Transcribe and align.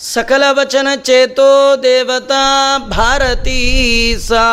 ಸಕಲವಚನ 0.00 0.88
ಚೇತೋ 1.02 1.82
ದೇವತಾ 1.82 2.78
ಭಾರತೀ 2.90 4.28
ಸಾ 4.28 4.44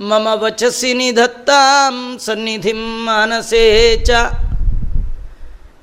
ಮಮ 0.00 0.28
ವಚಸಿ 0.36 0.94
ನಿಧತ್ತಾಂ 0.94 2.18
ಸನ್ನಿಧಿ 2.18 2.72
ಮಾನಸೇ 3.06 4.04
ಚ 4.04 4.10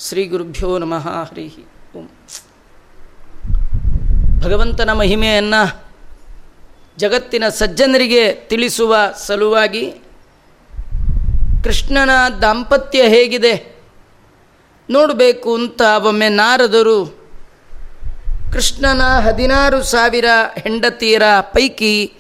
ಶ್ರೀ 0.08 0.26
ಗುರುಭ್ಯೋ 0.26 0.78
ನಮಃ. 0.78 1.08
ಹರಿ 1.08 1.66
ಓಂ. 1.96 2.08
ಭಗವಂತನ 4.40 4.92
ಮಹಿಮೆಯನ್ನು 4.92 5.84
ಜಗತ್ತಿನ 6.98 7.48
ಸಜ್ಜನರಿಗೆ 7.48 8.32
ತಿಳಿಸುವ 8.32 8.96
ಸಲುವಾಗಿ 9.26 9.92
ಕೃಷ್ಣನ 11.64 12.10
ದಾಂಪತ್ಯ 12.42 13.02
ಹೇಗಿದೆ. 13.02 13.82
ನೋಡಬೇಕು 14.90 15.54
ಅಂತ 15.54 15.82
ಒಮ್ಮೆ 16.06 16.28
ನಾರದರು 16.28 17.19
ಕೃಷ್ಣನ 18.52 19.02
ಹದಿನಾರು 19.02 19.82
ಸಾವಿರ 19.82 20.24
ಹೆಂಡತಿಯರ 20.62 21.22
ಪೈಕಿ 21.40 22.12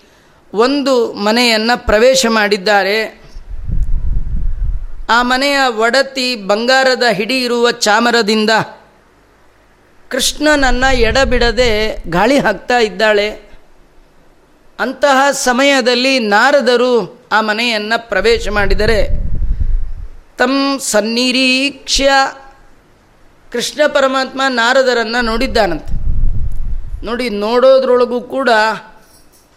ಒಂದು 0.54 1.12
ಮನೆಯನ್ನು 1.12 1.86
ಪ್ರವೇಶ 1.86 2.26
ಮಾಡಿದ್ದಾರೆ. 2.28 3.22
ಆ 5.10 5.22
ಮನೆಯ 5.22 5.58
ಒಡತಿ 5.68 6.36
ಬಂಗಾರದ 6.36 7.02
ಹಿಡಿ 7.12 7.42
ಇರುವ 7.42 7.70
ಚಾಮರದಿಂದ 7.70 8.50
ಕೃಷ್ಣನನ್ನು 10.08 10.96
ಎಡಬಿಡದೆ 10.96 12.02
ಗಾಳಿ 12.10 12.38
ಹಾಕ್ತಾ 12.38 12.78
ಇದ್ದಾಳೆ. 12.78 13.30
ಅಂತಹ 14.80 15.30
ಸಮಯದಲ್ಲಿ 15.30 16.18
ನಾರದರು 16.18 17.22
ಆ 17.32 17.40
ಮನೆಯನ್ನು 17.40 18.08
ಪ್ರವೇಶ 18.08 18.48
ಮಾಡಿದರೆ. 18.48 19.08
ತಂ 20.38 20.78
ಸನ್ನಿರೀಕ್ಷ್ಯ 20.78 22.10
ಕೃಷ್ಣ 23.52 23.80
ಪರಮಾತ್ಮ 23.86 24.42
ನಾರದರನ್ನು 24.48 25.24
ನೋಡಿದ್ದಾನಂತೆ. 25.24 25.99
ನೋಡಿ, 27.04 27.30
ನೋಡೋದ್ರೊಳಗೂ 27.30 28.20
ಕೂಡ 28.20 28.48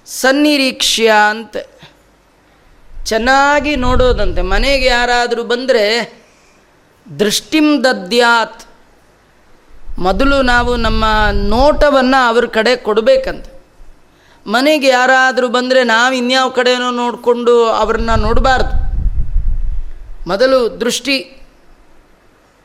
ಸನ್ನಿರೀಕ್ಷ್ಯ 0.06 1.12
ಅಂತ. 1.30 1.58
ಚೆನ್ನಾಗಿ 3.06 3.76
ನೋಡೋದಂತೆ. 3.76 4.42
ಮನೆಗೆ 4.42 4.86
ಯಾರಾದರೂ 4.86 5.44
ಬಂದರೆ 5.44 6.14
ದೃಷ್ಟಿಂ 7.20 7.84
ದದ್ಯಾತ್. 7.84 8.64
ಮೊದಲು 10.00 10.42
ನಾವು 10.42 10.76
ನಮ್ಮ 10.76 11.06
ನೋಟವನ್ನು 11.32 12.28
ಅವ್ರ 12.28 12.46
ಕಡೆ 12.46 12.76
ಕೊಡಬೇಕಂತೆ. 12.76 13.54
ಮನೆಗೆ 14.48 14.88
ಯಾರಾದರೂ 14.88 15.48
ಬಂದರೆ 15.48 15.84
ನಾವು 15.84 16.14
ಇನ್ಯಾವ 16.14 16.50
ಕಡೆನೋ 16.50 16.92
ನೋಡಿಕೊಂಡು 16.92 17.66
ಅವ್ರನ್ನ 17.66 18.16
ನೋಡಬಾರ್ದು. 18.16 18.84
ಮೊದಲು 20.30 20.82
ದೃಷ್ಟಿ, 20.82 21.42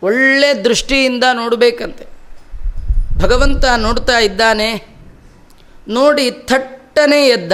ಒಳ್ಳೆ 0.02 0.64
ದೃಷ್ಟಿಯಿಂದ 0.64 1.24
ನೋಡಬೇಕಂತೆ. 1.32 2.07
ಭಗವಂತ 3.18 3.64
ನೋಡ್ತಾ 3.76 4.18
ಇದ್ದಾನೆ. 4.18 4.86
ನೋಡಿ 5.88 6.30
ಥಟ್ಟನೆ 6.30 7.26
ಎದ್ದ. 7.26 7.52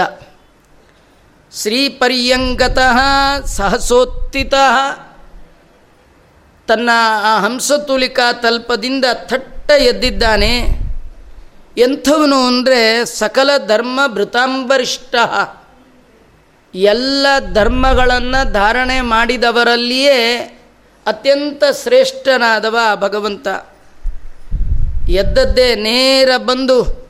ಶ್ರೀಪರ್ಯಂಗತಃ 1.63 2.99
ಸಹಸೋತ್ತಿತ 3.47 4.55
ತನ್ನ 6.69 6.91
ಆ 7.23 7.41
ಹಂಸತುಲಿಕಾ 7.41 8.33
ತಲ್ಪದಿಂದ 8.33 9.05
ಥಟ್ಟ 9.15 9.71
ಎದ್ದಿದ್ದಾನೆ. 9.71 10.69
ಎಂಥವನು 11.79 12.47
ಅಂದರೆ 12.47 13.05
ಸಕಲ 13.05 13.51
ಧರ್ಮ 13.67 14.01
ಭೃತಾಂಬರಿಷ್ಠ 14.07 15.15
ಎಲ್ಲ 16.75 17.27
ಧರ್ಮಗಳನ್ನು 17.53 18.53
ಧಾರಣೆ 18.53 19.01
ಮಾಡಿದವರಲ್ಲಿಯೇ 19.01 20.37
ಅತ್ಯಂತ 21.07 21.65
ಶ್ರೇಷ್ಠನಾದವ 21.83 22.79
ಭಗವಂತ. 22.95 23.49
ಎದ್ದದ್ದೇ 25.09 25.75
ನೇರ 25.75 26.37
ಬಂದು 26.37 27.05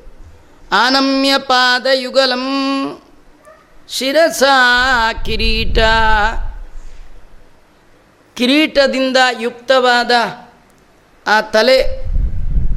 ಆನಮ್ಯ 0.73 1.35
ಪಾದಯುಗಲಂ 1.39 2.47
ಶಿರಸ 3.89 4.43
ಕಿರೀಟ. 5.25 5.79
ಕಿರೀಟದಿಂದ 8.37 9.17
ಯುಕ್ತವಾದ 9.41 10.11
ಆ 11.27 11.41
ತಲೆ 11.41 11.83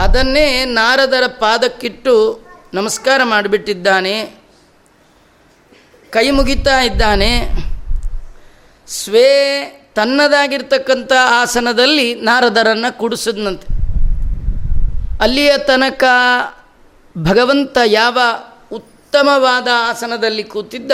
ಅದನ್ನೇ 0.01 0.65
ನಾರದರ 0.65 1.23
ಪಾದಕ್ಕಿಟ್ಟು 1.27 2.45
ನಮಸ್ಕಾರ 2.73 3.21
ಮಾಡಿಬಿಟ್ಟಿದ್ದಾನೆ. 3.23 4.25
ಕೈ 6.11 6.31
ಮುಗಿತಾ 6.31 6.81
ಇದ್ದಾನೆ. 6.81 7.49
ಸ್ವೇ 8.87 9.63
ತನ್ನದಾಗಿರ್ತಕ್ಕಂಥ 9.95 11.11
ಆಸನದಲ್ಲಿ 11.25 12.15
ನಾರದರನ್ನು 12.15 12.97
ಕೂಡಿಸಿದ್ನಂತೆ. 12.97 13.76
ಅಲ್ಲಿಯ 15.21 15.57
ತನಕ 15.57 16.03
ಭಗವಂತ 17.17 17.77
ಯಾವ 17.85 18.19
ಉತ್ತಮವಾದ 18.71 19.67
ಆಸನದಲ್ಲಿ 19.89 20.43
ಕೂತಿದ್ದ, 20.43 20.91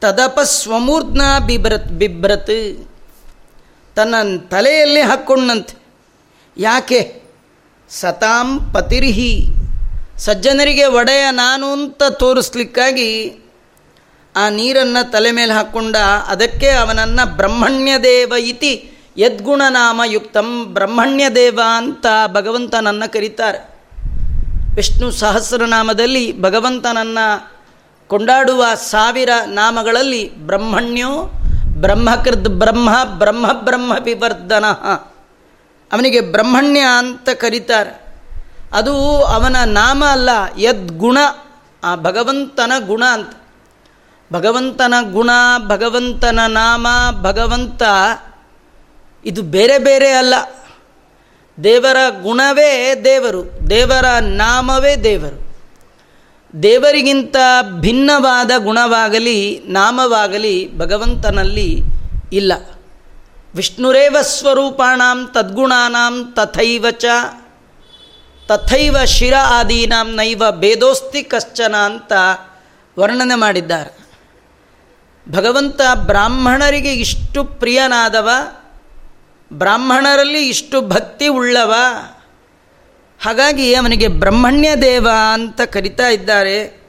ತದಪ 0.00 0.40
ಸ್ವಮೂರ್ಧ್ನ 0.40 1.22
ಬಿಬ್ರತ್ 1.46 1.88
ಬಿಬ್ರತ್ 1.88 2.90
ತನ್ನ 3.96 4.14
ತಲೆಯಲ್ಲಿ 4.50 5.00
ಹಾಕ್ಕೊಂಡಂತೆ 5.00 5.82
ಯಾಕೆ? 6.56 7.22
ಸತಾಂ 7.88 8.72
ಪತಿರ್ಹಿ. 8.72 9.46
ಸಜ್ಜನರಿಗೆ 10.18 10.84
ಒಡೆಯ 10.84 11.30
ನಾನು 11.30 11.72
ಅಂತ 11.72 12.02
ತೋರಿಸ್ಲಿಕ್ಕಾಗಿ 12.10 13.41
ಆ 14.36 14.48
ನೀರನ್ನು 14.48 15.10
ತಲೆ 15.10 15.30
ಮೇಲೆ 15.30 15.52
ಹಾಕ್ಕೊಂಡ 15.52 15.96
ಅದಕ್ಕೆ 16.26 16.68
ಅವನನ್ನು 16.70 17.36
ಬ್ರಹ್ಮಣ್ಯದೇವ 17.36 18.32
ಇತಿ 18.38 18.92
ಯದ್ಗುಣನಾಮಯುಕ್ತಂ 19.16 20.64
ಬ್ರಹ್ಮಣ್ಯದೇವ 20.64 21.60
ಅಂತ 21.76 22.06
ಭಗವಂತನನ್ನು 22.26 23.12
ಕರೀತಾರೆ. 23.12 23.58
ವಿಷ್ಣು 24.76 25.10
ಸಹಸ್ರನಾಮದಲ್ಲಿ 25.10 26.42
ಭಗವಂತನನ್ನು 26.42 27.52
ಕೊಂಡಾಡುವ 28.08 28.64
ಸಾವಿರ 28.74 29.28
ನಾಮಗಳಲ್ಲಿ 29.46 30.36
ಬ್ರಹ್ಮಣ್ಯೋ 30.36 31.30
ಬ್ರಹ್ಮಕೃದ್ 31.66 32.48
ಬ್ರಹ್ಮ 32.48 33.04
ಬ್ರಹ್ಮ 33.04 33.52
ಬ್ರಹ್ಮ 33.52 33.92
ವಿವರ್ಧನ. 34.04 34.64
ಅವನಿಗೆ 35.92 36.20
ಬ್ರಹ್ಮಣ್ಯ 36.20 36.80
ಅಂತ 36.80 37.28
ಕರೀತಾರೆ. 37.28 38.20
ಅದು 38.72 38.96
ಅವನ 39.24 39.56
ನಾಮ 39.64 40.04
ಅಲ್ಲ, 40.04 40.30
ಯದ್ಗುಣ, 40.58 41.18
ಆ 41.84 41.96
ಭಗವಂತನ 41.96 42.72
ಗುಣ 42.86 43.04
ಅಂತ. 43.04 43.30
ಭಗವಂತನ 44.32 44.94
ಗುಣ, 45.12 45.30
ಭಗವಂತನ 45.66 46.40
ನಾಮ, 46.46 46.86
ಭಗವಂತ 47.20 47.82
ಇದು 49.24 49.42
ಬೇರೆ 49.42 49.78
ಬೇರೆ 49.78 50.12
ಅಲ್ಲ. 50.12 50.34
ದೇವರ 51.64 51.96
ಗುಣವೇ 52.22 52.94
ದೇವರು, 53.04 53.70
ದೇವರ 53.70 54.04
ನಾಮವೇ 54.20 54.96
ದೇವರು. 54.96 55.52
ದೇವರಿಗಿಂತ 56.62 57.36
ಭಿನ್ನವಾದ 57.80 58.50
ಗುಣವಾಗಲಿ, 58.58 59.62
ನಾಮವಾಗಲಿ 59.66 60.78
ಭಗವಂತನಲ್ಲಿ 60.78 61.78
ಇಲ್ಲ. 62.32 62.52
ವಿಷ್ಣುರೇವ 63.54 64.16
ಸ್ವರೂಪಾಣಾಂ 64.22 65.30
ತದ್ಗುಣಾನಾಂ 65.34 66.32
ತಥೈವ 66.36 66.86
ಚ, 66.90 67.04
ತಥೈವ 68.48 68.96
ಶಿರ 69.04 69.34
ಆದೀನಾಂ 69.36 70.14
ನೈವ 70.14 70.42
ಭೇದೋಸ್ತಿ 70.50 71.22
ಕಶ್ಚನ 71.22 71.74
ಅಂತ 71.76 72.12
ವರ್ಣನೆ 72.98 73.34
ಮಾಡಿದ್ದಾರೆ. 73.34 74.01
ಭಗವಂತ 75.28 75.80
ಬ್ರಾಹ್ಮಣರಿಗೆ 75.94 76.94
ಇಷ್ಟು 76.94 77.44
ಪ್ರಿಯನಾದವ, 77.44 78.28
ಬ್ರಾಹ್ಮಣರಲ್ಲಿ 79.52 80.48
ಇಷ್ಟು 80.48 80.80
ಭಕ್ತಿ 80.80 81.28
ಉಳ್ಳವ, 81.28 81.74
ಹಾಗಾಗಿ 83.22 83.74
ಅವನಿಗೆ 83.74 84.08
ಬ್ರಹ್ಮಣ್ಯ 84.08 84.76
ದೇವ 84.76 85.08
ಅಂತ 85.32 85.60
ಕರಿತಾ 85.60 86.08
ಇದ್ದಾರೆ. 86.08 86.82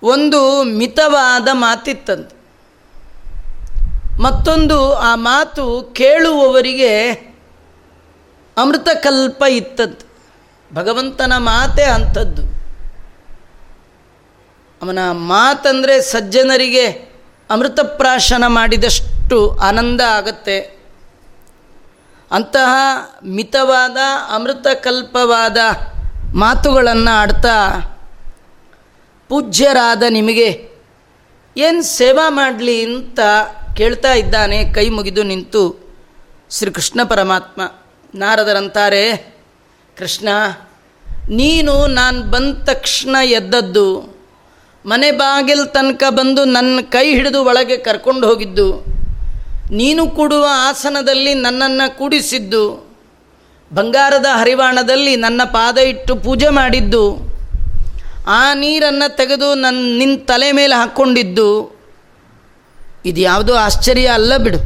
ಒಂದು 0.03 0.63
ಮಿತವಾದ 0.63 1.49
ಮಾತಿತ್ತಂತೆ. 1.53 2.41
ಮತ್ತೊಂದು 4.23 4.95
ಆ 4.95 5.15
ಮಾತು 5.15 5.93
ಕೇಳುವವರಿಗೆ 5.97 7.11
ಅಮೃತಕಲ್ಪ 8.57 9.45
ಇತ್ತಂತೆ. 9.49 10.07
ಭಗವಂತನ 10.75 11.33
ಮಾತೇ 11.37 11.83
ಅಂಥದ್ದು. 11.83 12.60
ಅವನ 14.83 14.99
ಮಾತಂದರೆ 15.11 16.03
ಸಜ್ಜನರಿಗೆ 16.03 16.87
ಅಮೃತಪ್ರಾಶನ 17.51 18.45
ಮಾಡಿದಷ್ಟು 18.47 19.57
ಆನಂದ 19.57 20.01
ಆಗತ್ತೆ. 20.01 20.81
ಅಂತಹ 22.31 22.75
ಮಿತವಾದ 23.25 23.97
ಅಮೃತಕಲ್ಪವಾದ 24.35 25.57
ಮಾತುಗಳನ್ನು 26.35 27.11
ಆಡ್ತಾ 27.11 27.57
ಪೂಜ್ಯರಾದ 29.29 30.03
ನಿಮಗೆ 30.09 30.71
ಏನು 31.57 31.83
ಸೇವಾ 31.83 32.31
ಮಾಡಲಿ 32.31 32.85
ಅಂತ 32.85 33.21
ಕೇಳ್ತಾ 33.77 34.13
ಇದ್ದಾನೆ, 34.13 34.65
ಕೈ 34.65 34.89
ಮುಗಿದು 34.89 35.23
ನಿಂತು 35.23 35.93
ಶ್ರೀಕೃಷ್ಣ 36.51 37.01
ಪರಮಾತ್ಮ. 37.03 37.63
ನಾರದರಂತಾರೆ, 38.15 39.35
ಕೃಷ್ಣ, 39.99 40.29
ನೀನು 41.29 41.87
ನಾನು 41.87 42.23
ಬಂದ 42.23 42.65
ತಕ್ಷಣ 42.65 43.17
ಎದ್ದದ್ದು 43.25 44.20
ಮನೆ 44.87 45.11
ಬಾಗಿಲ್ 45.11 45.69
ತನಕ 45.69 46.03
ಬಂದು 46.09 46.45
ನನ್ನ 46.45 46.81
ಕೈ 46.83 47.11
ಹಿಡಿದು 47.11 47.45
ಒಳಗೆ 47.45 47.77
ಕರ್ಕೊಂಡು 47.77 48.29
ಹೋಗಿದ್ದು. 48.29 48.85
ನೀನು 49.71 50.11
ಕೂಡುವ 50.11 50.47
ಆಸನದಲ್ಲಿ 50.51 51.35
ನನ್ನನ್ನು 51.35 51.99
ಕೂಡಿಸಿದ್ದು. 51.99 52.91
ಬಂಗಾರದ 53.73 54.27
ಹರಿವಾಣದಲ್ಲಿ 54.33 55.17
ನನ್ನ 55.17 55.43
ಪಾದ 55.45 55.79
ಇಟ್ಟು 55.79 56.17
ಪೂಜೆ 56.17 56.49
ಮಾಡಿದ್ದು. 56.49 57.31
ಆ 58.27 58.55
ನೀರನ್ನು 58.55 59.17
ತೆಗೆದು 59.17 59.55
ನನ್ನ 59.55 59.99
ನಿನ್ನ 59.99 60.19
ತಲೆ 60.25 60.53
ಮೇಲೆ 60.53 60.75
ಹಾಕ್ಕೊಂಡಿದ್ದು 60.75 61.79
ಇದು 63.05 63.21
ಯಾವುದೋ 63.21 63.55
ಆಶ್ಚರ್ಯ 63.55 64.07
ಅಲ್ಲ 64.07 64.37
ಬಿಡು. 64.37 64.59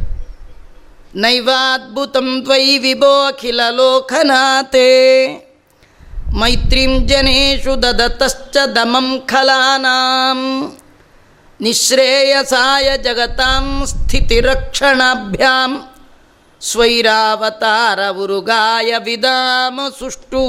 ನೈವಾದ್ಭುತಂ 1.15 2.41
ತ್ವಯಿ 2.43 2.77
ವಿಭೋ 2.77 3.25
ಅಖಿಲ 3.25 3.61
ಲೋಕನಾಥೇ. 3.71 4.91
ಮೈತ್ರಿಂ 6.35 7.07
ಜನೇಶು 7.07 7.83
ದದತಶ್ಚ 7.83 8.57
ದಮಂ 8.75 9.21
ಖಲಾನಾಂ 9.25 10.41
ನಿಶ್ರೇಯಸಾಯ 11.61 12.97
ಜಗತಾಂ 12.97 13.83
ಸ್ಥಿತಿರಕ್ಷಣಾಭ್ಯಾಂ 13.85 15.71
ಸ್ವೈರಾವತಾರ 16.61 18.09
ಉರುಗಾಯ 18.09 18.93
ವಿದಾಮ 18.97 19.79
ಸುಷ್ಟು 19.99 20.41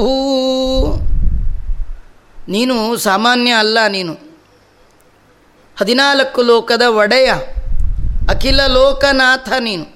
ನೀನು 2.48 2.96
ಸಾಮಾನ್ಯ 2.96 3.50
ಅಲ್ಲ 3.52 3.78
ನೀನು. 3.86 4.14
ಹದಿನಾಲ್ಕು 5.80 6.42
ಲೋಕದ 6.42 6.82
ಒಡೆಯ 6.82 7.32
ಅಖಿಲ 8.28 8.66
ಲೋಕನಾಥ 8.66 9.48
ನೀನು. 9.60 9.86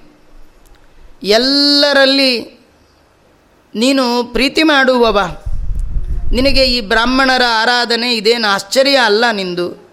ಎಲ್ಲರಲ್ಲಿ 1.23 2.33
ನೀನು 3.75 4.23
ಪ್ರೀತಿ 4.23 4.63
ಮಾಡುವವ. 4.63 5.19
ನಿನಗೆ 6.31 6.65
ಈ 6.65 6.81
ಬ್ರಾಹ್ಮಣರ 6.81 7.41
ಆರಾಧನೆ 7.49 8.15
ಇದೇನು 8.15 8.47
ಆಶ್ಚರ್ಯ 8.47 8.95
ಅಲ್ಲ 8.95 9.31
ನಿಂದು? 9.31 9.91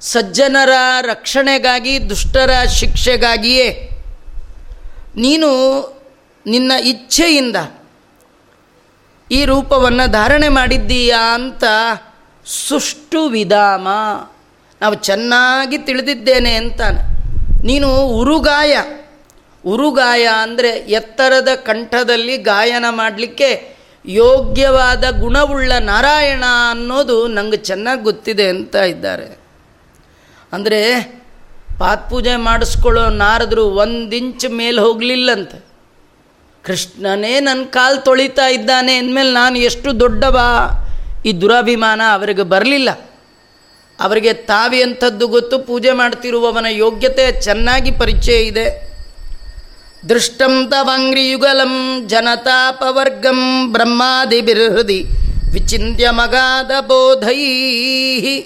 ಸಜ್ಜನರ 0.00 0.70
ರಕ್ಷಣೆಗಾಗಿ, 1.02 2.10
ದುಷ್ಟರ 2.10 2.50
ಶಿಕ್ಷೆಗಾಗಿಯೇ 2.68 3.88
ನೀನು 5.16 5.48
ನಿನ್ನ 6.46 6.72
ಇಚ್ಛೆಯಿಂದ 6.84 7.56
ಈ 9.30 9.44
ರೂಪವನ್ನು 9.44 10.10
ಧಾರಣೆ 10.10 10.48
ಮಾಡಿದ್ದೀಯಾ 10.48 11.34
ಅಂತ 11.34 11.64
ಸುಷ್ಟು 12.46 13.28
ವಿಧಾಮ. 13.28 13.88
ನಾವು 14.82 14.94
ಚೆನ್ನಾಗಿ 14.94 15.78
ತಿಳಿದಿದ್ದೇನೆ 15.78 16.54
ಅಂತಾನೆ. 16.54 17.12
ನೀನು 17.66 18.06
ಉರುಗಾಯ. 18.06 18.76
ಉರುಗಾಯ 19.66 20.28
ಅಂದರೆ 20.42 20.68
ಎತ್ತರದ 20.68 21.48
ಕಂಠದಲ್ಲಿ 21.54 22.36
ಗಾಯನ 22.36 22.84
ಮಾಡಲಿಕ್ಕೆ 22.90 23.71
ಯೋಗ್ಯವಾದ 24.06 25.04
ಗುಣವುಳ್ಳ 25.20 25.72
ನಾರಾಯಣ 25.80 26.44
ಅನ್ನೋದು 26.70 27.28
ನಂಗೆ 27.28 27.56
ಚೆನ್ನಾಗಿ 27.56 28.02
ಗೊತ್ತಿದೆ 28.02 28.48
ಅಂತ 28.48 28.74
ಇದ್ದಾರೆ. 28.74 29.38
ಅಂದರೆ 30.52 31.02
ಪಾತ್ಪೂಜೆ 31.78 32.36
ಮಾಡಿಸ್ಕೊಳ್ಳೋ 32.36 33.08
ನಾರದರು 33.08 33.64
ಒಂದು 33.64 34.16
ಇಂಚ್ 34.16 34.50
ಮೇಲೆ 34.50 34.80
ಹೋಗಲಿಲ್ಲಂತೆ. 34.80 35.64
ಕೃಷ್ಣನೇ 36.62 37.40
ನನ್ನ 37.40 37.64
ಕಾಲು 37.64 38.04
ತೊಳಿತಾ 38.04 38.48
ಇದ್ದಾನೆ 38.48 38.94
ಅಂದಮೇಲೆ 38.94 39.32
ನಾನು 39.32 39.58
ಎಷ್ಟು 39.58 40.00
ದೊಡ್ಡವ? 40.00 40.40
ಈ 41.26 41.32
ದುರಾಭಿಮಾನ 41.32 42.00
ಅವರಿಗೆ 42.12 42.42
ಬರಲಿಲ್ಲ. 42.42 42.90
ಅವರಿಗೆ 44.00 44.32
ತಾವಿ 44.32 44.82
ಅಂಥದ್ದು 44.82 45.26
ಗೊತ್ತು, 45.28 45.58
ಪೂಜೆ 45.58 45.92
ಮಾಡ್ತಿರುವವನ 45.92 46.66
ಯೋಗ್ಯತೆ 46.70 47.40
ಚೆನ್ನಾಗಿ 47.40 47.90
ಪರಿಚಯ 47.90 48.42
ಇದೆ. 48.42 48.91
ದೃಷ್ಟಂ 50.08 50.70
ತವಂಗ್ರಿಯುಗಲಂ 50.70 52.02
ಜನತಾಪವರ್ಗಂ 52.06 53.72
ಬ್ರಹ್ಮಾದಿಬಿರ್ಹೃದಿ 53.72 55.04
ವಿಚಿಂತ್ಯ 55.52 56.10
ಮಗಾದ 56.10 56.70
ಬೋಧೈ. 56.80 58.42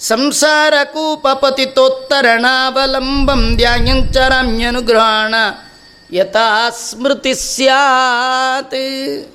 ಸಂಸಾರ 0.00 0.74
ಕೂಪಪತಿತೋತ್ತರಣಾವಲಂಬಂ 0.84 3.56
ಧ್ಯಾಯಂಚರಾಮ್ಯನುಗ್ರಹಣ 3.56 5.34
ಯಥಾ 6.12 6.70
ಸ್ಮೃತಿ 6.70 7.34
ಸ್ಯಾತ್. 7.34 9.26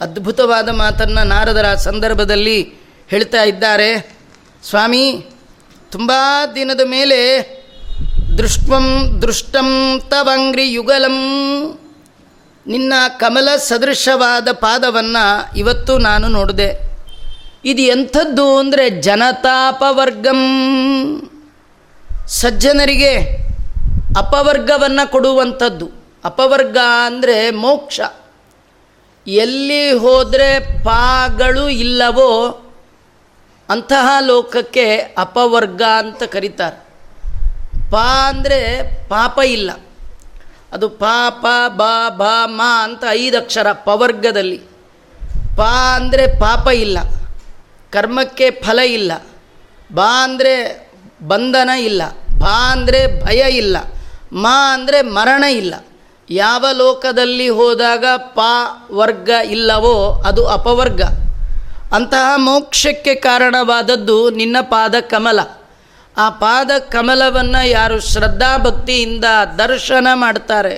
ಅದ್ಭುತವಾದ 0.00 0.68
ಮಾತನ್ನು 0.68 1.24
ನಾರದರ 1.24 1.74
ಸಂದರ್ಭದಲ್ಲಿ 1.74 2.74
ಹೇಳ್ತಾ 3.08 3.42
ಇದ್ದಾರೆ. 3.42 4.16
ಸ್ವಾಮಿ, 4.70 5.26
ತುಂಬ 5.90 6.12
ದಿನದ 6.54 6.80
ಮೇಲೆ 6.84 7.61
ದೃಷ್ಟಂ 8.38 9.18
ದೃಷ್ಟಂ 9.22 10.00
ತವಂಗ್ರಿ 10.08 10.72
ಯುಗಲಂ. 10.72 11.16
ನಿನ್ನ 12.66 12.92
ಕಮಲ 13.16 13.56
ಸದೃಶವಾದ 13.56 14.48
ಪಾದವನ್ನು 14.52 15.58
ಇವತ್ತು 15.58 15.98
ನಾನು 15.98 16.28
ನೋಡಿದೆ. 16.28 16.92
ಇದು 17.64 17.82
ಎಂಥದ್ದು 17.82 18.56
ಅಂದರೆ 18.56 18.90
ಜನತಾಪವರ್ಗಂ. 18.90 20.42
ಸಜ್ಜನರಿಗೆ 22.26 23.18
ಅಪವರ್ಗವನ್ನು 24.18 25.10
ಕೊಡುವಂಥದ್ದು. 25.10 25.90
ಅಪವರ್ಗ 26.24 26.76
ಅಂದರೆ 27.06 27.50
ಮೋಕ್ಷ. 27.50 28.00
ಎಲ್ಲಿ 29.26 29.92
ಹೋದರೆ 29.92 30.84
ಪಾಗಳು 30.84 31.68
ಇಲ್ಲವೋ 31.68 32.58
ಅಂತಹ 33.68 34.16
ಲೋಕಕ್ಕೆ 34.20 34.96
ಅಪವರ್ಗ 34.96 35.82
ಅಂತ 35.82 36.22
ಕರೀತಾರೆ. 36.22 36.81
ಪಾ 37.92 38.28
ಅಂದರೆ 38.28 38.82
ಪಾಪ 39.08 39.38
ಇಲ್ಲ. 39.38 39.70
ಅದು 40.72 40.88
ಪಾಪ, 40.88 41.46
ಬ 41.68 41.82
ಬ, 42.08 42.22
ಮ 42.44 42.60
ಅಂತ 42.82 43.04
ಐದು 43.10 43.38
ಅಕ್ಷರ 43.38 43.72
ಪವರ್ಗದಲ್ಲಿ. 43.72 44.60
ಪಾ 45.56 45.96
ಅಂದರೆ 45.96 46.26
ಪಾಪ 46.26 46.68
ಇಲ್ಲ. 46.68 46.98
ಕರ್ಮಕ್ಕೆ 47.90 48.50
ಫಲ 48.50 48.78
ಇಲ್ಲ. 48.78 49.12
ಬಾ 49.94 50.24
ಅಂದರೆ 50.24 50.54
ಬಂಧನ 51.22 51.70
ಇಲ್ಲ. 51.70 52.02
ಬಾ 52.38 52.72
ಅಂದರೆ 52.72 53.24
ಭಯ 53.24 53.42
ಇಲ್ಲ. 53.56 53.76
ಮಾ 54.32 54.74
ಅಂದರೆ 54.74 55.02
ಮರಣ 55.02 55.44
ಇಲ್ಲ. 55.44 55.74
ಯಾವ 56.30 56.66
ಲೋಕದಲ್ಲಿ 56.72 57.48
ಹೋದಾಗ 57.48 58.04
ಪಾ 58.16 58.52
ವರ್ಗ 58.92 59.28
ಇಲ್ಲವೋ 59.28 60.22
ಅದು 60.26 60.46
ಅಪವರ್ಗ. 60.48 61.02
ಅಂತಹ 61.92 62.32
ಮೋಕ್ಷಕ್ಕೆ 62.36 63.14
ಕಾರಣವಾದದ್ದು 63.14 64.30
ನಿನ್ನ 64.30 64.56
ಪಾದ 64.60 64.94
ಕಮಲ. 65.00 65.40
ಆ 66.16 66.30
ಪಾದ 66.30 66.70
ಕಮಲವನ್ನು 66.78 67.66
ಯಾರು 67.66 68.00
ಶ್ರದ್ಧಾಭಕ್ತಿಯಿಂದ 68.00 69.24
ದರ್ಶನ 69.58 70.08
ಮಾಡ್ತಾರೆ. 70.14 70.76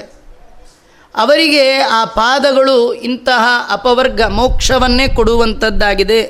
ಅವರಿಗೆ 1.16 1.78
ಆ 1.78 2.04
ಪಾದಗಳು 2.04 2.94
ಇಂತಹ 2.94 3.66
ಅಪವರ್ಗ 3.70 4.22
ಮೋಕ್ಷವನ್ನೇ 4.22 5.08
ಕೊಡುವಂಥದ್ದಾಗಿದೆ 5.08 6.22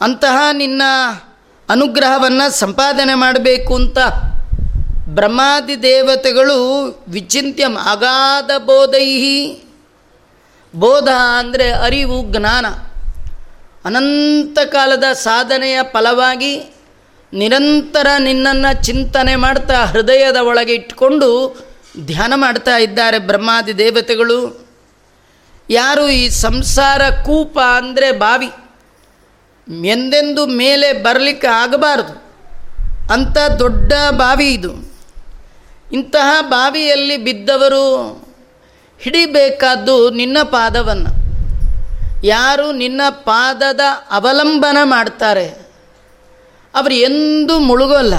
ಅಂತಹ 0.00 0.48
ನಿನ್ನ 0.52 0.82
ಅನುಗ್ರಹವನ್ನು 1.70 2.50
ಸಂಪಾದನೆ 2.50 3.14
ಮಾಡಬೇಕು 3.14 3.74
ಅಂತ 3.74 3.98
ಬ್ರಹ್ಮಾದಿ 5.08 5.82
ದೇವತೆಗಳು 5.82 6.84
ವಿಚಿಂತ್ಯ 7.08 7.64
ಅಗಾಧ 7.64 8.50
ಬೋಧೈಹಿ. 8.58 9.64
ಬೋಧ 10.76 11.08
ಅಂದರೆ 11.38 11.72
ಅರಿವು, 11.72 12.22
ಜ್ಞಾನ. 12.22 12.66
ಅನಂತ 13.84 14.58
ಕಾಲದ 14.58 15.04
ಸಾಧನೆಯ 15.12 15.78
ಫಲವಾಗಿ 15.92 16.73
ನಿರಂತರ 17.34 18.06
ನಿನ್ನನ್ನು 18.18 18.82
ಚಿಂತನೆ 18.82 19.36
ಮಾಡ್ತಾ 19.36 19.84
ಹೃದಯದ 19.84 20.36
ಒಳಗೆ 20.36 20.72
ಇಟ್ಕೊಂಡು 20.74 21.56
ಧ್ಯಾನ 22.06 22.32
ಮಾಡ್ತಾ 22.36 22.76
ಇದ್ದಾರೆ 22.76 23.18
ಬ್ರಹ್ಮಾದಿ 23.18 23.78
ದೇವತೆಗಳು. 23.78 24.66
ಯಾರು 25.70 26.08
ಈ 26.08 26.28
ಸಂಸಾರ 26.28 27.10
ಕೂಪ 27.10 27.58
ಅಂದರೆ 27.58 28.12
ಬಾವಿ. 28.12 28.50
ಎಂದೆಂದು 29.86 30.46
ಮೇಲೆ 30.46 30.92
ಬರಲಿಕ್ಕೆ 30.92 31.46
ಆಗಬಾರದು. 31.46 32.24
ಅಂಥ 33.12 33.38
ದೊಡ್ಡ 33.58 33.92
ಬಾವಿ 34.10 34.52
ಇದು. 34.52 34.94
ಇಂತಹ 35.92 36.36
ಬಾವಿಯಲ್ಲಿ 36.40 37.16
ಬಿದ್ದವರು 37.16 38.12
ಹಿಡಿಬೇಕಾದ್ದು 38.98 40.10
ನಿನ್ನ 40.10 40.38
ಪಾದವನ್ನು. 40.42 41.24
ಯಾರು 42.26 42.72
ನಿನ್ನ 42.72 43.00
ಪಾದದ 43.10 43.80
ಅವಲಂಬನ 44.10 44.76
ಮಾಡ್ತಾರೆ. 44.84 45.63
ಅವರು 46.74 46.94
ಎಂದೂ 46.94 47.58
ಮುಳುಗೋಲ್ಲ. 47.58 48.14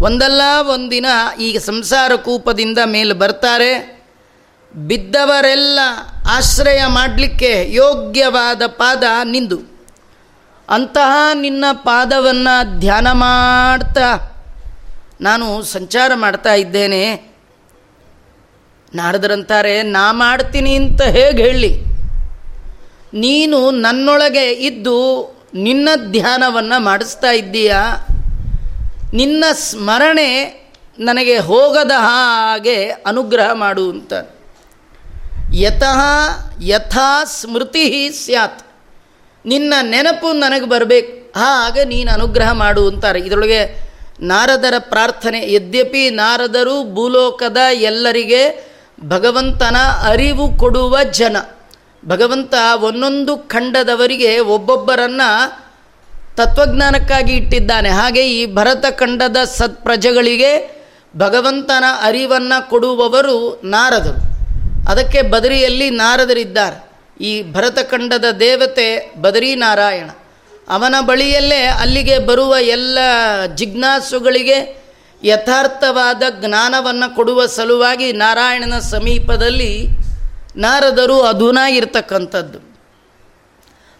ಒಂದಲ್ಲ 0.00 0.40
ಒಂದಿನ 0.60 1.06
ಈ 1.40 1.58
ಸಂಸಾರ 1.58 2.14
ಕೂಪದಿಂದ 2.16 2.78
ಮೇಲೆ 2.86 3.12
ಬರ್ತಾರೆ. 3.12 4.00
ಬಿದ್ದವರೆಲ್ಲ 4.76 5.78
ಆಶ್ರಯ 6.30 6.86
ಮಾಡಲಿಕ್ಕೆ 6.86 7.66
ಯೋಗ್ಯವಾದ 7.68 8.62
ಪಾದ 8.66 9.04
ನಿಂದು. 9.24 9.58
ಅಂತಹ 10.68 11.30
ನಿನ್ನ 11.34 11.64
ಪಾದವನ್ನು 11.72 12.78
ಧ್ಯಾನ 12.78 13.12
ಮಾಡ್ತಾ 13.12 14.26
ನಾನು 15.20 15.62
ಸಂಚಾರ 15.62 16.12
ಮಾಡ್ತಾ 16.14 16.54
ಇದ್ದೇನೆ. 16.54 17.30
ನಾರದರಂತಾರೆ, 18.94 19.82
ನಾ 19.82 20.12
ಮಾಡ್ತೀನಿ 20.12 20.74
ಅಂತ 20.74 21.02
ಹೇಗೆ 21.02 21.42
ಹೇಳಿ. 21.42 21.84
ನೀನು 23.14 23.70
ನನ್ನೊಳಗೆ 23.70 24.52
ಇದ್ದು 24.52 25.39
ನಿನ್ನ 25.54 25.88
ಧ್ಯಾನವನ್ನು 25.96 26.82
ಮಾಡಿಸ್ತಾ 26.82 27.30
ಇದ್ದೀಯಾ? 27.30 28.06
ನಿನ್ನ 29.12 29.44
ಸ್ಮರಣೆ 29.52 30.60
ನನಗೆ 30.98 31.38
ಹೋಗದ 31.38 31.90
ಹಾಗೆ 31.96 32.88
ಅನುಗ್ರಹ 32.88 33.52
ಮಾಡು 33.52 33.90
ಅಂತ. 33.90 34.12
ಯತಃ 35.54 36.00
ಯಥಾ 36.62 37.24
ಸ್ಮೃತಿ 37.24 38.10
ಸ್ಯಾತ್. 38.10 38.62
ನಿನ್ನ 39.46 39.74
ನೆನಪು 39.82 40.32
ನನಗೆ 40.32 40.64
ಬರಬೇಕು. 40.64 41.38
ಹಾಗೆ 41.38 41.84
ನೀನು 41.84 42.12
ಅನುಗ್ರಹ 42.12 42.52
ಮಾಡು 42.52 42.88
ಅಂತಾರೆ. 42.88 43.20
ಇದರೊಳಗೆ 43.20 43.90
ನಾರದರ 44.20 44.74
ಪ್ರಾರ್ಥನೆ, 44.78 45.52
ಯದ್ಯಪಿ 45.52 46.10
ನಾರದರು 46.10 46.94
ಭೂಲೋಕದ 46.94 47.56
ಎಲ್ಲರಿಗೆ 47.72 48.70
ಭಗವಂತನ 49.04 49.76
ಅರಿವು 50.02 50.56
ಕೊಡುವ 50.56 50.98
ಜನ. 51.02 51.36
ಭಗವಂತ 52.06 52.54
ಒಂದೊಂದು 52.80 53.36
ಖಂಡದವರಿಗೆ 53.36 54.38
ಒಬ್ಬೊಬ್ಬರನ್ನು 54.38 55.70
ತತ್ವಜ್ಞಾನಕ್ಕಾಗಿ 56.36 57.32
ಇಟ್ಟಿದ್ದಾನೆ. 57.32 57.88
ಹಾಗೆ 57.88 58.28
ಈ 58.30 58.54
ಭರತ 58.54 58.84
ಖಂಡದ 58.90 59.36
ಸತ್ಪ್ರಜೆಗಳಿಗೆ 59.44 60.80
ಭಗವಂತನ 61.16 61.84
ಅರಿವನ್ನು 62.02 62.70
ಕೊಡುವವರು 62.70 63.60
ನಾರದರು. 63.64 64.30
ಅದಕ್ಕೆ 64.90 65.22
ಬದರಿಯಲ್ಲಿ 65.22 65.90
ನಾರದರಿದ್ದಾರೆ. 65.90 66.90
ಈ 67.24 67.52
ಭರತಖಂಡದ 67.52 68.24
ದೇವತೆ 68.30 69.12
ಬದರಿ 69.20 69.54
ನಾರಾಯಣ 69.54 70.10
ಅವನ 70.68 70.94
ಬಳಿಯಲ್ಲೇ 71.00 71.62
ಅಲ್ಲಿಗೆ 71.62 72.18
ಬರುವ 72.18 72.54
ಎಲ್ಲ 72.60 72.98
ಜಿಜ್ಞಾಸುಗಳಿಗೆ 73.54 74.84
ಯಥಾರ್ಥವಾದ 75.24 76.22
ಜ್ಞಾನವನ್ನು 76.40 77.14
ಕೊಡುವ 77.14 77.46
ಸಲುವಾಗಿ 77.46 78.12
ನಾರಾಯಣನ 78.12 78.78
ಸಮೀಪದಲ್ಲಿ 78.78 79.86
ನಾರದರು 80.56 81.22
ಅಧುನಾಗಿರ್ತಕ್ಕಂಥದ್ದು. 81.22 82.70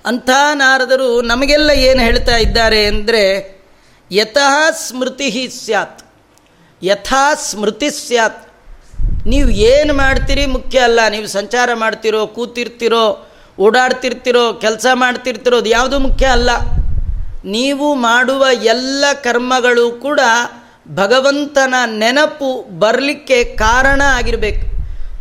ಅಂಥ 0.04 0.30
ನಾರದರು 0.54 1.22
ನಮಗೆಲ್ಲ 1.22 1.70
ಏನು 1.70 2.02
ಹೇಳ್ತಾ 2.02 2.36
ಇದ್ದಾರೆ 2.36 2.86
ಅಂದರೆ 2.86 3.54
ಯತಃ 4.12 4.70
ಸ್ಮೃತಿ 4.70 5.48
ಸ್ಯಾತ್. 5.64 6.02
ಯಥಾ 6.82 7.34
ಸ್ಮೃತಿ 7.34 7.90
ಸ್ಯಾತ್. 7.90 8.48
ನೀವು 9.26 9.50
ಏನು 9.50 9.94
ಮಾಡ್ತೀರಿ 9.94 10.46
ಮುಖ್ಯ 10.46 10.78
ಅಲ್ಲ. 10.78 11.08
ನೀವು 11.08 11.26
ಸಂಚಾರ 11.26 11.74
ಮಾಡ್ತಿರೋ, 11.74 12.26
ಕೂತಿರ್ತಿರೋ, 12.26 13.28
ಓಡಾಡ್ತಿರ್ತಿರೋ, 13.58 14.52
ಕೆಲಸ 14.52 14.86
ಮಾಡ್ತಿರ್ತಿರೋ 14.94 15.56
ಅದು 15.56 15.68
ಯಾವುದು 15.68 15.98
ಮುಖ್ಯ 15.98 16.26
ಅಲ್ಲ. 16.26 16.50
ನೀವು 17.44 17.94
ಮಾಡುವ 17.94 18.46
ಎಲ್ಲ 18.62 19.04
ಕರ್ಮಗಳು 19.14 19.90
ಕೂಡ 19.90 20.20
ಭಗವಂತನ 20.88 21.74
ನೆನಪು 21.86 22.78
ಬರಲಿಕ್ಕೆ 22.78 23.44
ಕಾರಣ 23.44 24.02
ಆಗಿರಬೇಕು. 24.06 24.69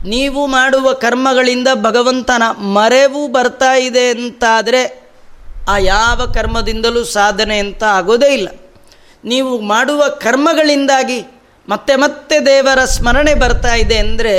ನೀವು 0.05 0.47
ಮಾಡುವ 0.47 0.93
ಕರ್ಮಗಳಿಂದ 0.93 1.67
ಭಗವಂತನ 1.73 2.43
ಮರೆವು 2.51 3.27
ಬರ್ತಾ 3.27 3.73
ಇದೆ 3.73 4.09
ಅಂತಾದರೆ 4.09 5.09
ಆ 5.69 5.77
ಯಾವ 5.77 6.25
ಕರ್ಮದಿಂದಲೂ 6.25 7.03
ಸಾಧನೆ 7.03 7.59
ಅಂತ 7.59 7.83
ಆಗೋದೇ 7.83 8.33
ಇಲ್ಲ. 8.33 8.49
ನೀವು 9.25 9.61
ಮಾಡುವ 9.61 10.07
ಕರ್ಮಗಳಿಂದಾಗಿ 10.07 11.19
ಮತ್ತೆ 11.69 11.95
ಮತ್ತೆ 11.95 12.45
ದೇವರ 12.45 12.85
ಸ್ಮರಣೆ 12.85 13.33
ಬರ್ತಾ 13.33 13.75
ಇದೆ 13.75 13.97
ಅಂದರೆ 13.97 14.33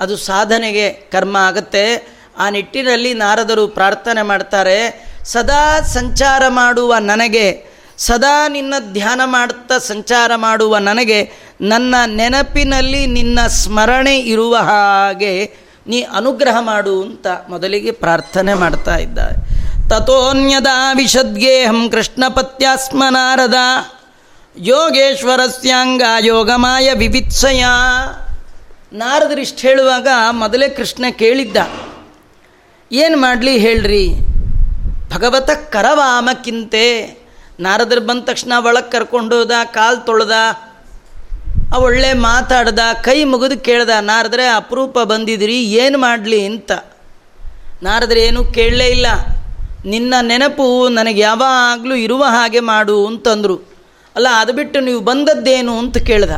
ಅದು 0.00 0.16
ಸಾಧನೆಗೆ 0.16 0.90
ಕರ್ಮ 0.90 1.36
ಆಗುತ್ತೆ. 1.36 1.84
ಆ 2.38 2.50
ನಿಟ್ಟಿನಲ್ಲಿ 2.50 3.14
ನಾರದರು 3.14 3.68
ಪ್ರಾರ್ಥನೆ 3.68 4.22
ಮಾಡ್ತಾರೆ, 4.22 4.78
ಸದಾ 5.24 5.80
ಸಂಚಾರ 5.80 6.42
ಮಾಡುವ 6.48 6.94
ನನಗೆ 6.96 7.69
ಸದಾ 8.00 8.48
ನಿನ್ನ 8.48 8.74
ಧ್ಯಾನ 8.92 9.20
ಮಾಡ್ತಾ 9.24 9.78
ಸಂಚಾರ 9.78 10.30
ಮಾಡುವ 10.36 10.78
ನನಗೆ 10.78 11.32
ನನ್ನ 11.60 11.94
ನೆನಪಿನಲ್ಲಿ 12.06 13.06
ನಿನ್ನ 13.06 13.46
ಸ್ಮರಣೆ 13.46 14.18
ಇರುವ 14.18 14.56
ಹಾಗೆ 14.56 15.54
ನೀ 15.86 16.00
ಅನುಗ್ರಹ 16.00 16.56
ಮಾಡು 16.60 17.02
ಅಂತ 17.02 17.26
ಮೊದಲಿಗೆ 17.48 17.90
ಪ್ರಾರ್ಥನೆ 17.90 18.54
ಮಾಡ್ತಾ 18.54 18.96
ಇದ್ದಾರೆ 18.96 19.36
ತಥೋನ್ಯದ 19.90 20.66
ವಿಷದ್ಗೇಹಂ 20.94 21.90
ಕೃಷ್ಣಪತ್ಯಾಸ್ಮನಾರದ 21.90 23.54
ಯೋಗೇಶ್ವರಸ್ಯಾಂಗ 24.58 26.02
ಯೋಗಮಾಯ 26.20 26.92
ವಿವಿತ್ಸಯ. 26.92 27.64
ನಾರದರಿಷ್ಟು 28.92 29.58
ಹೇಳುವಾಗ 29.58 30.08
ಮೊದಲೇ 30.30 30.68
ಕೃಷ್ಣ 30.68 31.04
ಕೇಳಿದ್ದ, 31.10 31.56
ಏನು 32.92 33.16
ಮಾಡಲಿ 33.16 33.58
ಹೇಳ್ರಿ? 33.58 34.04
ಭಗವತ 35.12 35.50
ಕರವಾಮಕ್ಕಿಂತೆ 35.50 36.86
ನಾರದರು 37.60 38.00
ಬಂದ 38.00 38.24
ತಕ್ಷಣ 38.24 38.52
ಒಳಗೆ 38.58 38.90
ಕರ್ಕೊಂಡೋದ 38.90 39.52
ಕಾಲು 39.64 40.06
ತೊಳೆದ 40.06 40.32
ಆ 41.74 41.78
ಒಳ್ಳೆ 41.78 42.12
ಮಾತಾಡ್ದ, 42.12 42.78
ಕೈ 43.02 43.24
ಮುಗಿದು 43.24 43.60
ಕೇಳ್ದ, 43.60 43.88
ನಾರದ್ರೆ 44.00 44.48
ಅಪರೂಪ 44.48 44.98
ಬಂದಿದ್ರಿ, 44.98 45.62
ಏನು 45.62 45.98
ಮಾಡಲಿ 45.98 46.46
ಅಂತ. 46.46 46.72
ನಾರದ್ರೆ 47.82 48.20
ಏನೂ 48.20 48.44
ಕೇಳಲೇ 48.44 48.86
ಇಲ್ಲ. 48.86 49.06
ನಿನ್ನ 49.84 50.14
ನೆನಪು 50.22 50.88
ನನಗೆ 50.88 51.20
ಯಾವಾಗಲೂ 51.20 51.94
ಇರುವ 51.94 52.24
ಹಾಗೆ 52.24 52.60
ಮಾಡು 52.60 53.06
ಅಂತಂದರು. 53.06 53.56
ಅಲ್ಲ, 54.16 54.26
ಅದು 54.36 54.52
ಬಿಟ್ಟು 54.52 54.80
ನೀವು 54.80 55.00
ಬಂದದ್ದೇನು 55.00 55.78
ಅಂತ 55.78 55.98
ಕೇಳ್ದ. 55.98 56.30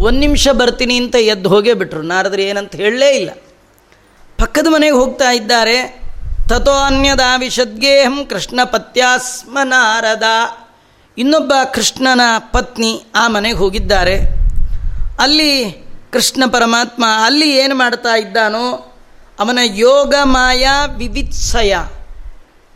ಒಂದು 0.00 0.20
ನಿಮಿಷ 0.20 0.48
ಬರ್ತೀನಿ 0.48 0.96
ಅಂತ 0.96 1.16
ಎದ್ದು 1.16 1.48
ಹೋಗೇ 1.48 1.74
ಬಿಟ್ರು. 1.74 2.02
ನಾರದ್ರೆ 2.02 2.44
ಏನಂತ 2.44 2.74
ಹೇಳಲೇ 2.74 3.10
ಇಲ್ಲ. 3.10 3.30
ಪಕ್ಕದ 4.38 4.66
ಮನೆಗೆ 4.70 4.92
ಹೋಗ್ತಾ 4.92 5.30
ಇದ್ದಾರೆ. 5.30 6.02
ತಥೋ 6.48 6.72
ಅನ್ಯದ 6.72 7.20
ವಿಷದ್ಗೇಹಂ 7.38 8.26
ಕೃಷ್ಣ 8.26 8.60
ಪತ್ಯಾಸ್ಮ 8.64 9.58
ನಾರದ. 9.64 10.22
ಇನ್ನೊಬ್ಬ 11.18 11.52
ಕೃಷ್ಣನ 11.74 12.20
ಪತ್ನಿ 12.38 13.04
ಆ 13.14 13.28
ಮನೆಗೆ 13.28 13.56
ಹೋಗಿದ್ದಾರೆ. 13.56 14.20
ಅಲ್ಲಿ 15.20 15.72
ಕೃಷ್ಣ 16.12 16.44
ಪರಮಾತ್ಮ 16.52 17.04
ಅಲ್ಲಿ 17.24 17.58
ಏನು 17.58 17.74
ಮಾಡ್ತಾ 17.74 18.16
ಇದ್ದಾನೋ 18.16 18.92
ಅವನ 19.38 19.58
ಯೋಗ 19.62 20.14
ಮಾಯಾ 20.22 20.84
ವಿವಿತ್ಸಯ. 20.84 21.76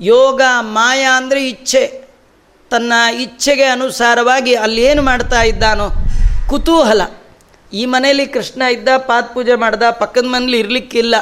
ಯೋಗ 0.01 0.43
ಮಾಯಾ 0.61 1.17
ಅಂದರೆ 1.17 1.49
ಇಚ್ಛೆ. 1.49 2.09
ತನ್ನ 2.71 2.93
ಇಚ್ಛೆಗೆ 3.15 3.65
ಅನುಸಾರವಾಗಿ 3.65 4.55
ಅಲ್ಲಿ 4.55 4.83
ಏನು 4.83 5.03
ಮಾಡ್ತಾ 5.03 5.43
ಇದ್ದಾನೋ 5.43 5.91
ಕುತೂಹಲ. 6.49 7.03
ಈ 7.73 7.87
ಮನೆಯಲ್ಲಿ 7.87 8.27
ಕೃಷ್ಣ 8.27 8.63
ಇದ್ದ 8.63 8.89
ಪಾತ್ 8.97 9.35
ಪೂಜೆ 9.35 9.55
ಮಾಡ್ದ, 9.55 9.83
ಪಕ್ಕದ 9.91 10.25
ಮನೇಲಿ 10.25 10.59
ಇರಲಿಕ್ಕಿಲ್ಲ 10.59 11.15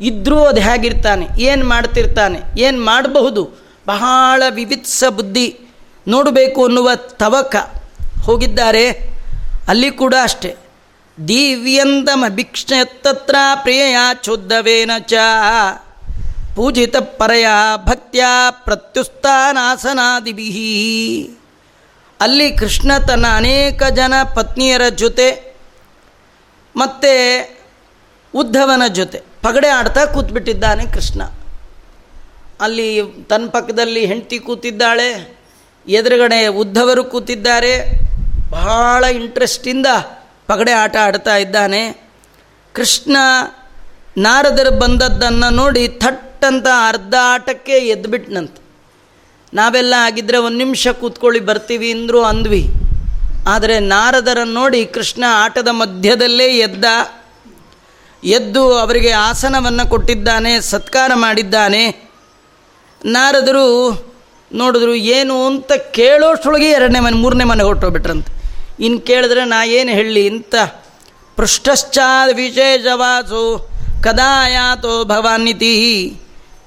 ಇದ್ದರೂ 0.00 0.44
ಅದು 0.44 0.60
ಹೇಗಿರ್ತಾನೆ? 0.60 1.26
ಏನು 1.40 1.68
ಮಾಡ್ತಿರ್ತಾನೆ? 1.68 2.60
ಏನು 2.60 2.84
ಮಾಡಬಹುದು? 2.84 3.50
ಬಹಳ 3.86 4.42
ವಿವಿತ್ಸ 4.50 5.04
ಬುದ್ಧಿ. 5.08 5.67
ನೋಡಬೇಕು 6.08 6.64
ಅನ್ನುವ 6.64 6.94
ತವಕ 6.94 7.56
ಹೋಗಿದ್ದಾರೆ. 8.22 9.10
ಅಲ್ಲಿ 9.68 9.90
ಕೂಡ 9.90 10.14
ಅಷ್ಟೆ. 10.22 10.56
ದಿವ್ಯಂತಮಭಿಕ್ಷತತ್ರ 11.28 13.34
ಪ್ರಿಯ 13.54 13.96
ಚೋದ್ದವೇನ 14.22 14.90
ಚ. 14.98 15.14
ಪೂಜಿತ 16.56 16.96
ಪರಯ 16.96 17.46
ಭಕ್ತ್ಯ 17.84 18.24
ಪ್ರತ್ಯುಸ್ಥಾನಾಸನಾದಿಭಿ 18.50 21.30
ಅಲ್ಲಿ 22.20 22.56
ಕೃಷ್ಣ 22.56 22.98
ತನ್ನ 22.98 23.26
ಅನೇಕ 23.32 23.84
ಜನ 23.84 24.14
ಪತ್ನಿಯರ 24.34 24.88
ಜೊತೆ 24.88 25.56
ಮತ್ತು 26.76 27.12
ಉದ್ಧವನ 28.34 28.82
ಜೊತೆ 28.92 29.18
ಪಗಡೆ 29.18 29.68
ಆಡ್ತಾ 29.68 30.04
ಕೂತ್ಬಿಟ್ಟಿದ್ದಾನೆ 30.04 30.86
ಕೃಷ್ಣ. 30.86 31.22
ಅಲ್ಲಿ 32.60 33.00
ತನ್ನ 33.28 33.48
ಪಕ್ಕದಲ್ಲಿ 33.48 34.06
ಹೆಂಡತಿ 34.06 34.38
ಕೂತಿದ್ದಾಳೆ. 34.38 35.37
ಎದುರುಗಡೆ 35.88 36.46
ಉದ್ಧವರು 36.46 37.04
ಕೂತಿದ್ದಾರೆ. 37.04 37.72
ಬಹಳ 38.50 39.04
ಇಂಟ್ರೆಸ್ಟಿಂದ 39.04 39.86
ಪಗಡೆ 40.46 40.72
ಆಟ 40.72 40.96
ಆಡ್ತಾ 40.96 41.36
ಇದ್ದಾನೆ. 41.36 42.12
ಕೃಷ್ಣ 42.72 43.16
ನಾರದರು 44.18 44.78
ಬಂದದ್ದನ್ನು 44.78 45.50
ನೋಡಿ 45.50 45.88
ಥಟ್ಟಂತ 45.88 46.66
ಅರ್ಧ 46.88 47.14
ಆಟಕ್ಕೆ 47.22 47.72
ಎದ್ದುಬಿಟ್ನಂತೆ 47.72 48.62
ನಾವೆಲ್ಲ 49.54 49.94
ಆಗಿದ್ದರೆ 49.98 50.36
ಒಂದು 50.36 50.56
ನಿಮಿಷ 50.56 50.88
ಕೂತ್ಕೊಳ್ಳಿ, 50.88 51.40
ಬರ್ತೀವಿ 51.40 51.90
ಅಂದರು 51.92 52.22
ಅಂದ್ವಿ. 52.22 52.68
ಆದರೆ 53.48 53.80
ನಾರದರನ್ನು 53.80 54.54
ನೋಡಿ 54.54 54.86
ಕೃಷ್ಣ 54.86 55.24
ಆಟದ 55.28 55.68
ಮಧ್ಯದಲ್ಲೇ 55.70 56.44
ಎದ್ದ. 56.44 56.84
ಎದ್ದು 58.24 58.78
ಅವರಿಗೆ 58.78 59.10
ಆಸನವನ್ನು 59.10 59.88
ಕೊಟ್ಟಿದ್ದಾನೆ, 59.90 60.60
ಸತ್ಕಾರ 60.60 61.10
ಮಾಡಿದ್ದಾನೆ. 61.14 62.10
ನಾರದರು 63.04 63.66
ನೋಡಿದ್ರು, 64.52 64.94
ಏನು 64.94 65.46
ಅಂತ 65.46 65.72
ಕೇಳೋಷ್ಟೊಳಗೆ 65.92 66.70
ಎರಡನೇ 66.70 67.00
ಮನೆ, 67.00 67.16
ಮೂರನೇ 67.16 67.44
ಮನೆ 67.44 67.62
ಹೊರಟೋಗ್ಬಿಟ್ರಂತೆ 67.62 68.32
ಇನ್ನು 68.84 69.00
ಕೇಳಿದ್ರೆ, 69.00 69.44
ನಾ 69.44 69.64
ಏನು 69.64 69.90
ಹೇಳಿ 69.90 70.26
ಇಂಥ 70.26 70.54
ಪೃಷ್ಟಶ್ಚಾದ 71.36 72.36
ವಿಶೇಷವಾಸು, 72.36 73.70
ಕದಾಯಾತೋ 74.04 75.04
ಭವಾನಿತಿ 75.04 76.18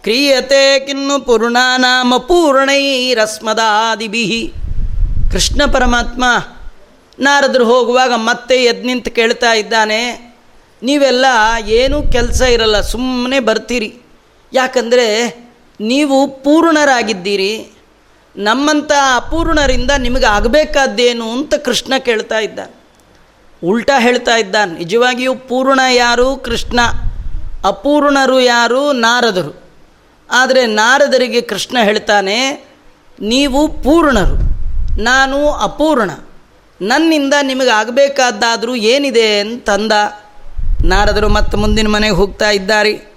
ಕ್ರಿಯತೆ 0.03 0.85
ಕಿನ್ನು 0.85 1.25
ಪೂರ್ಣಾನಾಮ 1.25 2.17
ಪೂರ್ಣೈರಸ್ಮದಾದಿಭಿ 2.17 4.53
ಕೃಷ್ಣ 5.31 5.61
ಪರಮಾತ್ಮ 5.73 6.23
ನಾರದ್ರು 7.19 7.65
ಹೋಗುವಾಗ 7.65 8.11
ಮತ್ತೆ 8.15 8.63
ಎದ್ದು 8.63 8.87
ನಿಂತು 8.87 9.11
ಕೇಳ್ತಾ 9.11 9.53
ಇದ್ದಾನೆ, 9.53 10.31
ನೀವೆಲ್ಲ 10.83 11.25
ಏನೂ 11.67 12.11
ಕೆಲಸ 12.11 12.41
ಇರಲ್ಲ 12.41 12.81
ಸುಮ್ಮನೆ 12.81 13.39
ಬರ್ತೀರಿ. 13.39 14.01
ಯಾಕಂದರೆ 14.53 15.29
ನೀವು 15.81 16.27
ಪೂರ್ಣರಾಗಿದ್ದೀರಿ. 16.27 17.71
ನಮ್ಮಂಥ 18.35 18.91
ಅಪೂರ್ಣರಿಂದ 19.15 19.91
ನಿಮಗೆ 19.97 20.25
ಆಗಬೇಕಾದ್ದೇನು 20.25 21.31
ಅಂತ 21.31 21.53
ಕೃಷ್ಣ 21.55 21.93
ಕೇಳ್ತಾ 21.97 22.39
ಇದ್ದಾನೆ. 22.39 22.73
ಉಲ್ಟಾ 23.63 23.99
ಹೇಳ್ತಾ 23.99 24.35
ಇದ್ದಾನೆ, 24.37 24.73
ನಿಜವಾಗಿಯೂ 24.73 25.35
ಪೂರ್ಣ 25.35 25.79
ಯಾರು? 25.93 26.35
ಕೃಷ್ಣ. 26.37 26.79
ಅಪೂರ್ಣರು 27.65 28.39
ಯಾರು? 28.39 28.91
ನಾರದರು. 28.91 29.53
ಆದರೆ 30.31 30.65
ನಾರದರಿಗೆ 30.65 31.41
ಕೃಷ್ಣ 31.41 31.77
ಹೇಳ್ತಾನೆ, 31.83 32.37
ನೀವು 33.19 33.67
ಪೂರ್ಣರು, 33.83 34.37
ನಾನು 35.03 35.49
ಅಪೂರ್ಣ. 35.49 36.11
ನನ್ನಿಂದ 36.81 37.33
ನಿಮಗೆ 37.41 37.69
ಆಗಬೇಕಾದ್ದಾದರೂ 37.69 38.75
ಏನಿದೆ 38.75 39.39
ಅಂತಂದ. 39.39 39.91
ನಾರದರು 40.85 41.29
ಮತ್ತೆ 41.29 41.57
ಮುಂದಿನ 41.57 41.87
ಮನೆಗೆ 41.87 42.13
ಹೋಗ್ತಾ 42.13 42.49
ಇದ್ದಾರೆ. 42.49 43.11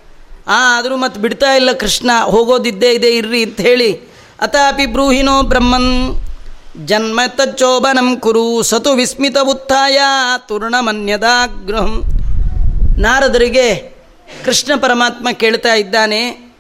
ಆದರೂ 0.47 0.97
ಮತ್ತೆ 0.97 1.21
ಬಿಡ್ತಾ 1.21 1.55
ಇಲ್ಲ 1.55 1.73
ಕೃಷ್ಣ, 1.73 2.11
ಹೋಗೋದಿದ್ದೇ 2.23 2.93
ಇದೆ, 2.93 3.11
ಇರ್ರಿ 3.11 3.43
ಅಂತ 3.43 3.61
ಹೇಳಿ. 3.61 3.93
ಅತಾಪಿ 4.41 4.87
ಬ್ರೂಹಿನೋ 4.87 5.43
ಬ್ರಹ್ಮನ್ 5.43 6.23
ಜನ್ಮ 6.85 7.21
ತಚ್ಚೋಬನಂ 7.29 8.17
ಕುರು, 8.17 8.63
ಸತು 8.63 8.93
ವಿಸ್ಮಿತ 8.93 9.37
ಉತ್ಥಾಯ 9.43 9.99
ತುರ್ಣಮನ್ಯದಾಗ್ರಹಂ. 10.49 12.05
ನಾರದರಿಗೆ 12.99 13.97
ಕೃಷ್ಣ 14.45 14.73
ಪರಮಾತ್ಮ 14.81 15.29
ಕೇಳ್ತಾ 15.33 15.75
ಇದ್ದಾನೆ, 15.75 16.55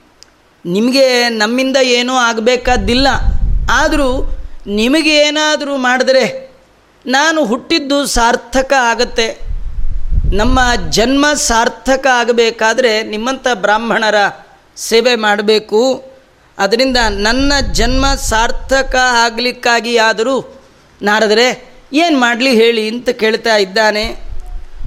ನಿಮಗೆ 0.66 1.28
ನಮ್ಮಿಂದ 1.28 1.76
ಏನೂ 1.82 2.14
ಆಗಬೇಕಾದ್ದಿಲ್ಲ. 2.14 3.08
ಆದರೂ 3.70 4.38
ನಿಮಗೇನಾದರೂ 4.66 5.76
ಮಾಡಿದ್ರೆ, 5.76 6.54
ನಾನು 7.06 7.44
ಹುಟ್ಟಿದ್ದು 7.44 8.06
ಸಾರ್ಥಕ 8.06 8.72
ಆಗತ್ತೆ. 8.80 9.53
ನಮ್ಮ 10.34 10.60
ಜನ್ಮ 10.90 11.32
ಸಾರ್ಥಕ 11.34 12.06
ಆಗಬೇಕಾದ್ರೆ 12.06 13.02
ನಿಮ್ಮಂಥ 13.02 13.46
ಬ್ರಾಹ್ಮಣರ 13.54 14.14
ಸೇವೆ 14.76 15.14
ಮಾಡಬೇಕು. 15.14 16.04
ಅದರಿಂದ 16.58 16.96
ನನ್ನ 17.10 17.52
ಜನ್ಮ 17.72 18.14
ಸಾರ್ಥಕ 18.14 18.96
ಆಗಲಿಕ್ಕಾಗಿ 19.24 19.96
ಆದರೂ, 19.96 20.62
ನಾರದರೆ, 21.02 21.74
ಏನು 21.92 22.18
ಮಾಡಲಿ 22.18 22.54
ಹೇಳಿ 22.54 22.88
ಅಂತ 22.88 23.08
ಕೇಳ್ತಾ 23.08 23.56
ಇದ್ದಾನೆ. 23.56 24.16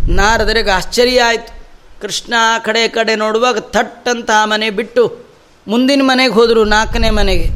ನಾರದರಿಗೆ 0.10 0.70
ಆಶ್ಚರ್ಯ 0.70 1.22
ಆಯಿತು. 1.22 1.58
ಕೃಷ್ಣ 2.02 2.34
ಆ 2.56 2.58
ಕಡೆ 2.58 2.88
ಕಡೆ 2.88 3.16
ನೋಡುವಾಗ 3.16 3.60
ಥಟ್ 3.60 4.08
ಅಂತ 4.08 4.32
ಆ 4.32 4.46
ಮನೆ 4.46 4.70
ಬಿಟ್ಟು 4.70 5.28
ಮುಂದಿನ 5.68 6.02
ಮನೆಗೆ 6.04 6.34
ಹೋದರು 6.34 6.64
ನಾಲ್ಕನೇ 6.64 7.10
ಮನೆಗೆ. 7.10 7.50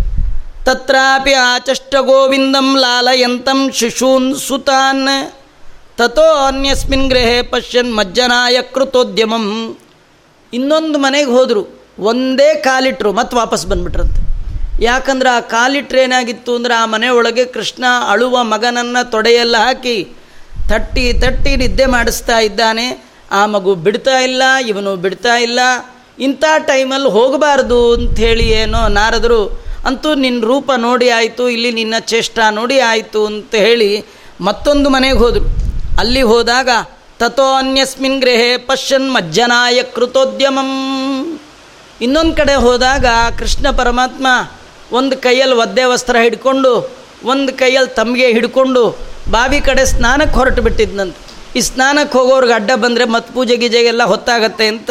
ತತ್ರಾಪಿ 0.66 1.34
ಆಚಷ್ಟ 1.34 1.96
ಗೋವಿಂದಂ 1.96 2.78
ಲಾಲಯಂತಂ 2.80 3.72
ಶಿಶೂನ್ 3.72 4.36
ಸುತಾನ್. 4.36 5.34
ತಥೋ 6.02 6.24
ಅನ್ಯಸ್ಮಿನ್ 6.46 7.08
ಗೃಹೆ 7.10 7.36
ಪಶ್ಯನ್ 7.50 7.90
ಮಜ್ಜನಾಯ 7.98 8.58
ಕೃತೋದ್ಯಮಂ. 8.76 9.44
ಇನ್ನೊಂದು 10.54 10.98
ಮನೆಗೆ 11.04 11.32
ಹೋದರು, 11.36 11.64
ಒಂದೇ 12.10 12.48
ಕಾಲಿಟ್ರು 12.68 13.10
ಮತ್ತೆ 13.20 13.36
ವಾಪಸ್ 13.40 13.66
ಬಂದ್ಬಿಟ್ರಂತೆ. 13.72 14.22
ಯಾಕಂದ್ರೆ 14.86 15.30
ಆ 15.36 15.42
ಕಾಲಿಟ್ರೆ 15.54 16.02
ಏನಾಗಿತ್ತು 16.08 16.52
ಅಂದರೆ 16.60 16.76
ಆ 16.80 16.86
ಮನೆಯೊಳಗೆ 16.94 17.46
ಕೃಷ್ಣ 17.58 17.84
ಅಳುವ 18.14 18.44
ಮಗನನ್ನು 18.54 19.04
ತೊಡೆಯೆಲ್ಲ 19.14 19.56
ಹಾಕಿ 19.66 19.96
ತಟ್ಟಿ 20.72 21.06
ತಟ್ಟಿ 21.24 21.54
ನಿದ್ದೆ 21.64 21.88
ಮಾಡಿಸ್ತಾ 21.96 22.40
ಇದ್ದಾನೆ. 22.48 22.88
ಆ 23.40 23.44
ಮಗು 23.54 23.72
ಬಿಡ್ತಾ 23.86 24.18
ಇಲ್ಲ, 24.30 24.44
ಇವನು 24.72 24.94
ಬಿಡ್ತಾ 25.06 25.38
ಇಲ್ಲ. 25.48 25.60
ಇಂಥ 26.28 26.44
ಟೈಮಲ್ಲಿ 26.72 27.12
ಹೋಗಬಾರ್ದು 27.20 27.82
ಅಂಥೇಳಿ 27.98 28.50
ಏನೋ 28.64 28.84
ನಾರದರು, 29.00 29.42
ಅಂತೂ 29.90 30.10
ನಿನ್ನ 30.26 30.48
ರೂಪ 30.54 30.72
ನೋಡಿ 30.90 31.10
ಆಯಿತು, 31.20 31.46
ಇಲ್ಲಿ 31.58 31.74
ನಿನ್ನ 31.82 31.96
ಚೇಷ್ಟ 32.14 32.40
ನೋಡಿ 32.60 32.80
ಆಯಿತು 32.92 33.24
ಅಂತ 33.32 33.54
ಹೇಳಿ 33.68 33.92
ಮತ್ತೊಂದು 34.50 34.90
ಮನೆಗೆ 34.98 35.20
ಹೋದರು. 35.26 35.48
ಅಲ್ಲಿ 36.00 36.22
ಹೋದಾಗ 36.22 36.70
ತಥೋ 37.20 37.54
ಅನ್ಯಸ್ಮಿನ್ 37.54 38.22
ಗೃಹೇ 38.22 38.58
ಪಶ್ಯನ್ 38.58 39.14
ಮಜ್ಜನಾಯ 39.14 39.84
ಕೃತೋದ್ಯಮಂ. 39.84 40.72
ಇನ್ನೊಂದು 42.02 42.36
ಕಡೆ 42.36 42.56
ಹೋದಾಗ, 42.56 43.06
ಕೃಷ್ಣ 43.40 43.70
ಪರಮಾತ್ಮ 43.70 44.28
ಒಂದು 44.92 45.18
ಕೈಯಲ್ಲಿ 45.18 45.56
ಒದ್ದೆ 45.56 45.84
ವಸ್ತ್ರ 45.84 46.16
ಹಿಡ್ಕೊಂಡು, 46.22 46.92
ಒಂದು 47.26 47.54
ಕೈಯಲ್ಲಿ 47.54 47.96
ತಮಗೆ 47.96 48.28
ಹಿಡ್ಕೊಂಡು, 48.28 48.98
ಬಾವಿ 49.32 49.62
ಕಡೆ 49.62 49.86
ಸ್ನಾನಕ್ಕೆ 49.86 50.36
ಹೊರಟು 50.36 50.62
ಬಿಟ್ಟಿದ್ನಂತೆ. 50.62 51.32
ಈ 51.56 51.62
ಸ್ನಾನಕ್ಕೆ 51.62 52.18
ಹೋಗೋರ್ಗೆ 52.18 52.54
ಅಡ್ಡ 52.54 52.72
ಬಂದರೆ 52.76 53.06
ಮತ್ತು 53.06 53.34
ಪೂಜೆ 53.34 53.58
ಗೀಜೆಗೆಲ್ಲ 53.58 54.04
ಹೊತ್ತಾಗತ್ತೆ 54.04 54.68
ಅಂತ 54.68 54.90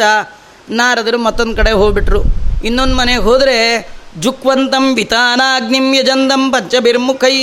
ನಾರದರು 0.71 1.19
ಮತ್ತೊಂದು 1.19 1.57
ಕಡೆ 1.57 1.73
ಹೋಗ್ಬಿಟ್ರು. 1.73 2.23
ಇನ್ನೊಂದು 2.65 2.97
ಮನೆಗೆ 2.97 3.19
ಹೋದರೆ, 3.19 3.89
ಜುಕ್ವಂತಂ 4.19 4.95
ವಿತಾನಾಗ್ನಿಂ 4.95 5.95
ಯಜಂದಂ 5.95 6.51
ಪಂಚಬಿರ್ಮುಖೈ 6.51 7.37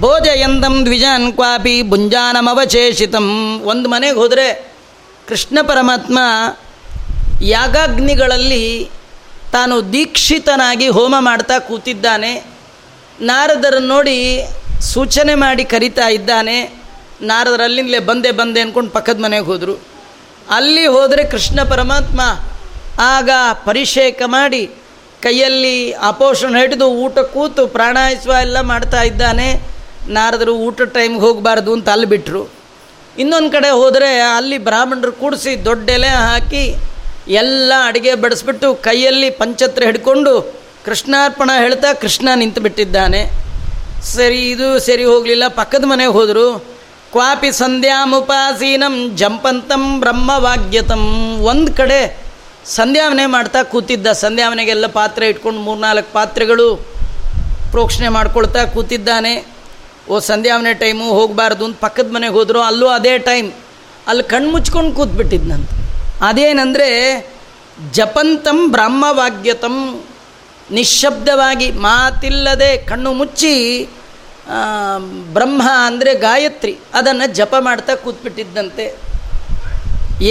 ಭೋಜಯಂದಂ 0.00 0.84
ದ್ವಿಜಾನ್ 0.84 1.32
ಕ್ವಾಪಿ 1.32 1.82
ಭುಂಜಾನಮವಶೇಷಿತಂ 1.82 3.60
ಒಂದು 3.64 3.88
ಮನೆಗೆ 3.88 4.14
ಹೋದರೆ 4.14 4.74
ಕೃಷ್ಣ 5.28 5.58
ಪರಮಾತ್ಮ 5.62 6.18
ಯಾಗಾಗ್ನಿಗಳಲ್ಲಿ 7.42 8.90
ತಾನು 9.52 9.92
ದೀಕ್ಷಿತನಾಗಿ 9.92 10.88
ಹೋಮ 10.88 11.14
ಮಾಡ್ತಾ 11.18 11.58
ಕೂತಿದ್ದಾನೆ. 11.58 12.44
ನಾರದರನ್ನು 13.20 13.88
ನೋಡಿ 13.88 14.46
ಸೂಚನೆ 14.80 15.34
ಮಾಡಿ 15.34 15.64
ಕರಿತಾ 15.64 16.08
ಇದ್ದಾನೆ. 16.08 16.70
ನಾರದರಲ್ಲಿಂದಲೇ 17.22 17.98
ಬಂದೆ 17.98 18.30
ಬಂದೆ 18.30 18.60
ಅಂದ್ಕೊಂಡು 18.60 18.90
ಪಕ್ಕದ 18.90 19.20
ಮನೆಗೆ 19.20 19.44
ಹೋದರು. 19.44 19.82
ಅಲ್ಲಿ 20.50 20.86
ಹೋದರೆ 20.86 21.24
ಕೃಷ್ಣ 21.24 21.62
ಪರಮಾತ್ಮ 21.62 22.20
ಆಗ 23.00 23.30
ಪರಿಷೇಕ 23.52 24.22
ಮಾಡಿ 24.26 24.66
ಕೈಯಲ್ಲಿ 25.22 25.92
ಅಪೋಷಣ 25.92 26.56
ಹಿಡಿದು 26.58 26.86
ಊಟ 26.86 27.18
ಕೂತು 27.18 27.66
ಪ್ರಾಣಾಯಿಸುವ 27.66 28.34
ಎಲ್ಲ 28.40 28.60
ಮಾಡ್ತಾ 28.60 29.02
ಇದ್ದಾನೆ. 29.02 29.73
ನಾರದರು 30.08 30.54
ಊಟ 30.54 30.82
ಟೈಮ್ಗೆ 30.82 31.20
ಹೋಗಬಾರ್ದು 31.20 31.72
ಅಂತ 31.72 31.88
ಅಲ್ಲಿ 31.88 32.06
ಬಿಟ್ಟರು 32.06 32.50
ಇನ್ನೊಂದು 33.18 33.50
ಕಡೆ 33.50 33.70
ಹೋದರೆ 33.70 34.20
ಅಲ್ಲಿ 34.20 34.58
ಬ್ರಾಹ್ಮಣರು 34.58 35.12
ಕೂಡಿಸಿ 35.12 35.64
ದೊಡ್ಡ 35.64 35.90
ಎಲೆ 35.90 36.08
ಹಾಕಿ 36.08 36.74
ಎಲ್ಲ 37.28 37.72
ಅಡುಗೆ 37.86 38.14
ಬಡಿಸ್ಬಿಟ್ಟು 38.14 38.74
ಕೈಯಲ್ಲಿ 38.74 39.30
ಪಂಚತ್ರ 39.30 39.82
ಹಿಡ್ಕೊಂಡು 39.84 40.54
ಕೃಷ್ಣಾರ್ಪಣ 40.84 41.50
ಹೇಳ್ತಾ 41.58 41.92
ಕೃಷ್ಣ 41.92 42.28
ನಿಂತು 42.34 42.60
ಬಿಟ್ಟಿದ್ದಾನೆ 42.60 43.44
ಸರಿ, 44.02 44.50
ಇದು 44.50 44.78
ಸರಿ 44.78 45.04
ಹೋಗಲಿಲ್ಲ. 45.04 45.48
ಪಕ್ಕದ 45.48 45.84
ಮನೆಗೆ 45.84 46.10
ಹೋದರು. 46.10 46.58
ಕ್ವಾಪಿ 47.12 47.52
ಸಂಧ್ಯಾಮುಪಾಸೀನಂ 47.52 49.16
ಜಂಪಂತಂ 49.16 50.00
ಬ್ರಹ್ಮವಾಗ್ಯತಂ. 50.00 51.38
ಒಂದು 51.38 51.74
ಕಡೆ 51.74 52.20
ಸಂಧ್ಯಾವನೆ 52.64 53.26
ಮಾಡ್ತಾ 53.26 53.62
ಕೂತಿದ್ದ. 53.62 54.06
ಸಂಧ್ಯಾವನೆಗೆಲ್ಲ 54.06 54.86
ಪಾತ್ರೆ 54.86 55.28
ಇಟ್ಕೊಂಡು 55.28 55.60
ಮೂರ್ನಾಲ್ಕು 55.60 56.12
ಪಾತ್ರೆಗಳು 56.12 56.76
ಪ್ರೋಕ್ಷಣೆ 57.70 58.08
ಮಾಡ್ಕೊಳ್ತಾ 58.08 58.64
ಕೂತಿದ್ದಾನೆ. 58.64 59.53
ಓ 60.08 60.18
ಸಂಧ್ಯಾವನೆ 60.30 60.72
ಟೈಮು 60.82 61.04
ಹೋಗಬಾರ್ದು 61.18 61.64
ಅಂತ 61.64 61.76
ಪಕ್ಕದ 61.80 62.08
ಮನೆಗೆ 62.14 62.34
ಹೋದರು 62.34 62.60
ಅಲ್ಲೂ 62.60 62.86
ಅದೇ 62.88 63.14
ಟೈಮ್. 63.28 63.48
ಅಲ್ಲಿ 64.08 64.24
ಕಣ್ಣು 64.32 64.48
ಮುಚ್ಕೊಂಡು 64.50 64.92
ಕೂತ್ಬಿಟ್ಟಿದ್ನಂತ 64.92 65.70
ಅದೇನಂದರೆ 66.20 66.88
ಜಪಂತಂ 67.92 68.58
ಬ್ರಹ್ಮವಾಗ್ಯತಂ 68.70 69.76
ನಿಶ್ಶಬ್ದವಾಗಿ 70.70 71.68
ಮಾತಿಲ್ಲದೆ 71.86 72.70
ಕಣ್ಣು 72.90 73.10
ಮುಚ್ಚಿ 73.12 73.54
ಬ್ರಹ್ಮ 75.34 75.62
ಅಂದರೆ 75.86 76.12
ಗಾಯತ್ರಿ, 76.14 76.72
ಅದನ್ನು 76.94 77.26
ಜಪ 77.34 77.54
ಮಾಡ್ತಾ 77.60 77.92
ಕೂತ್ಬಿಟ್ಟಿದ್ದಂತೆ. 77.94 78.86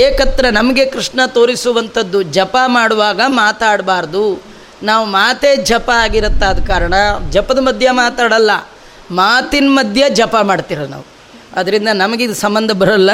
ಏಕತ್ರ 0.03 0.45
ನಮಗೆ 0.49 0.83
ಕೃಷ್ಣ 0.85 1.21
ತೋರಿಸುವಂಥದ್ದು 1.37 2.19
ಜಪ 2.37 2.55
ಮಾಡುವಾಗ 2.67 3.21
ಮಾತಾಡಬಾರ್ದು. 3.27 4.23
ನಾವು 4.83 5.05
ಮಾತೇ 5.05 5.51
ಜಪ 5.69 5.89
ಆಗಿರುತ್ತಾದ 5.95 6.59
ಕಾರಣ 6.67 6.93
ಜಪದ 7.31 7.59
ಮಧ್ಯ 7.59 7.91
ಮಾತಾಡಲ್ಲ. 7.91 8.51
ಮಾತಿನ 9.15 9.67
ಮಧ್ಯ 9.67 10.09
ಜಪ 10.09 10.35
ಮಾಡ್ತಿರ 10.41 10.79
ನಾವು. 10.79 11.05
ಅದರಿಂದ 11.55 11.89
ನಮಗಿದು 11.93 12.33
ಸಂಬಂಧ 12.33 12.71
ಬರಲ್ಲ. 12.71 13.11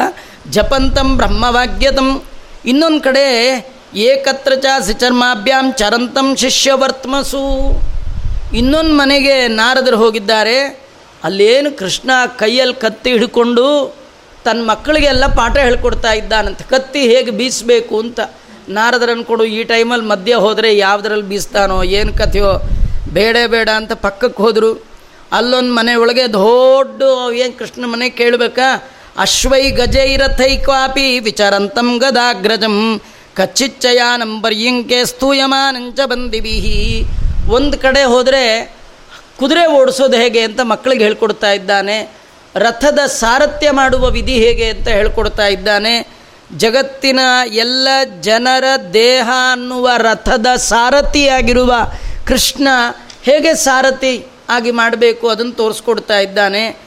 ಜಪಂತಂ 0.50 1.18
ಬ್ರಹ್ಮವಾಗ್ಯತಂ 1.18 2.24
ಇನ್ನೊಂದು 2.66 3.02
ಕಡೆ 3.02 3.26
ಏಕತ್ರ 3.96 4.54
ಚ 4.56 4.66
ಸಿಚರ್ಮಾಭ್ಯಾಂ 4.86 5.74
ಚರಂತಂ 5.74 6.36
ಶಿಷ್ಯವರ್ತ್ಮಸು. 6.36 7.44
ಇನ್ನೊಂದು 8.54 8.94
ಮನೆಗೆ 8.94 9.48
ನಾರದರು 9.48 9.98
ಹೋಗಿದ್ದಾರೆ. 9.98 10.82
ಅಲ್ಲೇನು 11.24 11.78
ಕೃಷ್ಣ 11.78 12.12
ಕೈಯಲ್ಲಿ 12.38 12.76
ಕತ್ತಿ 12.76 13.12
ಹಿಡ್ಕೊಂಡು 13.12 13.96
ತನ್ನ 14.46 14.70
ಮಕ್ಕಳಿಗೆಲ್ಲ 14.70 15.26
ಪಾಠ 15.26 15.58
ಹೇಳ್ಕೊಡ್ತಾ 15.58 16.14
ಇದ್ದಾನಂತ. 16.14 16.62
ಕತ್ತಿ 16.62 17.02
ಹೇಗೆ 17.02 17.32
ಬೀಸಬೇಕು 17.32 18.00
ಅಂತ 18.00 18.20
ನಾರದರು 18.70 19.12
ಅಂದ್ಕೊಂಡು 19.12 19.44
ಈ 19.44 19.64
ಟೈಮಲ್ಲಿ 19.64 20.08
ಮಧ್ಯ 20.08 20.34
ಹೋದರೆ 20.36 20.78
ಯಾವುದ್ರಲ್ಲಿ 20.78 21.26
ಬೀಸ್ತಾನೋ, 21.26 21.84
ಏನು 21.84 22.14
ಕಥೆಯೋ, 22.14 22.52
ಬೇಡ 23.14 23.38
ಬೇಡ 23.48 23.70
ಅಂತ 23.70 23.94
ಪಕ್ಕಕ್ಕೆ 23.94 24.44
ಹೋದರು. 24.44 24.89
ಅಲ್ಲೊಂದು 25.32 25.74
ಮನೆ 25.74 25.96
ಒಳಗೆ 25.96 26.34
ದೊಡ್ಡ 26.34 27.02
ಏನು 27.34 27.60
ಕೃಷ್ಣ 27.60 27.86
ಮನೆ 27.86 28.10
ಕೇಳಬೇಕಾ? 28.10 28.92
ಅಶ್ವೈ 29.18 29.70
ಗಜೈರಥೈ 29.70 30.58
ಕ್ವಾಪಿ 30.58 31.20
ವಿಚಾರಂತಂ 31.20 31.98
ಗದಾಗ್ರಜಂ. 31.98 33.02
ಕಚ್ಚಿಚ್ಚಯಾನಂ 33.36 34.46
ಇಂಕೆ 34.52 35.06
ಸ್ತೂಯಮಾನಂಚ 35.06 36.00
ಬಂದಿವಿಹಿ. 36.06 37.04
ಒಂದು 37.50 37.78
ಕಡೆ 37.78 38.04
ಹೋದರೆ 38.04 38.76
ಕುದುರೆ 39.38 39.68
ಓಡಿಸೋದು 39.68 40.18
ಹೇಗೆ 40.18 40.42
ಅಂತ 40.42 40.60
ಮಕ್ಕಳಿಗೆ 40.62 41.04
ಹೇಳ್ಕೊಡ್ತಾ 41.04 41.52
ಇದ್ದಾನೆ. 41.52 42.12
ರಥದ 42.56 43.00
ಸಾರಥ್ಯ 43.00 43.72
ಮಾಡುವ 43.72 44.10
ವಿಧಿ 44.10 44.34
ಹೇಗೆ 44.34 44.70
ಅಂತ 44.70 44.88
ಹೇಳ್ಕೊಡ್ತಾ 44.88 45.48
ಇದ್ದಾನೆ. 45.48 46.08
ಜಗತ್ತಿನ 46.58 47.20
ಎಲ್ಲ 47.46 47.88
ಜನರ 48.22 48.64
ದೇಹ 48.94 49.30
ಅನ್ನುವ 49.52 49.90
ರಥದ 49.98 50.48
ಸಾರಥಿಯಾಗಿರುವ 50.56 51.76
ಕೃಷ್ಣ 52.28 52.68
ಹೇಗೆ 53.24 53.54
ಸಾರಥಿ 53.54 54.28
ಆಗಿ 54.50 54.72
ಮಾಡಬೇಕು, 54.72 55.30
ಅದನ್ನು 55.30 55.52
ತೋರಿಸ್ಕೊಡ್ತಾ 55.52 56.20
ಇದ್ದಾನೆ. 56.20 56.80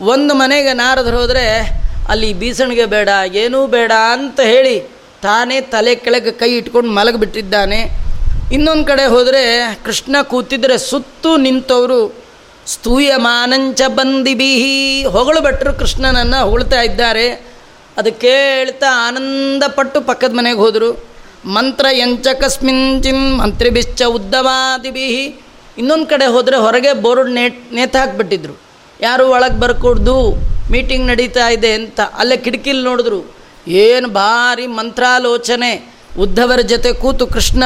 ಒಂದು 0.00 0.34
ಮನೆಗೆ 0.34 0.72
ನಾರದ್ರು 0.72 1.16
ಹೋದರೆ, 1.16 1.60
ಅಲ್ಲಿ 2.08 2.32
ಬೀಸಣಿಗೆ 2.34 2.86
ಬೇಡ, 2.86 3.08
ಏನೂ 3.32 3.66
ಬೇಡ 3.66 3.92
ಅಂತ 4.12 4.40
ಹೇಳಿ 4.40 4.80
ತಾನೇ 5.22 5.60
ತಲೆ 5.60 5.94
ಕೆಳಗೆ 5.94 6.30
ಕೈ 6.30 6.56
ಇಟ್ಕೊಂಡು 6.56 6.90
ಮಲಗಿಬಿಟ್ಟಿದ್ದಾನೆ. 6.90 7.90
ಇನ್ನೊಂದು 8.52 8.84
ಕಡೆ 8.84 9.06
ಹೋದರೆ, 9.06 9.74
ಕೃಷ್ಣ 9.84 10.16
ಕೂತಿದ್ರೆ 10.22 10.78
ಸುತ್ತು 10.78 11.36
ನಿಂತವರು. 11.36 12.26
ಸ್ತೂಯಮಾನಂಚ 12.66 13.82
ಬಂದಿಬೀಹಿ 13.88 15.04
ಹೊಗಳು 15.04 15.40
ಭಟ್ರು 15.40 15.74
ಕೃಷ್ಣನನ್ನು 15.74 16.44
ಹೊಗಳ್ತಾ 16.44 16.82
ಇದ್ದಾರೆ. 16.82 17.30
ಅದು 17.96 18.12
ಕೇಳ್ತಾ 18.12 19.08
ಆನಂದಪಟ್ಟು 19.08 20.00
ಪಕ್ಕದ 20.00 20.32
ಮನೆಗೆ 20.32 20.58
ಹೋದರು. 20.58 21.08
ಮಂತ್ರ 21.44 21.86
ಎಂಚ 21.92 22.26
ಕಸ್ಮಿಂಚಿನ್ 22.40 23.38
ಮಂತ್ರಿಬಿಶ್ಚ 23.38 24.02
ಉದ್ದವಾದಿಬಿಹಿ 24.02 25.45
ಇನ್ನೊಂದು 25.78 26.06
ಕಡೆ 26.06 26.26
ಹೋದರೆ 26.26 26.56
ಹೊರಗೆ 26.56 26.92
ಬೋರ್ಡ್ 26.92 27.30
ನೇಟ್ 27.30 27.72
ನೇತು 27.72 27.98
ಹಾಕ್ಬಿಟ್ಟಿದ್ರು. 27.98 28.60
ಯಾರು 29.00 29.28
ಒಳಗೆ 29.28 29.60
ಬರ್ಕೊಡ್ದು 29.60 30.30
ಮೀಟಿಂಗ್ 30.70 31.06
ನಡೀತಾ 31.06 31.48
ಇದೆ 31.48 31.72
ಅಂತ. 31.72 32.00
ಅಲ್ಲೇ 32.00 32.36
ಕಿಟಕಿಲಿ 32.36 32.82
ನೋಡಿದ್ರು. 32.82 33.36
ಏನು 33.68 34.08
ಭಾರಿ 34.08 34.66
ಮಂತ್ರಾಲೋಚನೆ. 34.66 35.96
ಉದ್ಧವರ 36.18 36.60
ಜೊತೆ 36.60 36.92
ಕೂತು 36.92 37.26
ಕೃಷ್ಣ 37.26 37.64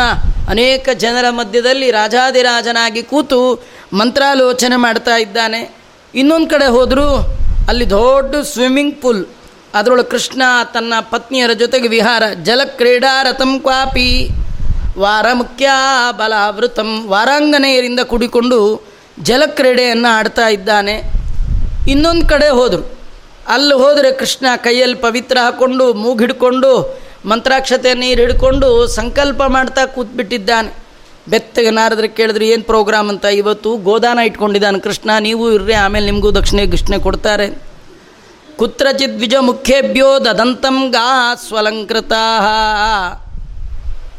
ಅನೇಕ 0.49 0.88
ಜನರ 0.94 1.25
ಮಧ್ಯದಲ್ಲಿ 1.31 1.90
ರಾಜಾದಿರಾಜನಾಗಿ 1.90 3.03
ಕೂತು 3.03 3.64
ಮಂತ್ರಾಲೋಚನೆ 3.92 4.77
ಮಾಡ್ತಾ 4.77 5.16
ಇದ್ದಾನೆ. 5.16 5.77
ಇನ್ನೊಂದು 6.14 6.51
ಕಡೆ 6.51 6.66
ಹೋದರೂ 6.66 7.37
ಅಲ್ಲಿ 7.68 7.90
ದೊಡ್ಡ 7.90 8.37
ಸ್ವಿಮ್ಮಿಂಗ್ 8.37 9.03
ಪೂಲ್ 9.03 9.27
ಅದರೊಳಗೆ 9.75 10.11
ಕೃಷ್ಣ 10.11 10.42
ತನ್ನ 10.75 10.92
ಪತ್ನಿಯರ 11.01 11.53
ಜೊತೆಗೆ 11.53 11.88
ವಿಹಾರ. 11.88 12.23
ಜಲಕ್ರೀಡಾ 12.42 13.23
ರಥಂ 13.23 13.61
ಕ್ವಾಪಿ. 13.61 14.29
ವಾರ 14.98 15.26
ಮುಖ್ಯ 15.33 15.68
ಬಲಾವೃತಂ 16.11 17.07
ವಾರಾಂಗನೆಯರಿಂದ 17.07 18.00
ಕುಡಿಕೊಂಡು 18.00 18.87
ಜಲಕ್ರೀಡೆಯನ್ನು 19.22 20.14
ಆಡ್ತಾ 20.14 20.48
ಇದ್ದಾನೆ. 20.48 21.03
ಇನ್ನೊಂದು 21.88 22.26
ಕಡೆ 22.26 22.48
ಹೋದರು. 22.48 22.92
ಅಲ್ಲಿ 23.48 23.74
ಹೋದರೆ 23.74 24.12
ಕೃಷ್ಣ 24.12 24.46
ಕೈಯಲ್ಲಿ 24.57 24.96
ಪವಿತ್ರ 24.96 25.38
ಹಾಕ್ಕೊಂಡು 25.42 25.94
ಮೂಗು 25.94 26.18
ಹಿಡ್ಕೊಂಡು 26.18 27.00
ಮಂತ್ರಾಕ್ಷತೆ 27.24 27.94
ನೀರು 27.94 28.20
ಹಿಡ್ಕೊಂಡು 28.20 28.87
ಸಂಕಲ್ಪ 28.87 29.42
ಮಾಡ್ತಾ 29.42 29.87
ಕೂತ್ಬಿಟ್ಟಿದ್ದಾನೆ. 29.87 30.74
ಬೆತ್ತಗೆ 31.29 31.70
ನಾರದ್ರೆ 31.70 32.09
ಕೇಳಿದ್ರು, 32.09 32.44
ಏನು 32.44 32.62
ಪ್ರೋಗ್ರಾಮ್ 32.62 33.09
ಅಂತ? 33.09 33.24
ಇವತ್ತು 33.24 33.76
ಗೋದಾನ 33.76 34.18
ಇಟ್ಕೊಂಡಿದ್ದಾನೆ 34.18 34.79
ಕೃಷ್ಣ, 34.79 35.11
ನೀವು 35.20 35.53
ಇರ್ರಿ, 35.53 35.72
ಆಮೇಲೆ 35.72 36.07
ನಿಮಗೂ 36.07 36.31
ದಕ್ಷಿಣೆ 36.31 36.66
ಗಿಷ್ಣೆ 36.66 36.98
ಕೊಡ್ತಾರೆ. 36.98 37.62
ಕುತ್ರಚಿತ್ 38.57 39.20
ವಿಜ 39.20 39.35
ಮುಖ್ಯೇಭ್ಯೋ 39.40 40.24
ದದಂತಂ 40.24 40.90
ಗಾ 40.90 41.35
ಸ್ವಲಂಕೃತಾ 41.35 42.22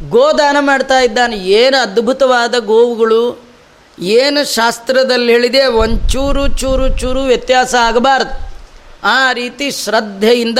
ಗೋದಾನ 0.09 0.57
ಮಾಡ್ತಾ 0.59 0.99
ಇದ್ದಾನೆ. 0.99 1.37
ಏನು 1.37 1.81
ಅದ್ಭುತವಾದ 1.81 2.55
ಗೋವುಗಳು. 2.59 3.51
ಏನು 3.99 4.53
ಶಾಸ್ತ್ರದಲ್ಲಿ 4.53 5.31
ಹೇಳಿದೆ, 5.31 5.65
ಒಂಚೂರು 5.65 6.47
ಚೂರು 6.47 6.97
ಚೂರು 6.97 7.23
ವ್ಯತ್ಯಾಸ 7.23 7.75
ಆಗಬಾರ್ದು. 7.75 8.51
ಆ 9.03 9.33
ರೀತಿ 9.33 9.71
ಶ್ರದ್ಧೆಯಿಂದ 9.71 10.59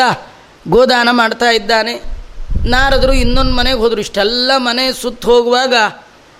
ಗೋದಾನ 0.67 1.07
ಮಾಡ್ತಾ 1.11 1.49
ಇದ್ದಾನೆ. 1.49 2.03
ನಾರದರು 2.65 3.13
ಇನ್ನೊಂದು 3.13 3.53
ಮನೆಗೆ 3.53 3.77
ಹೋದರು. 3.77 3.99
ಇಷ್ಟೆಲ್ಲ 3.99 4.51
ಮನೆ 4.57 4.93
ಸುತ್ತ 4.93 5.25
ಹೋಗುವಾಗ, 5.25 5.73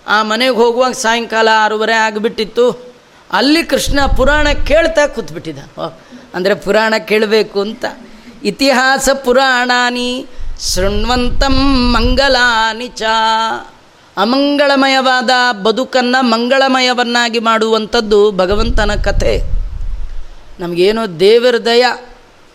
ಆ 0.08 0.24
ಮನೆಗೆ 0.24 0.52
ಹೋಗುವಾಗ 0.52 0.92
ಸಾಯಂಕಾಲ 0.92 1.50
ಆರೂವರೆ 1.54 1.94
ಆಗಿಬಿಟ್ಟಿತ್ತು. 1.94 2.96
ಅಲ್ಲಿ 3.32 3.64
ಕೃಷ್ಣ 3.64 4.00
ಪುರಾಣ 4.18 4.48
ಕೇಳ್ತಾ 4.68 5.08
ಕೂತ್ಬಿಟ್ಟಿದ್ದ 5.08 5.80
ಅಂದರೆ 6.34 6.54
ಪುರಾಣ 6.54 6.94
ಕೇಳಬೇಕು 6.98 7.62
ಅಂತ. 7.62 7.86
ಇತಿಹಾಸ 8.44 9.10
ಪುರಾಣಾನಿ 9.26 10.28
ಶೃಣ್ವಂತಂ 10.62 11.54
ಮಂಗಲಾನಿಚ 11.94 13.02
ಅಮಂಗಳಮಯವಾದ 14.18 15.30
ಬದುಕನ್ನು 15.64 16.24
ಮಂಗಳಮಯವನ್ನಾಗಿ 16.24 17.40
ಮಾಡುವಂಥದ್ದು 17.40 18.32
ಭಗವಂತನ 18.32 18.92
ಕಥೆ. 19.04 19.42
ನಮಗೇನೋ 20.60 21.20
ದೇವರ 21.20 21.58
ದಯ, 21.58 21.86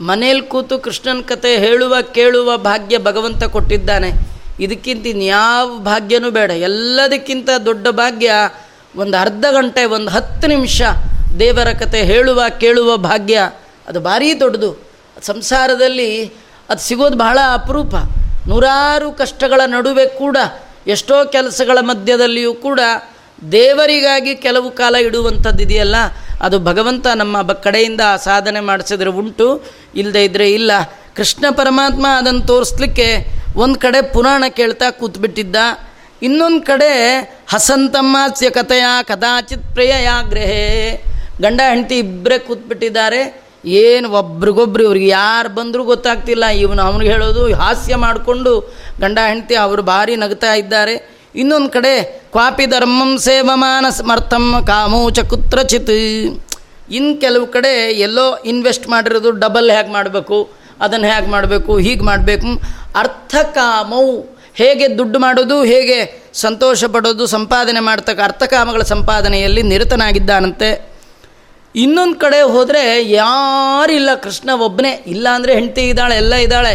ಮನೇಲಿ 0.00 0.40
ಕೂತು 0.40 0.78
ಕೃಷ್ಣನ 0.78 1.20
ಕತೆ 1.20 1.56
ಹೇಳುವ, 1.56 1.96
ಕೇಳುವ 2.02 2.56
ಭಾಗ್ಯ 2.56 2.98
ಭಗವಂತ 2.98 3.44
ಕೊಟ್ಟಿದ್ದಾನೆ. 3.44 4.10
ಇದಕ್ಕಿಂತ 4.60 5.06
ಇನ್ಯಾವ 5.06 5.78
ಭಾಗ್ಯನೂ 5.78 6.30
ಬೇಡ. 6.30 6.50
ಎಲ್ಲದಕ್ಕಿಂತ 6.50 7.48
ದೊಡ್ಡ 7.64 7.88
ಭಾಗ್ಯ 7.88 8.32
ಒಂದು 8.96 9.16
ಅರ್ಧ 9.16 9.44
ಗಂಟೆ, 9.50 9.84
ಒಂದು 9.84 10.10
ಹತ್ತು 10.10 10.48
ನಿಮಿಷ 10.48 10.82
ದೇವರ 11.38 11.68
ಕತೆ 11.72 12.02
ಹೇಳುವ, 12.02 12.42
ಕೇಳುವ 12.60 12.96
ಭಾಗ್ಯ. 12.96 13.50
ಅದು 13.88 14.00
ಭಾರೀ 14.00 14.34
ದೊಡ್ಡದು. 14.40 14.86
ಸಂಸಾರದಲ್ಲಿ 15.22 16.45
ಅದು 16.70 16.82
ಸಿಗೋದು 16.88 17.16
ಬಹಳ 17.24 17.38
ಅಪರೂಪ. 17.58 17.94
ನೂರಾರು 18.50 19.08
ಕಷ್ಟಗಳ 19.20 19.60
ನಡುವೆ 19.74 20.06
ಕೂಡ, 20.22 20.36
ಎಷ್ಟೋ 20.94 21.16
ಕೆಲಸಗಳ 21.34 21.78
ಮಧ್ಯದಲ್ಲಿಯೂ 21.90 22.52
ಕೂಡ 22.66 22.80
ದೇವರಿಗಾಗಿ 23.52 24.32
ಕೆಲವು 24.44 24.68
ಕಾಲ 24.80 24.94
ಇಡುವಂಥದ್ದು 25.06 25.62
ಇದೆಯಲ್ಲ, 25.62 25.96
ಅದು 26.46 26.56
ಭಗವಂತ 26.68 27.06
ನಮ್ಮ 27.22 27.36
ಬ 27.48 27.52
ಕಡೆಯಿಂದ 27.66 28.02
ಸಾಧನೆ 28.28 28.60
ಮಾಡಿಸಿದ್ರೆ 28.68 29.10
ಉಂಟು 29.20 29.48
ಇಲ್ಲದೆ 30.00 30.22
ಇದ್ದರೆ 30.24 30.46
ಇಲ್ಲ. 30.58 30.72
ಕೃಷ್ಣ 31.18 31.46
ಪರಮಾತ್ಮ 31.60 32.06
ಅದನ್ನು 32.18 32.42
ತೋರಿಸ್ಲಿಕ್ಕೆ 32.52 33.08
ಒಂದು 33.64 33.76
ಕಡೆ 33.84 34.00
ಪುರಾಣ 34.14 34.44
ಕೇಳ್ತಾ 34.58 34.88
ಕೂತ್ಬಿಟ್ಟಿದ್ದ, 35.00 35.56
ಇನ್ನೊಂದು 36.26 36.62
ಕಡೆ 36.70 36.92
ಹಸಂತಮ್ಮಾಸ್ಯ 37.52 38.48
ಕಥೆಯ 38.50 38.86
ಕದಾಚಿತ್ 39.08 39.66
ಪ್ರಿಯಯಾಗ್ರಹೇ 39.74 40.64
ಗಂಡ 41.42 41.60
ಹೆಂಡತಿ 41.70 41.96
ಇಬ್ಬರೇ 42.04 42.38
ಕೂತ್ಬಿಟ್ಟಿದ್ದಾರೆ 42.48 43.22
ಏನು 43.66 44.10
ಒಬ್ರಿಗೊಬ್ರು 44.10 44.82
ಇವ್ರಿಗೆ 44.82 45.08
ಯಾರು 45.08 45.48
ಬಂದರೂ 45.48 45.84
ಗೊತ್ತಾಗ್ತಿಲ್ಲ. 45.84 46.44
ಇವನು 46.44 46.82
ಅವನಿಗೆ 46.82 47.10
ಹೇಳೋದು 47.12 47.54
ಹಾಸ್ಯ 47.54 47.96
ಮಾಡಿಕೊಂಡು 47.96 48.60
ಗಂಡ 49.00 49.18
ಹೆಂಡತಿ 49.26 49.54
ಅವರು 49.54 49.82
ಭಾರಿ 49.82 50.16
ನಗ್ತಾ 50.16 50.54
ಇದ್ದಾರೆ. 50.54 51.16
ಇನ್ನೊಂದು 51.34 51.68
ಕಡೆ, 51.68 52.02
ಕ್ವಾಪಿ 52.04 52.66
ಧರ್ಮಂ 52.66 53.18
ಸೇವಮಾನ 53.18 53.86
ಸಮರ್ಥಂ 53.90 54.64
ಕಾಮೋಚ 54.66 55.18
ಕುತ್ರಚಿತ್. 55.20 55.90
ಇನ್ನು 56.90 57.20
ಕೆಲವು 57.20 57.46
ಕಡೆ 57.46 57.92
ಎಲ್ಲೋ 57.92 58.38
ಇನ್ವೆಸ್ಟ್ 58.38 58.88
ಮಾಡಿರೋದು 58.88 59.30
ಡಬಲ್ 59.30 59.70
ಹೇಗೆ 59.70 59.92
ಮಾಡಬೇಕು, 59.92 60.48
ಅದನ್ನು 60.80 61.06
ಹೇಗೆ 61.06 61.30
ಮಾಡಬೇಕು, 61.30 61.78
ಹೀಗೆ 61.78 62.00
ಮಾಡಬೇಕು. 62.00 62.46
ಅರ್ಥ 62.96 63.34
ಕಾಮವು 63.36 64.36
ಹೇಗೆ 64.54 64.98
ದುಡ್ಡು 64.98 65.18
ಮಾಡೋದು, 65.18 65.64
ಹೇಗೆ 65.64 66.30
ಸಂತೋಷ 66.32 66.84
ಪಡೋದು, 66.84 67.26
ಸಂಪಾದನೆ 67.26 67.80
ಮಾಡ್ತಕ್ಕ 67.80 68.20
ಅರ್ಥಕಾಮಗಳ 68.20 68.82
ಸಂಪಾದನೆಯಲ್ಲಿ 68.82 69.62
ನಿರತನಾಗಿದ್ದಾನಂತೆ. 69.62 70.95
ಇನ್ನೊಂದು 71.82 72.16
ಕಡೆ 72.24 72.40
ಹೋದರೆ 72.54 72.82
ಯಾರಿಲ್ಲ 73.20 74.10
ಕೃಷ್ಣ 74.24 74.50
ಒಬ್ಬನೇ 74.66 74.92
ಇಲ್ಲ 75.14 75.26
ಅಂದರೆ 75.36 75.52
ಹೆಂಡತಿ 75.58 75.82
ಇದ್ದಾಳೆ, 75.92 76.14
ಎಲ್ಲ 76.22 76.34
ಇದ್ದಾಳೆ. 76.46 76.74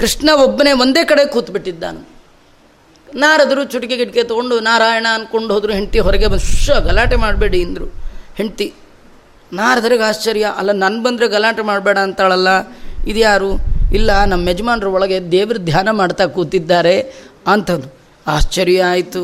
ಕೃಷ್ಣ 0.00 0.28
ಒಬ್ಬನೇ 0.44 0.72
ಒಂದೇ 0.84 1.02
ಕಡೆ 1.10 1.24
ಕೂತ್ಬಿಟ್ಟಿದ್ದಾನು. 1.34 2.00
ನಾರದರು 3.22 3.62
ಚುಟಿಕೆ 3.72 3.96
ಗಿಟಿಕೆ 4.00 4.22
ತೊಗೊಂಡು 4.30 4.56
ನಾರಾಯಣ 4.68 5.06
ಅಂದ್ಕೊಂಡು 5.16 5.50
ಹೋದರು, 5.54 5.72
ಹೆಂಡತಿ 5.78 5.98
ಹೊರಗೆ 6.06 6.28
ಬಂದು 6.32 6.76
ಗಲಾಟೆ 6.88 7.16
ಮಾಡಬೇಡಿ 7.24 7.60
ಅಂದರು. 7.66 7.86
ಹೆಂಡತಿ, 8.38 8.68
ನಾರದ್ರಿಗೆ 9.52 10.04
ಆಶ್ಚರ್ಯ, 10.10 10.46
ಅಲ್ಲ 10.60 10.70
ನನ್ನ 10.82 10.98
ಬಂದರೆ 11.06 11.28
ಗಲಾಟೆ 11.36 11.62
ಮಾಡಬೇಡ 11.70 11.98
ಅಂತಾಳಲ್ಲ 12.06 12.50
ಇದು 13.10 13.20
ಯಾರು 13.28 13.50
ಇಲ್ಲ 13.98 14.10
ನಮ್ಮ 14.32 14.52
ಯಜಮಾನ್ರ 14.52 14.88
ಒಳಗೆ 14.96 15.18
ದೇವ್ರ 15.34 15.56
ಧ್ಯಾನ 15.70 15.88
ಮಾಡ್ತಾ 16.00 16.24
ಕೂತಿದ್ದಾರೆ 16.36 16.96
ಅಂಥದ್ದು 17.52 17.88
ಆಶ್ಚರ್ಯ 18.26 18.82
ಆಯಿತು. 18.92 19.22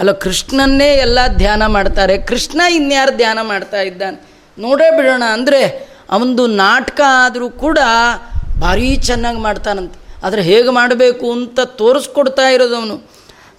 ಅಲ್ಲ 0.00 0.10
ಕೃಷ್ಣನ್ನೇ 0.24 0.88
ಎಲ್ಲ 1.04 1.18
ಧ್ಯಾನ 1.42 1.62
ಮಾಡ್ತಾರೆ, 1.76 2.14
ಕೃಷ್ಣ 2.30 2.60
ಇನ್ಯಾರು 2.78 3.12
ಧ್ಯಾನ 3.22 3.38
ಮಾಡ್ತಾ 3.52 3.80
ಇದ್ದಾನೆ? 3.90 4.18
ನೋಡೇ 4.58 4.96
ಬಿಡೋಣ 4.96 5.22
ಅಂದರೆ 5.32 5.88
ಅವನದು 6.10 6.46
ನಾಟಕ 6.46 7.00
ಆದರೂ 7.08 7.50
ಕೂಡ 7.50 7.78
ಭಾರೀ 8.60 8.96
ಚೆನ್ನಾಗಿ 8.96 9.38
ಮಾಡ್ತಾನಂತೆ. 9.38 10.26
ಆದರೆ 10.26 10.42
ಹೇಗೆ 10.42 10.68
ಮಾಡಬೇಕು 10.68 11.32
ಅಂತ 11.32 11.60
ತೋರಿಸ್ಕೊಡ್ತಾ 11.60 12.48
ಇರೋದು 12.48 12.76
ಅವನು. 12.76 13.10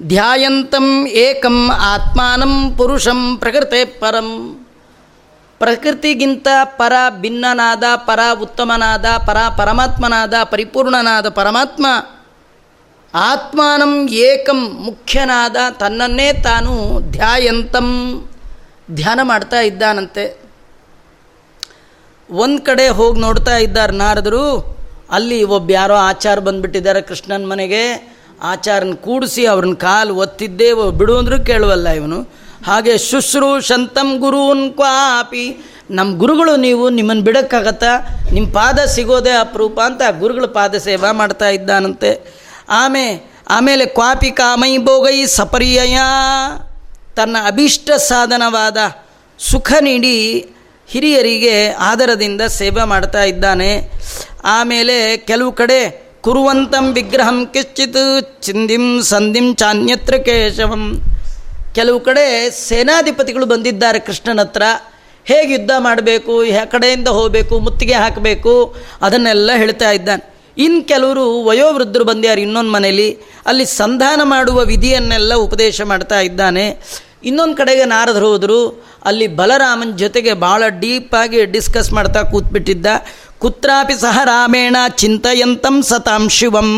ಧ್ಯಾಯಂತಂ 0.04 1.08
ಏಕಂ 1.08 1.70
ಆತ್ಮಾನಂ 1.72 2.76
ಪುರುಷಂ 2.78 3.38
ಪ್ರಕೃತೆ 3.38 3.86
ಪರಂ. 3.86 4.66
ಪ್ರಕೃತಿಗಿಂತ 5.60 6.48
ಪರ 6.64 6.94
ಭಿನ್ನನಾದ, 7.10 7.84
ಪರ 7.96 8.20
ಉತ್ತಮನಾದ, 8.42 9.06
ಪರ 9.28 9.38
ಪರಮಾತ್ಮನಾದ, 9.58 10.34
ಪರಿಪೂರ್ಣನಾದ 10.44 11.30
ಪರಮಾತ್ಮ. 11.30 11.86
ಆತ್ಮಾನಂ 13.14 14.10
ಏಕಂ 14.10 14.70
ಮುಖ್ಯನಾದ 14.86 15.56
ತನ್ನನ್ನೇ 15.80 16.34
ತಾನು 16.34 17.00
ಧ್ಯಾಯಂತಂ. 17.12 17.90
ಧ್ಯಾನ 18.92 19.20
ಮಾಡ್ತಾ 19.24 19.60
ಇದ್ದಾನಂತೆ. 19.62 20.39
ಒಂದು 22.32 22.62
ಕಡೆ 22.62 22.88
ಹೋಗಿ 22.88 23.22
ನೋಡ್ತಾ 23.22 23.58
ಇದ್ದಾರೆ 23.58 23.94
ನಾರದರು, 23.94 24.78
ಅಲ್ಲಿ 25.12 25.44
ಒಬ್ಬ 25.44 25.72
ಯಾರೋ 25.72 25.96
ಆಚಾರ 25.96 26.40
ಬಂದುಬಿಟ್ಟಿದ್ದಾರೆ 26.40 27.02
ಕೃಷ್ಣನ 27.02 27.46
ಮನೆಗೆ. 27.46 28.14
ಆಚಾರನ 28.44 28.94
ಕೂಡಿಸಿ 28.94 29.46
ಅವ್ರನ್ನ 29.46 29.74
ಕಾಲು 29.74 30.16
ಒತ್ತಿದ್ದೇ 30.16 30.74
ಬಿಡು 30.74 31.18
ಅಂದರೂ 31.18 31.46
ಕೇಳುವಲ್ಲ 31.46 31.90
ಇವನು. 31.90 32.22
ಹಾಗೆ 32.66 32.98
ಶುಶ್ರೂಷಂತಂ 32.98 34.18
ಗುರುನ್ 34.18 34.74
ಕ್ವಾಪಿ. 34.74 35.58
ನಮ್ಮ 35.92 36.18
ಗುರುಗಳು 36.18 36.56
ನೀವು 36.56 36.90
ನಿಮ್ಮನ್ನು 36.90 37.24
ಬಿಡೋಕ್ಕಾಗತ್ತ 37.24 37.84
ನಿಮ್ಮ 38.34 38.52
ಪಾದ 38.54 38.80
ಸಿಗೋದೇ 38.80 39.30
ಅಪರೂಪ 39.30 39.80
ಅಂತ 39.80 40.02
ಗುರುಗಳ 40.20 40.46
ಪಾದ 40.46 40.76
ಸೇವಾ 40.76 41.12
ಮಾಡ್ತಾ 41.12 41.50
ಇದ್ದಾನಂತೆ. 41.50 42.36
ಆಮೇ, 42.70 43.32
ಆಮೇಲೆ 43.50 43.86
ಕ್ವಾಪಿ 43.86 44.32
ಕಾಮೈ 44.32 44.78
ಭೋಗೈ 44.78 45.26
ಸಪರ್ಯಯ. 45.26 46.00
ತನ್ನ 47.16 47.38
ಅಭೀಷ್ಟ 47.46 47.92
ಸಾಧನವಾದ 47.92 48.78
ಸುಖ 49.40 49.74
ನೀಡಿ 49.82 50.50
ಹಿರಿಯರಿಗೆ 50.92 51.56
ಆದರದಿಂದ 51.90 52.42
ಸೇವೆ 52.60 52.84
ಮಾಡ್ತಾ 52.94 53.24
ಇದ್ದಾನೆ. 53.32 53.72
ಆಮೇಲೆ 54.56 54.96
ಕೆಲವು 55.30 55.52
ಕಡೆ 55.52 55.80
ಕುರುವಂತಂ 56.26 56.86
ವಿಗ್ರಹಂ 56.94 57.38
ಕಿಶ್ಚಿತ್ 57.54 58.02
ಚಿಂದಿಂ 58.44 58.86
ಸಂಧಿಂ 59.12 59.48
ಚಾನ್ಯತ್ರ 59.56 60.16
ಕೇಶವಂ. 60.28 60.84
ಕೆಲವು 61.76 62.00
ಕಡೆ 62.00 62.26
ಸೇನಾಧಿಪತಿಗಳು 62.68 63.46
ಬಂದಿದ್ದಾರೆ 63.46 64.00
ಕೃಷ್ಣನ 64.08 64.42
ಹತ್ರ. 64.42 64.64
ಹೇಗೆ 65.26 65.54
ಯುದ್ಧ 65.54 65.72
ಮಾಡಬೇಕು 65.78 66.34
ಕಡೆಯಿಂದ 66.72 67.08
ಹೋಗಬೇಕು, 67.08 67.60
ಮುತ್ತಿಗೆ 67.60 67.94
ಹಾಕಬೇಕು, 67.94 68.54
ಅದನ್ನೆಲ್ಲ 69.02 69.52
ಹೇಳ್ತಾ 69.62 69.90
ಇದ್ದಾನೆ. 69.92 70.24
ಇನ್ನು 70.58 70.82
ಕೆಲವರು 70.88 71.26
ವಯೋವೃದ್ಧರು 71.44 72.06
ಬಂದ್ಯಾರು 72.12 72.42
ಇನ್ನೊಂದು 72.42 72.72
ಮನೆಯಲ್ಲಿ 72.72 73.10
ಅಲ್ಲಿ 73.46 73.66
ಸಂಧಾನ 73.66 74.22
ಮಾಡುವ 74.24 74.60
ವಿಧಿಯನ್ನೆಲ್ಲ 74.72 75.34
ಉಪದೇಶ 75.46 75.82
ಮಾಡ್ತಾ 75.92 76.20
ಇದ್ದಾನೆ. 76.20 76.66
ಇನ್ನೊಂದು 77.24 77.56
ಕಡೆಗೆ 77.56 77.86
ನಾರದರು 77.86 78.28
ಹೋದರು, 78.30 78.84
ಅಲ್ಲಿ 79.06 79.28
ಬಲರಾಮನ 79.28 79.96
ಜೊತೆಗೆ 79.96 80.34
ಭಾಳ 80.34 80.64
ಡೀಪಾಗಿ 80.68 81.46
ಡಿಸ್ಕಸ್ 81.46 81.94
ಮಾಡ್ತಾ 81.94 82.24
ಕೂತ್ಬಿಟ್ಟಿದ್ದ. 82.24 82.86
ಕುತ್ರಾಪಿ 83.40 83.94
ಸಹ 83.94 84.20
ರಾಮೇಣ, 84.24 84.76
ಚಿಂತಯಂತಂ 84.90 85.84
ಸತಾಂ 85.84 86.30
ಶಿವಂ. 86.30 86.70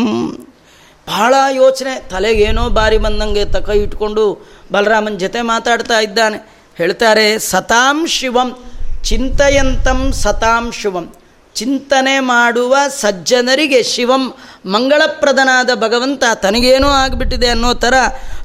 ಭಾಳ 1.08 1.34
ಯೋಚನೆ, 1.50 2.08
ತಲೆಗೇನೋ 2.10 2.68
ಬಾರಿ 2.70 2.98
ಬಂದಂಗೆ 2.98 3.44
ತಕ 3.44 3.68
ಇಟ್ಕೊಂಡು 3.68 4.48
ಬಲರಾಮನ 4.72 5.16
ಜೊತೆ 5.16 5.42
ಮಾತಾಡ್ತಾ 5.42 6.00
ಇದ್ದಾನೆ. 6.00 6.38
ಹೇಳ್ತಾರೆ, 6.76 7.38
ಸತಾಂ 7.38 8.06
ಶಿವಂ, 8.06 8.56
ಚಿಂತೆಯಂತಂ 9.04 10.12
ಸತಾಂ 10.12 10.72
ಶಿವಂ. 10.72 11.12
ಚಿಂತನೆ 11.54 12.20
ಮಾಡುವ 12.20 12.76
ಸಜ್ಜನರಿಗೆ 12.88 13.82
ಶಿವಂ 13.82 14.34
ಮಂಗಳಪ್ರದನಾದ 14.66 15.70
ಭಗವಂತ 15.74 16.24
ತನಗೇನೋ 16.42 16.88
ಆಗಿಬಿಟ್ಟಿದೆ 16.88 17.48
ಅನ್ನೋ 17.48 17.74
ಥರ 17.74 17.94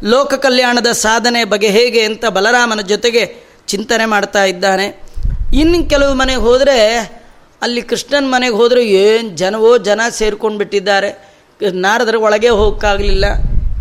ಲೋಕ 0.03 0.33
ಕಲ್ಯಾಣದ 0.33 0.91
ಸಾಧನೆ 0.91 1.43
ಬಗ್ಗೆ 1.43 1.67
ಹೇಗೆ 1.67 2.01
ಅಂತ 2.01 2.25
ಬಲರಾಮನ 2.25 2.81
ಜೊತೆಗೆ 2.81 3.23
ಚಿಂತನೆ 3.67 4.05
ಮಾಡ್ತಾ 4.05 4.43
ಇದ್ದಾನೆ. 4.43 4.87
ಇನ್ನು 5.53 5.89
ಕೆಲವು 5.89 6.13
ಮನೆಗೆ 6.13 6.39
ಹೋದರೆ 6.39 6.77
ಅಲ್ಲಿ 7.61 7.81
ಕೃಷ್ಣನ 7.81 8.25
ಮನೆಗೆ 8.25 8.55
ಹೋದರೆ 8.55 8.85
ಏನು 8.85 9.29
ಜನವೋ 9.29 9.77
ಜನ 9.77 10.01
ಸೇರ್ಕೊಂಡು 10.09 10.57
ಬಿಟ್ಟಿದ್ದಾರೆ 10.57 11.09
ನಾರದ್ರ 11.73 12.15
ಒಳಗೆ 12.15 12.49
ಹೋಗೋಕ್ಕಾಗಲಿಲ್ಲ. 12.49 13.25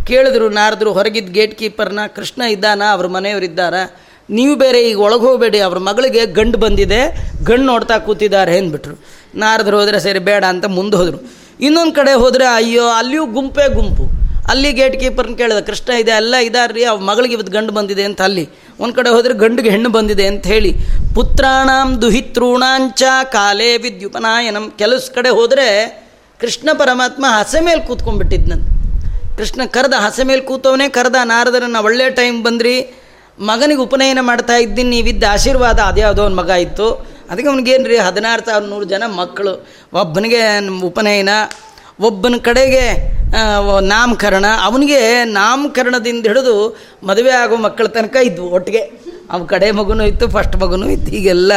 ಕೇಳಿದ್ರು 0.06 0.48
ನಾರದರು 0.48 0.92
ಹೊರಗಿದ್ದ 0.92 1.32
ಗೇಟ್ 1.32 1.58
ಕೀಪರ್ನ 1.58 2.00
ಕೃಷ್ಣ 2.16 2.42
ಇದ್ದಾನ? 2.42 2.82
ಅವ್ರ 2.92 3.06
ಮನೆಯವರಿದ್ದಾರ? 3.06 3.74
ನೀವು 4.28 4.54
ಬೇರೆ 4.56 4.78
ಈಗ 4.88 4.98
ಒಳಗೆ 4.98 5.20
ಹೋಗಬೇಡಿ, 5.20 5.58
ಅವ್ರ 5.60 5.78
ಮಗಳಿಗೆ 5.78 6.26
ಗಂಡು 6.26 6.58
ಬಂದಿದೆ, 6.58 7.00
ಗಂಡು 7.44 7.66
ನೋಡ್ತಾ 7.66 7.98
ಕೂತಿದ್ದಾರೆ 7.98 8.58
ಅಂದ್ಬಿಟ್ರು 8.58 8.94
ನಾರದ್ರು 9.34 9.78
ಹೋದರೆ 9.78 10.00
ಸರಿ, 10.00 10.18
ಬೇಡ 10.18 10.44
ಅಂತ 10.44 10.64
ಮುಂದೆ 10.64 10.96
ಹೋದರು. 10.96 11.18
ಇನ್ನೊಂದು 11.60 11.94
ಕಡೆ 11.94 12.12
ಹೋದರೆ, 12.12 12.46
ಅಯ್ಯೋ, 12.46 12.86
ಅಲ್ಲಿಯೂ 12.88 13.26
ಗುಂಪೇ 13.26 13.74
ಗುಂಪು. 13.74 14.04
ಅಲ್ಲಿ 14.50 14.72
ಗೇಟ್ 14.72 15.00
ಕೀಪರ್ನ 15.00 15.34
ಕೇಳಿದ, 15.34 15.60
ಕೃಷ್ಣ 15.60 15.92
ಇದೆ 15.92 16.10
ಎಲ್ಲ 16.10 16.34
ಇದಾರ್ರಿ, 16.36 16.84
ಅವ್ರ 16.84 17.00
ಮಗಳಿಗೆ 17.02 17.34
ಇವತ್ತು 17.34 17.52
ಗಂಡು 17.52 17.72
ಬಂದಿದೆ 17.72 18.04
ಅಂತ 18.04 18.20
ಅಲ್ಲಿ. 18.22 18.44
ಒಂದು 18.80 18.94
ಕಡೆ 18.94 19.08
ಹೋದರೆ, 19.08 19.34
ಗಂಡಿಗೆ 19.34 19.70
ಹೆಣ್ಣು 19.70 19.88
ಬಂದಿದೆ 19.88 20.26
ಅಂತ 20.26 20.46
ಹೇಳಿ. 20.46 20.72
ಪುತ್ರಾಣಾಂ 21.14 22.00
ದುಹಿತೃಣಾಂಚ 22.02 23.02
ಕಾಲೇ 23.32 23.76
ವಿದ್ಯುಪನಾಯನಂ. 23.76 24.70
ಕೆಲಸ 24.78 25.10
ಕಡೆ 25.14 25.28
ಹೋದರೆ, 25.28 25.68
ಕೃಷ್ಣ 26.40 26.68
ಪರಮಾತ್ಮ 26.78 27.24
ಹಸೆ 27.28 27.60
ಮೇಲೆ 27.60 27.80
ಕೂತ್ಕೊಂಡ್ಬಿಟ್ಟಿದ್ನಂತೆ 27.80 28.70
ಕೃಷ್ಣ 29.38 29.60
ಕರೆದ 29.66 29.92
ಹಸೆ 29.98 30.24
ಮೇಲೆ 30.24 30.40
ಕೂತವನೇ, 30.40 30.88
ಕರೆದ 30.88 31.14
ನಾರದರನ್ನು 31.24 31.84
ಒಳ್ಳೆ 31.84 32.10
ಟೈಮ್ 32.10 32.44
ಬಂದ್ರಿ 32.44 32.76
ಮಗನಿಗೆ 33.48 33.82
ಉಪನಯನ 33.86 34.20
ಮಾಡ್ತಾ 34.30 34.54
ಇದ್ದೀನಿ, 34.64 34.90
ನೀವಿದ್ದ 34.94 35.24
ಆಶೀರ್ವಾದ 35.34 35.78
ಅದ್ಯಾವುದೋ 35.90 36.22
ಒಂದು 36.28 36.38
ಮಗ 36.42 36.50
ಇತ್ತು. 36.66 36.86
ಅದಕ್ಕೆ 37.30 37.48
ಅವ್ನಿಗೇನು 37.52 37.88
ರೀ 37.92 37.96
ಹದಿನಾರು 38.08 38.42
ಸಾವಿರ 38.48 38.64
ನೂರು 38.72 38.86
ಜನ 38.92 39.04
ಮಕ್ಕಳು. 39.20 39.52
ಒಬ್ಬನಿಗೆ 40.02 40.42
ಉಪನಯನ, 40.88 41.32
ಒಬ್ಬನ 42.08 42.36
ಕಡೆಗೆ 42.48 42.86
ನಾಮಕರಣ. 43.92 44.46
ಅವನಿಗೆ 44.68 45.00
ನಾಮಕರಣದಿಂದ 45.38 46.24
ಹಿಡಿದು 46.30 46.54
ಮದುವೆ 47.08 47.32
ಆಗೋ 47.42 47.56
ಮಕ್ಕಳ 47.66 47.86
ತನಕ 47.96 48.16
ಇದ್ವು 48.28 48.46
ಒಟ್ಟಿಗೆ. 48.56 48.82
ಅವ 49.32 49.40
ಕಡೆ 49.52 49.68
ಮಗುನೂ 49.80 50.04
ಇತ್ತು 50.12 50.26
ಫಸ್ಟ್ 50.36 50.56
ಮಗುನೂ 50.62 50.88
ಇತ್ತು, 50.96 51.10
ಹೀಗೆಲ್ಲ. 51.16 51.52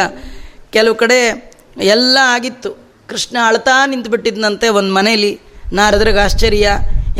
ಕೆಲವು 0.76 0.96
ಕಡೆ 1.02 1.18
ಎಲ್ಲ 1.94 2.16
ಆಗಿತ್ತು. 2.34 2.70
ಕೃಷ್ಣ 3.10 3.36
ಅಳ್ತಾ 3.50 3.74
ನಿಂತುಬಿಟ್ಟಿದ್ನಂತೆ 3.92 4.66
ಒಂದು 4.78 4.92
ಮನೇಲಿ. 4.98 5.32
ನಾರದ್ರಿಗೆ 5.78 6.20
ಆಶ್ಚರ್ಯ, 6.26 6.68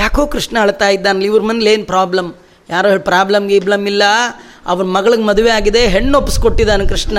ಯಾಕೋ 0.03 0.23
ಕೃಷ್ಣ 0.35 0.57
ಅಳ್ತಾ 0.67 0.89
ಇದ್ದಾನಲ್ಲಿ, 0.97 1.29
ಇವ್ರ 1.33 1.43
ಮನೇಲಿ 1.51 1.73
ಏನು 1.77 1.87
ಪ್ರಾಬ್ಲಮ್ 1.95 2.31
ಯಾರೋ 2.75 2.91
ಪ್ರಾಬ್ಲಮ್ 3.11 3.45
ಗೀಬ್ಲಮ್ 3.53 3.87
ಇಲ್ಲ. 3.93 4.03
ಅವನ 4.67 4.87
ಮಗಳಿಗೆ 4.97 5.23
ಮದುವೆ 5.23 5.51
ಆಗಿದೆ, 5.51 5.87
ಹೆಣ್ಣು 5.87 6.19
ಒಪ್ಪಿಸ್ಕೊಟ್ಟಿದ್ದಾನೆ 6.19 6.87
ಕೃಷ್ಣ, 6.87 7.19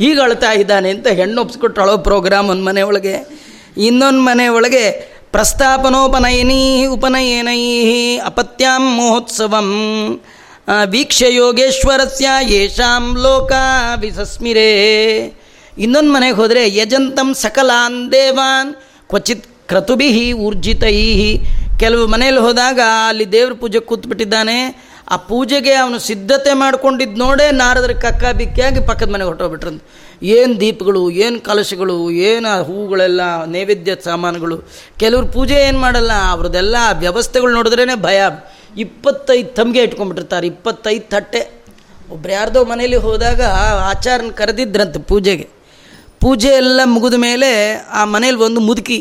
ಈಗ 0.00 0.20
ಅಳ್ತಾ 0.20 0.52
ಇದ್ದಾನೆ 0.52 0.90
ಅಂತ 0.90 1.06
ಹೆಣ್ಣು 1.06 1.40
ಒಪ್ಪಿಸ್ಕೊಟ್ಟು 1.40 1.82
ಅಳೋ 1.82 1.98
ಪ್ರೋಗ್ರಾಮ್ 1.98 2.48
ಒಂದು 2.48 2.64
ಮನೆ 2.64 2.82
ಒಳಗೆ. 2.82 3.16
ಇನ್ನೊಂದು 3.76 4.20
ಮನೆ 4.20 4.48
ಒಳಗೆ, 4.48 4.84
ಪ್ರಸ್ತಾಪನೋಪನಯನೀ 5.32 6.86
ಉಪನಯನೈ 6.86 7.62
ಅಪತ್ಯಾಂ 8.16 8.84
ಮಹೋತ್ಸವಂ. 8.96 9.70
ವೀಕ್ಷ 10.90 11.22
ಯೋಗೇಶ್ವರಸ್ಯ 11.28 12.28
ಯೇಷಾಂ 12.48 13.16
ಲೋಕ 13.16 13.52
ವಿಸಸ್ಮಿರೇ. 14.00 14.68
ಇನ್ನೊಂದು 15.78 16.12
ಮನೆಗೆ 16.12 16.34
ಹೋದರೆ, 16.34 16.76
ಯಜಂತಂ 16.76 17.34
ಸಕಲಾನ್ 17.34 18.12
ದೇವಾನ್ 18.12 18.74
ಕ್ವಚಿತ್ 19.08 19.46
ಕ್ರತುಭಿ 19.68 20.32
ಊರ್ಜಿತೈ 20.32 20.96
ಕೆಲವು 21.80 22.06
ಮನೆಯಲ್ಲಿ 22.06 22.40
ಹೋದಾಗ 22.40 22.80
ಅಲ್ಲಿ 23.08 23.32
ದೇವ್ರ 23.32 23.52
ಪೂಜೆ 23.52 23.80
ಕೂತ್ಬಿಟ್ಟಿದ್ದಾನೆ 23.80 24.56
ಆ 25.12 25.16
ಪೂಜೆಗೆ 25.16 25.72
ಅವನು 25.74 25.98
ಸಿದ್ಧತೆ 25.98 26.52
ಮಾಡ್ಕೊಂಡಿದ್ದು 26.52 27.16
ನೋಡೇ 27.24 27.50
ನಾರದ್ರ 27.50 27.92
ಕಕ್ಕ 27.92 28.24
ಬಿಕ್ಕಿಯಾಗಿ 28.36 28.80
ಪಕ್ಕದ 28.86 29.08
ಮನೆಗೆ 29.08 29.24
ಹೊರಟೋಗ್ಬಿಟ್ರಂತ. 29.24 29.82
ಏನು 30.22 30.60
ದೀಪಗಳು, 30.60 31.10
ಏನು 31.10 31.40
ಕಲಶಗಳು, 31.40 32.10
ಏನು 32.10 32.64
ಹೂಗಳೆಲ್ಲ 32.64 33.44
ನೈವೇದ್ಯ 33.44 33.96
ಸಾಮಾನುಗಳು. 34.04 34.56
ಕೆಲವ್ರು 35.00 35.26
ಪೂಜೆ 35.26 35.54
ಏನು 35.54 35.78
ಮಾಡಲ್ಲ 35.78 36.12
ಅವ್ರದ್ದೆಲ್ಲ 36.30 36.76
ವ್ಯವಸ್ಥೆಗಳು 36.98 37.52
ನೋಡಿದ್ರೇ 37.52 37.94
ಭಯ. 37.94 38.22
ಇಪ್ಪತ್ತೈದು 38.76 39.48
ತಮಗೆ 39.48 39.82
ಇಟ್ಕೊಂಡ್ಬಿಟ್ಟಿರ್ತಾರೆ, 39.82 40.46
ಇಪ್ಪತ್ತೈದು 40.46 41.10
ತಟ್ಟೆ. 41.10 41.62
ಒಬ್ರು 42.10 42.32
ಯಾರ್ದೋ 42.32 42.64
ಮನೇಲಿ 42.64 42.96
ಹೋದಾಗ 42.96 43.42
ಆಚಾರನ 43.90 44.30
ಕರೆದಿದ್ರಂತೆ 44.30 45.02
ಪೂಜೆಗೆ. 45.02 45.48
ಪೂಜೆ 46.20 46.48
ಎಲ್ಲ 46.48 46.80
ಮುಗಿದ 46.84 47.14
ಮೇಲೆ 47.14 47.74
ಆ 47.74 48.04
ಮನೇಲಿ 48.04 48.36
ಒಂದು 48.36 48.60
ಮುದುಕಿ 48.60 48.98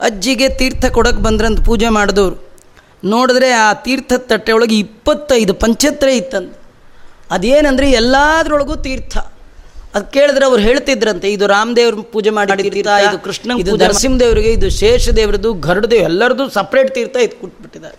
ಅಜ್ಜಿಗೆ 0.00 0.48
ತೀರ್ಥ 0.48 0.86
ಕೊಡೋಕೆ 0.86 1.18
ಬಂದ್ರಂತ 1.18 1.66
ಪೂಜೆ 1.66 1.88
ಮಾಡಿದವರು. 1.88 2.45
ನೋಡಿದ್ರೆ 3.04 3.50
ಆ 3.50 3.72
ತೀರ್ಥದ 3.72 4.16
ತಟ್ಟೆ 4.16 4.52
ಒಳಗೆ 4.52 4.78
ಇಪ್ಪತ್ತೈದು 4.78 5.54
ಪಂಚತ್ರ 5.54 6.08
ಇತ್ತಂತ. 6.08 6.56
ಅದೇನಂದರೆ 7.30 7.90
ಎಲ್ಲದರೊಳಗೂ 7.90 8.76
ತೀರ್ಥ. 8.76 9.18
ಅದು 9.94 10.06
ಕೇಳಿದ್ರೆ 10.06 10.44
ಅವ್ರು 10.44 10.62
ಹೇಳ್ತಿದ್ರಂತೆ 10.62 11.32
ಇದು 11.32 11.46
ರಾಮದೇವ್ರ 11.46 12.00
ಪೂಜೆ 12.12 12.30
ಮಾಡಿ 12.30 12.62
ತೀರ್ಥ 12.62 12.86
ಇದು 12.86 13.24
ಕೃಷ್ಣ 13.24 13.52
ಇದು 13.58 13.76
ನರಸಿಂಹದೇವರಿಗೆ 13.76 14.52
ಇದು 14.52 14.70
ಶೇಷದೇವ್ರದ್ದು 14.70 15.54
ಗರುಡದೇವ್ 15.54 16.02
ಎಲ್ಲರದ್ದು 16.02 16.50
ಸಪ್ರೇಟ್ 16.50 16.94
ತೀರ್ಥ 16.94 17.16
ಇದು 17.16 17.40
ಕೊಟ್ಬಿಟ್ಟಿದ್ದಾರೆ. 17.40 17.96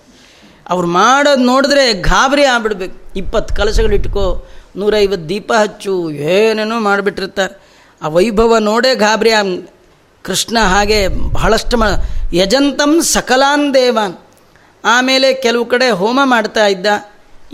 ಅವ್ರು 0.69 0.87
ಮಾಡೋದು 0.87 1.43
ನೋಡಿದ್ರೆ 1.43 1.93
ಗಾಬರಿ 1.93 2.43
ಆಗ್ಬಿಡ್ಬೇಕು. 2.43 3.13
ಇಪ್ಪತ್ತು 3.15 3.55
ಕಲಶಗಳು 3.55 3.95
ಇಟ್ಕೋ 3.95 4.45
ನೂರೈವತ್ತು 4.75 5.29
ದೀಪ 5.29 5.53
ಹಚ್ಚು 5.53 6.11
ಏನೇನೋ 6.11 6.79
ಮಾಡಿಬಿಟ್ಟಿರ್ತಾರೆ 6.79 7.61
ಆ 8.01 8.07
ವೈಭವ 8.07 8.57
ನೋಡೇ 8.57 8.95
ಗಾಬರಿ 8.95 9.31
ಕೃಷ್ಣ 10.23 10.57
ಹಾಗೆ 10.59 11.07
ಬಹಳಷ್ಟು 11.07 11.77
ಮ 11.77 11.83
ಯಜಂತಂ 12.33 13.01
ಸಕಲಾನ್ 13.01 13.73
ದೇವಾನ್. 13.73 14.26
ಆಮೇಲೆ 14.93 15.27
ಕೆಲವು 15.45 15.65
ಕಡೆ 15.73 15.87
ಹೋಮ 16.01 16.19
ಮಾಡ್ತಾ 16.33 16.65
ಇದ್ದ. 16.75 16.87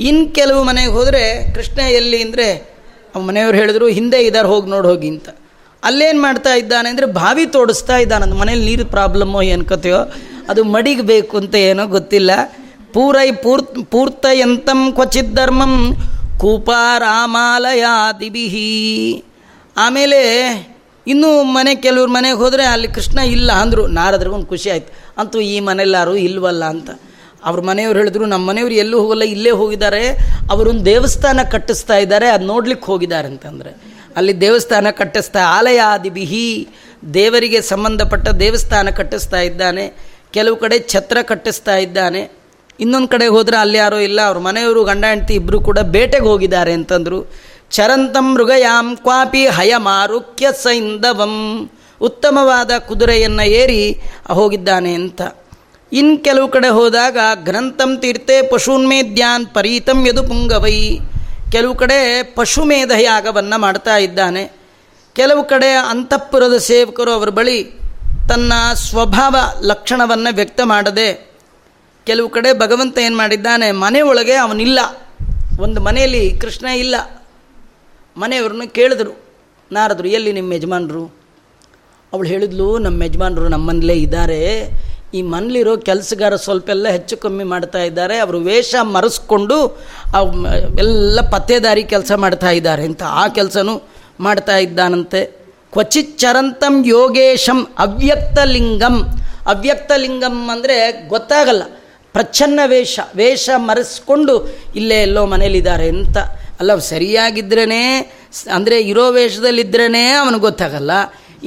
ಇನ್ನು 0.07 0.25
ಕೆಲವು 0.37 0.61
ಮನೆಗೆ 0.69 0.93
ಹೋದರೆ 0.97 1.23
ಕೃಷ್ಣ 1.55 1.79
ಎಲ್ಲಿ 1.99 2.19
ಅಂದರೆ 2.25 2.47
ಮನೆಯವ್ರು 3.27 3.57
ಹೇಳಿದ್ರು, 3.61 3.85
ಹಿಂದೆ 3.97 4.19
ಇದ್ದಾರೆ 4.27 4.47
ಹೋಗಿ 4.53 4.67
ನೋಡಿ 4.73 4.87
ಹೋಗಿ 4.91 5.09
ಅಂತ. 5.13 5.27
ಅಲ್ಲೇನು 5.83 6.19
ಮಾಡ್ತಾ 6.25 6.53
ಇದ್ದಾನೆ 6.61 6.87
ಅಂದರೆ 6.93 7.07
ಬಾವಿ 7.19 7.45
ತೋಡಿಸ್ತಾ 7.55 7.95
ಇದ್ದಾನೆ. 8.03 8.21
ನನ್ನ 8.25 8.37
ಮನೇಲಿ 8.41 8.63
ನೀರು 8.69 8.85
ಪ್ರಾಬ್ಲಮ್ಮೋ 8.95 9.39
ಏನು 9.53 9.65
ಕತೆಯೋ 9.71 10.01
ಅದು 10.51 10.61
ಮಡಿಗಬೇಕು 10.75 11.33
ಅಂತ 11.41 11.55
ಏನೋ 11.69 11.83
ಗೊತ್ತಿಲ್ಲ. 11.95 12.31
ಪೂರೈ 12.95 13.29
ಪೂರ್ 13.43 13.63
ಪೂರ್ತಯಂತಂ 13.93 14.81
ಕ್ವಚಿತ್ 14.97 15.33
ಧರ್ಮಂ 15.39 15.73
ಕೂಪಾರಾಮಾಲಯಾದಿಬಿಹಿ 16.41 17.51
ಆಮೇಲೆ 19.85 20.19
ಇನ್ನೂ 21.07 21.29
ಮನೆ, 21.55 21.71
ಕೆಲವ್ರ 21.85 22.09
ಮನೆಗೆ 22.17 22.37
ಹೋದರೆ 22.41 22.65
ಅಲ್ಲಿ 22.73 22.89
ಕೃಷ್ಣ 22.97 23.19
ಇಲ್ಲ 23.35 23.49
ಅಂದರು. 23.63 23.83
ನಾರದ್ರಿಗೊಂದು 23.97 24.47
ಖುಷಿ 24.51 24.67
ಆಯ್ತು. 24.73 24.91
ಅಂತೂ 25.21 25.37
ಈ 25.53 25.55
ಮನೆಯಲ್ಲಾರು 25.69 26.13
ಇಲ್ವಲ್ಲ 26.27 26.63
ಅಂತ. 26.73 26.89
ಅವ್ರ 27.47 27.59
ಮನೆಯವ್ರು 27.69 27.97
ಹೇಳಿದ್ರು, 27.99 28.25
ನಮ್ಮ 28.25 28.43
ಮನೆಯವ್ರು 28.49 28.75
ಎಲ್ಲೂ 28.83 28.97
ಹೋಗಲ್ಲ, 29.03 29.23
ಇಲ್ಲೇ 29.35 29.51
ಹೋಗಿದ್ದಾರೆ. 29.61 30.03
ಅವರೊಂದು 30.51 30.85
ದೇವಸ್ಥಾನ 30.85 31.39
ಕಟ್ಟಿಸ್ತಾ 31.53 31.97
ಇದ್ದಾರೆ, 31.97 32.29
ಅದು 32.35 32.45
ನೋಡ್ಲಿಕ್ಕೆ 32.45 32.85
ಹೋಗಿದ್ದಾರೆ 32.91 33.27
ಅಂತಂದರೆ. 33.33 33.71
ಅಲ್ಲಿ 34.17 34.33
ದೇವಸ್ಥಾನ 34.41 34.87
ಕಟ್ಟಿಸ್ತಾ 35.01 35.41
ಆಲಯ 35.57 35.79
ಆದಿಬಿಹಿ 35.93 36.47
ದೇವರಿಗೆ 37.13 37.61
ಸಂಬಂಧಪಟ್ಟ 37.61 38.27
ದೇವಸ್ಥಾನ 38.43 38.89
ಕಟ್ಟಿಸ್ತಾ 38.99 39.39
ಇದ್ದಾನೆ. 39.41 39.85
ಕೆಲವು 40.35 40.55
ಕಡೆ 40.55 40.77
ಛತ್ರ 40.93 41.17
ಕಟ್ಟಿಸ್ತಾ 41.31 41.75
ಇದ್ದಾನೆ. 41.75 42.21
ಇನ್ನೊಂದು 42.79 43.07
ಕಡೆ 43.07 43.25
ಹೋದರೆ 43.27 43.57
ಅಲ್ಲಿ 43.63 43.77
ಯಾರೋ 43.77 43.99
ಇಲ್ಲ, 44.09 44.19
ಅವ್ರ 44.29 44.39
ಮನೆಯವರು 44.47 44.83
ಗಂಡ, 44.83 45.03
ಹೆಂಡತಿ 45.11 45.33
ಇಬ್ಬರು 45.41 45.59
ಕೂಡ 45.67 45.79
ಬೇಟೆಗೆ 45.95 46.27
ಹೋಗಿದ್ದಾರೆ 46.31 46.73
ಅಂತಂದರು. 46.79 47.19
ಚರಂತಂ 47.75 48.27
ಮೃಗಯಾಂ 48.35 48.87
ಕ್ವಾಪಿ 48.95 49.43
ಹಯಮಾರುಕ್ಯ 49.57 50.47
ಸೈಂದವಂ 50.63 51.35
ಉತ್ತಮವಾದ 52.01 52.71
ಕುದುರೆಯನ್ನು 52.87 53.45
ಏರಿ 53.61 53.81
ಹೋಗಿದ್ದಾನೆ 54.39 54.93
ಅಂತ. 55.01 55.21
ಇನ್ನು 55.93 56.23
ಕೆಲವು 56.23 56.47
ಕಡೆ 56.47 56.69
ಹೋದಾಗ 56.69 57.17
ಗ್ರಂಥಂ 57.43 57.97
ತೀರ್ಥೆ 57.97 58.41
ಪಶೂನ್ಮೇದ್ಯಾನ್ 58.47 59.45
ಪರೀತಂ 59.47 60.07
ಯದು 60.07 60.23
ಪುಂಗವೈ. 60.23 60.79
ಕೆಲವು 61.51 61.75
ಕಡೆ 61.75 62.23
ಪಶುಮೇಧ 62.35 62.91
ಯಾಗವನ್ನು 62.99 63.57
ಮಾಡ್ತಾ 63.59 63.97
ಇದ್ದಾನೆ. 63.97 64.43
ಕೆಲವು 65.15 65.43
ಕಡೆ 65.43 65.69
ಅಂತಃಪುರದ 65.71 66.57
ಸೇವಕರು 66.57 67.11
ಅವರ 67.11 67.29
ಬಳಿ 67.29 67.57
ತನ್ನ 68.29 68.53
ಸ್ವಭಾವ 68.73 69.35
ಲಕ್ಷಣವನ್ನು 69.61 70.35
ವ್ಯಕ್ತ 70.35 70.61
ಮಾಡದೆ, 70.63 71.09
ಕೆಲವು 72.05 72.29
ಕಡೆ 72.29 72.53
ಭಗವಂತ 72.59 72.97
ಏನು 72.97 73.17
ಮಾಡಿದ್ದಾನೆ 73.17 73.71
ಮನೆಯೊಳಗೆ 73.71 74.35
ಅವನಿಲ್ಲ. 74.35 74.79
ಒಂದು 75.59 75.81
ಮನೆಯಲ್ಲಿ 75.81 76.23
ಕೃಷ್ಣ 76.39 76.67
ಇಲ್ಲ. 76.67 76.95
ಮನೆಯವ್ರನ್ನ 78.17 78.65
ಕೇಳಿದ್ರು, 78.71 79.13
ನಾರದ್ರು, 79.71 80.07
ಎಲ್ಲಿ 80.07 80.31
ನಿಮ್ಮ 80.31 80.53
ಯಜಮಾನರು? 80.53 81.03
ಅವಳು 82.13 82.27
ಹೇಳಿದ್ಲು, 82.27 82.67
ನಮ್ಮ 82.77 83.03
ಯಜಮಾನರು 83.03 83.47
ನಮ್ಮನಲ್ಲೇ 83.47 83.93
ಇದ್ದಾರೆ. 83.93 84.41
ಈ 85.17 85.21
ಮನೇಲಿರೋ 85.33 85.73
ಕೆಲಸಗಾರ 85.89 86.35
ಸ್ವಲ್ಪ 86.43 86.67
ಎಲ್ಲ 86.75 86.87
ಹೆಚ್ಚು 86.95 87.15
ಕಮ್ಮಿ 87.23 87.45
ಮಾಡ್ತಾ 87.53 87.81
ಇದ್ದಾರೆ. 87.89 88.15
ಅವರು 88.23 88.37
ವೇಷ 88.49 88.75
ಮರೆಸ್ಕೊಂಡು 88.95 89.57
ಎಲ್ಲ 90.83 91.19
ಪತ್ತೇದಾರಿ 91.33 91.83
ಕೆಲಸ 91.93 92.11
ಮಾಡ್ತಾ 92.23 92.51
ಇದ್ದಾರೆ. 92.59 92.85
ಅಂತ 92.89 93.03
ಆ 93.21 93.25
ಕೆಲಸನೂ 93.37 93.75
ಮಾಡ್ತಾ 94.27 94.55
ಇದ್ದಾನಂತೆ. 94.65 95.21
ಕ್ವಚಿತ್ 95.75 96.17
ಚರಂತಂ 96.21 96.75
ಯೋಗೇಶಂ 96.95 97.59
ಅವ್ಯಕ್ತಲಿಂಗಂ 97.85 98.97
ಅವ್ಯಕ್ತಲಿಂಗಂ 99.53 100.35
ಅಂದರೆ 100.55 100.75
ಗೊತ್ತಾಗಲ್ಲ. 101.13 101.63
ಪ್ರಚ್ಛನ್ನ 102.15 102.59
ವೇಷ 102.73 102.99
ವೇಷ 103.19 103.49
ಮರೆಸ್ಕೊಂಡು 103.69 104.33
ಇಲ್ಲೇ 104.79 104.97
ಎಲ್ಲೋ 105.07 105.23
ಮನೇಲಿದ್ದಾರೆ 105.33 105.87
ಅಂತ. 105.95 106.17
ಅಲ್ಲ 106.59 106.75
ಸರಿಯಾಗಿದ್ರೇ 106.91 107.65
ಅಂದರೆ 108.57 108.77
ಇರೋ 108.91 109.05
ವೇಷದಲ್ಲಿದ್ರೇ 109.15 110.03
ಅವನಿಗೆ 110.21 110.43
ಗೊತ್ತಾಗಲ್ಲ. 110.49 110.91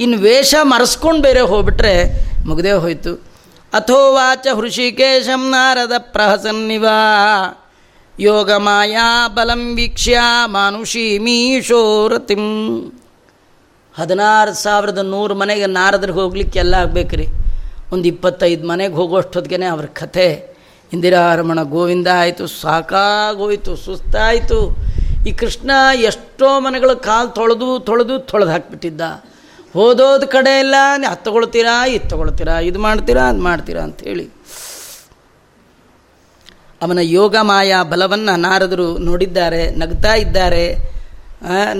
ಇನ್ನು 0.03 0.17
ವೇಷ 0.25 0.55
ಮರೆಸ್ಕೊಂಡು 0.73 1.21
ಬೇರೆ 1.27 1.43
ಹೋಗ್ಬಿಟ್ರೆ 1.51 1.93
ಮುಗದೇ 2.49 2.73
ಹೋಯಿತು. 2.83 3.13
ಅಥೋವಾಚ 3.73 4.47
ಹೃಷಿಕೇಶಂ 4.55 5.49
ನಾರದ 5.49 5.91
ಪ್ರಹಸನ್ನಿವ. 5.97 6.87
ಯೋಗ 8.19 8.51
ಮಾಯಾ 8.51 9.27
ಬಲಂ 9.27 9.75
ವೀಕ್ಷ್ಯ 9.75 10.19
ಮಾನುಷಿ 10.45 11.19
ಮೀಶೋರತಿಂ 11.19 12.45
ಹದಿನಾರು 13.95 14.53
ಸಾವಿರದ 14.53 14.97
ನೂರು 14.97 15.35
ಮನೆಗೆ 15.35 15.65
ನಾರದ್ರಿಗೆ 15.65 16.19
ಹೋಗ್ಲಿಕ್ಕೆ 16.19 16.59
ಎಲ್ಲ 16.59 16.73
ಆಗ್ಬೇಕ್ರಿ. 16.73 17.27
ಒಂದು 17.91 18.07
ಇಪ್ಪತ್ತೈದು 18.07 18.67
ಮನೆಗೆ 18.67 18.93
ಹೋಗೋಷ್ಟೊತ್ತಿಗೆ 18.93 19.65
ಅವ್ರ 19.65 19.85
ಕಥೆ. 19.85 20.57
ಇಂದಿರಾರಮಣ 20.93 21.61
ಗೋವಿಂದ 21.61 22.07
ಆಯಿತು, 22.19 22.47
ಸಾಕಾಗೋಯಿತು, 22.47 23.75
ಸುಸ್ತಾಯಿತು. 23.75 24.75
ಈ 25.27 25.31
ಕೃಷ್ಣ 25.31 25.71
ಎಷ್ಟೋ 25.95 26.59
ಮನೆಗಳ 26.59 26.93
ಕಾಲು 26.93 27.29
ತೊಳೆದು 27.29 27.79
ತೊಳೆದು 27.79 28.19
ತೊಳೆದು 28.19 28.51
ಹಾಕ್ಬಿಟ್ಟಿದ್ದ. 28.51 29.01
ಹೋದೋದ 29.77 30.23
ಕಡೆ 30.23 30.53
ಎಲ್ಲ 30.59 30.75
ಹತ್ತು 31.09 31.25
ತಗೊಳ್ತೀರಾ, 31.25 31.75
ಇದು 31.85 32.05
ತಗೊಳ್ತೀರಾ, 32.09 32.55
ಇದು 32.69 32.79
ಮಾಡ್ತೀರಾ, 32.79 33.23
ಅದು 33.31 33.41
ಮಾಡ್ತೀರಾ 33.47 33.81
ಅಂಥೇಳಿ 33.87 34.25
ಅವನ 36.81 36.99
ಯೋಗ 37.01 37.35
ಮಾಯಾ 37.41 37.79
ಬಲವನ್ನು 37.91 38.33
ನಾರದರು 38.39 38.87
ನೋಡಿದ್ದಾರೆ, 38.97 39.61
ನಗ್ತಾ 39.81 40.13
ಇದ್ದಾರೆ. 40.13 40.65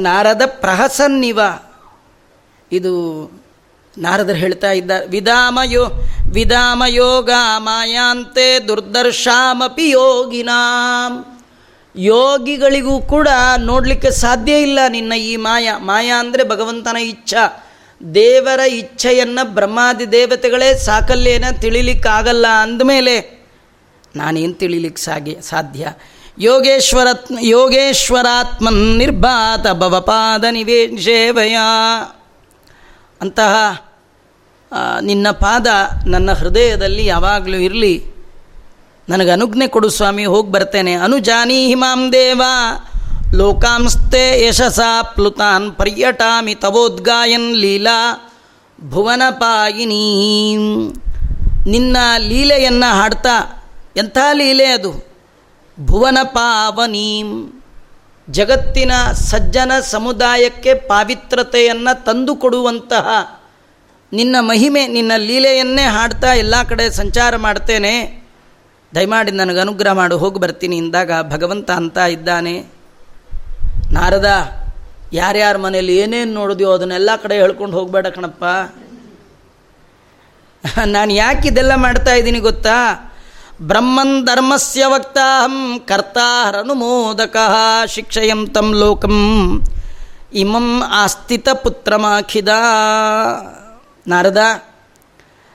ನಾರದ 0.08 0.44
ಪ್ರಹಸನ್ನಿವ. 0.46 1.40
ಇದು 2.72 2.94
ನಾರದರು 3.98 4.36
ಹೇಳ್ತಾ 4.36 4.72
ಇದ್ದ 4.72 4.92
ವಿಧಾಮ 5.10 5.60
ಯೋ 5.66 5.84
ವಿಧಾಮ 6.34 6.84
ಯೋಗ 6.88 7.32
ಮಾಯಾಂತೆ 7.58 8.48
ದುರ್ದರ್ಶಾಮಪಿ 8.68 9.86
ಯೋಗಿನಾಂ. 9.90 11.14
ಯೋಗಿಗಳಿಗೂ 11.96 12.96
ಕೂಡ 13.14 13.28
ನೋಡಲಿಕ್ಕೆ 13.58 14.12
ಸಾಧ್ಯ 14.12 14.62
ಇಲ್ಲ 14.62 14.80
ನಿನ್ನ 14.90 15.14
ಈ 15.30 15.36
ಮಾಯ. 15.46 15.68
ಮಾಯಾ 15.90 16.16
ಅಂದರೆ 16.20 16.44
ಭಗವಂತನ 16.50 16.98
ಇಚ್ಛಾ. 17.12 17.46
ದೇವರ 18.16 18.60
ಇಚ್ಛೆಯನ್ನು 18.60 19.54
ಬ್ರಹ್ಮಾದಿ 19.54 20.12
ದೇವತೆಗಳೇ 20.12 20.76
ಸಾಕಲ್ಯೇನ 20.76 21.46
ತಿಳಿಲಿಕ್ಕಾಗಲ್ಲ 21.62 22.46
ಅಂದಮೇಲೆ 22.62 23.46
ನಾನೇನು 24.16 24.54
ತಿಳಿಲಿಕ್ಕೆ 24.54 25.02
ಸಾಗಿ 25.02 25.38
ಸಾಧ್ಯ? 25.42 25.88
ಯೋಗೇಶ್ವರ 26.40 27.08
ಯೋಗೇಶ್ವರಾತ್ಮನ್ 27.42 28.98
ನಿರ್ಭಾತ 28.98 29.68
ಭವಪಾದ 29.74 30.44
ನಿವೇಶೇವಯ 30.52 31.58
ಅಂತಹ 33.22 33.82
ನಿನ್ನ 35.02 35.32
ಪಾದ 35.32 35.68
ನನ್ನ 36.08 36.32
ಹೃದಯದಲ್ಲಿ 36.32 37.06
ಯಾವಾಗಲೂ 37.06 37.58
ಇರಲಿ. 37.58 38.06
ನನಗೆ 39.10 39.30
ಅನುಜ್ಞೆ 39.30 39.68
ಕೊಡು 39.68 39.90
ಸ್ವಾಮಿ, 39.90 40.26
ಹೋಗಿ 40.26 40.52
ಬರ್ತೇನೆ. 40.52 40.94
ಅನುಜಾನಿ 40.94 41.68
ಹಿಮಾಂ 41.68 42.14
ದೇವ. 42.14 42.42
ಲೋಕಾಂಸ್ತೆ 43.34 44.48
ಯಶಸಾ 44.48 45.02
ಪ್ಲುತಾನ್ 45.02 45.76
ಪರ್ಯಟಾಮಿ 45.76 46.56
ತವೋದ್ಗಾಯನ್ 46.56 47.56
ಲೀಲಾ 47.56 48.32
ಭುವನಪಾಯಿನಿ 48.90 50.16
ನಿನ್ನ 51.68 51.98
ಲೀಲೆಯನ್ನು 52.18 52.96
ಹಾಡ್ತಾ, 52.96 53.64
ಎಂಥ 53.98 54.18
ಲೀಲೆ 54.34 54.66
ಅದು? 54.66 55.08
ಭುವನ 55.86 56.18
ಪಾವನೀಂ. 56.24 57.62
ಜಗತ್ತಿನ 58.30 58.92
ಸಜ್ಜನ 59.14 59.72
ಸಮುದಾಯಕ್ಕೆ 59.82 60.74
ಪಾವಿತ್ರತೆಯನ್ನು 60.74 62.06
ತಂದುಕೊಡುವಂತಹ 62.06 63.08
ನಿನ್ನ 64.14 64.36
ಮಹಿಮೆ, 64.40 64.88
ನಿನ್ನ 64.88 65.12
ಲೀಲೆಯನ್ನೇ 65.18 65.84
ಹಾಡ್ತಾ 65.84 66.34
ಎಲ್ಲ 66.34 66.64
ಕಡೆ 66.64 66.90
ಸಂಚಾರ 66.90 67.36
ಮಾಡ್ತೇನೆ. 67.36 68.24
ದಯಮಾಡಿ 68.96 69.32
ನನಗೆ 69.32 69.60
ಅನುಗ್ರಹ 69.60 69.92
ಮಾಡು, 69.92 70.18
ಹೋಗಿ 70.18 70.40
ಬರ್ತೀನಿ. 70.40 70.78
ಇಂದಾಗ 70.78 71.12
ಭಗವಂತ 71.32 71.72
ಅಂತ 71.72 71.98
ಇದ್ದಾನೆ. 71.98 72.77
ನಾರದ 73.92 74.30
ಯಾರ್ಯಾರ 75.14 75.58
ಮನೇಲಿ 75.58 75.98
ಏನೇನು 75.98 76.34
ನೋಡಿದ್ಯೋ 76.34 76.72
ಅದನ್ನೆಲ್ಲ 76.72 77.10
ಕಡೆ 77.24 77.36
ಹೇಳ್ಕೊಂಡು 77.36 77.80
ಹೋಗಬೇಡ 77.80 78.08
ಕಣಪ್ಪ. 78.08 78.44
ನಾನು 80.86 81.14
ಯಾಕೆ 81.14 81.48
ಇದೆಲ್ಲ 81.48 81.76
ಮಾಡ್ತಾ 81.76 82.14
ಇದ್ದೀನಿ 82.14 82.40
ಗೊತ್ತಾ? 82.40 82.78
ಬ್ರಹ್ಮನ್ 83.62 84.26
ಧರ್ಮಸ್ಯ 84.26 84.86
ವಕ್ತಾಹಂ 84.86 85.80
ಕರ್ತಾಹರನುಮೋದಕ 85.80 87.38
ಶಿಕ್ಷಯಂ 87.88 88.48
ತಂ 88.48 88.74
ಲೋಕಂ 88.74 89.18
ಇಮಂ 90.34 90.84
ಆಸ್ಥಿತ 90.84 91.50
ಪುತ್ರಮಾಖಿದ. 91.50 92.50
ನಾರದ, 94.08 94.42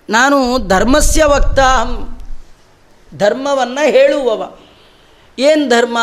ನಾನು 0.08 0.68
ಧರ್ಮಸ್ಯ 0.68 1.24
ವಕ್ತಾಹಂ, 1.24 2.18
ಧರ್ಮವನ್ನು 3.18 3.90
ಹೇಳುವವ. 3.90 4.50
ಏನು 5.38 5.68
ಧರ್ಮ? 5.68 5.98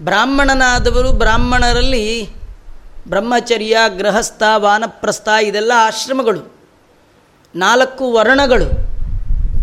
ಬ್ರಾಹ್ಮಣನಾದವರು 0.00 1.12
ಬ್ರಾಹ್ಮಣರಲ್ಲಿ 1.12 2.30
ಬ್ರಹ್ಮಚರ್ಯ, 3.08 3.78
ಗೃಹಸ್ಥ, 3.98 4.42
ವಾನಪ್ರಸ್ಥ 4.56 5.28
ಇದೆಲ್ಲ 5.42 5.72
ಆಶ್ರಮಗಳು, 5.76 6.42
ನಾಲ್ಕು 7.56 8.12
ವರ್ಣಗಳು. 8.12 8.66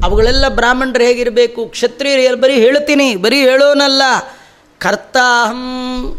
ಅವುಗಳೆಲ್ಲ 0.06 0.46
ಬ್ರಾಹ್ಮಣರು 0.50 1.04
ಹೇಗಿರಬೇಕು? 1.04 1.66
ಕ್ಷತ್ರಿಯರು 1.66 2.38
ಬರೀ 2.38 2.54
ಹೇಳ್ತೀನಿ, 2.54 3.16
ಬರೀ 3.16 3.40
ಹೇಳೋನಲ್ಲ. 3.42 4.02
ಕರ್ತಾಹಂ 4.80 5.62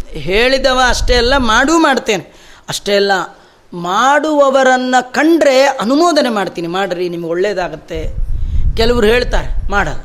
ಹೇಳಿದವ 0.08 0.80
ಅಷ್ಟೇ 0.88 1.14
ಅಲ್ಲ, 1.14 1.36
ಮಾಡೂ 1.36 1.78
ಮಾಡ್ತೇನೆ. 1.78 2.24
ಅಷ್ಟೇ 2.68 2.94
ಅಲ್ಲ, 2.96 3.12
ಮಾಡುವವರನ್ನು 3.72 5.12
ಕಂಡ್ರೆ 5.12 5.64
ಅನುಮೋದನೆ 5.64 6.28
ಮಾಡ್ತೀನಿ. 6.28 6.68
ಮಾಡ್ರಿ, 6.68 7.08
ನಿಮ್ಗೆ 7.08 7.28
ಒಳ್ಳೇದಾಗತ್ತೆ. 7.28 8.00
ಕೆಲವರು 8.76 9.06
ಹೇಳ್ತಾರೆ, 9.06 9.70
ಮಾಡಲ್ಲ. 9.70 10.02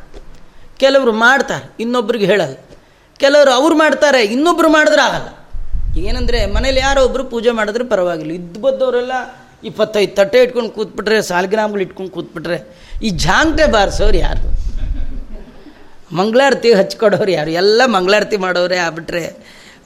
ಕೆಲವರು 0.77 1.13
ಮಾಡ್ತಾರೆ, 1.13 1.65
ಇನ್ನೊಬ್ರಿಗೆ 1.79 2.25
ಹೇಳಲ್ಲ. 2.25 2.55
ಕೆಲವರು 3.21 3.51
ಅವ್ರು 3.51 3.77
ಮಾಡ್ತಾರೆ 3.77 4.23
ಇನ್ನೊಬ್ಬರು 4.23 4.69
ಮಾಡಿದ್ರೆ 4.69 5.01
ಆಗಲ್ಲ. 5.01 5.29
ಏನಂದರೆ, 5.97 6.45
ಮನೇಲಿ 6.45 6.79
ಯಾರೋ 6.79 7.03
ಒಬ್ಬರು 7.03 7.23
ಪೂಜೆ 7.23 7.51
ಮಾಡಿದ್ರೆ 7.51 7.83
ಪರವಾಗಿಲ್ಲ. 7.83 8.31
ಇದ್ದು 8.31 8.59
ಬದ್ದವರೆಲ್ಲ 8.59 9.11
ಇಪ್ಪತ್ತೈದು 9.63 10.15
ತಟ್ಟೆ 10.15 10.43
ಇಟ್ಕೊಂಡು 10.43 10.69
ಕೂತ್ಬಿಟ್ರೆ 10.69 11.21
ಸಾಲ್ಗ್ರಾಮ್ಗಳು 11.21 11.81
ಇಟ್ಕೊಂಡು 11.81 12.11
ಕೂತ್ಬಿಟ್ರೆ, 12.11 12.57
ಈ 13.03 13.09
ಜಾಂಗ್ಟೆ 13.09 13.65
ಬಾರಿಸೋರು 13.65 14.17
ಯಾರು? 14.17 14.61
ಮಂಗಳಾರತಿ 16.15 16.73
ಹಚ್ಕೊಡೋರು 16.73 17.31
ಯಾರು? 17.31 17.51
ಎಲ್ಲ 17.51 17.81
ಮಂಗಳಾರತಿ 17.85 18.37
ಮಾಡೋರೇ 18.37 18.77
ಆಗ್ಬಿಟ್ರೆ 18.77 19.25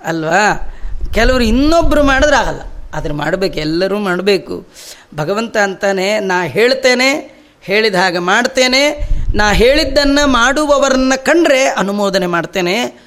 ಅಲ್ವಾ? 0.05 0.71
ಕೆಲವರು 1.13 1.43
ಇನ್ನೊಬ್ಬರು 1.43 2.03
ಮಾಡಿದ್ರೆ 2.03 2.35
ಆಗಲ್ಲ. 2.35 2.61
ಆದ್ರೆ 2.93 3.13
ಮಾಡಬೇಕು, 3.13 3.59
ಎಲ್ಲರೂ 3.59 3.99
ಮಾಡಬೇಕು. 3.99 4.67
ಭಗವಂತ 5.15 5.57
ಅಂತಾನೆ, 5.57 6.19
ನಾ 6.19 6.43
ಹೇಳ್ತೇನೆ, 6.43 7.35
ಹೇಳಿದ 7.61 7.95
ಹಾಗೆ 7.95 8.19
ಮಾಡ್ತೇನೆ. 8.19 9.09
ನಾ 9.35 9.53
ಹೇಳಿದ್ದನ್ನು 9.53 10.27
ಮಾಡುವವರನ್ನ 10.27 11.13
ಕಂಡ್ರೆ 11.17 11.65
ಅನುಮೋದನೆ 11.65 12.27
ಮಾಡ್ತೇನೆ. 12.27 13.04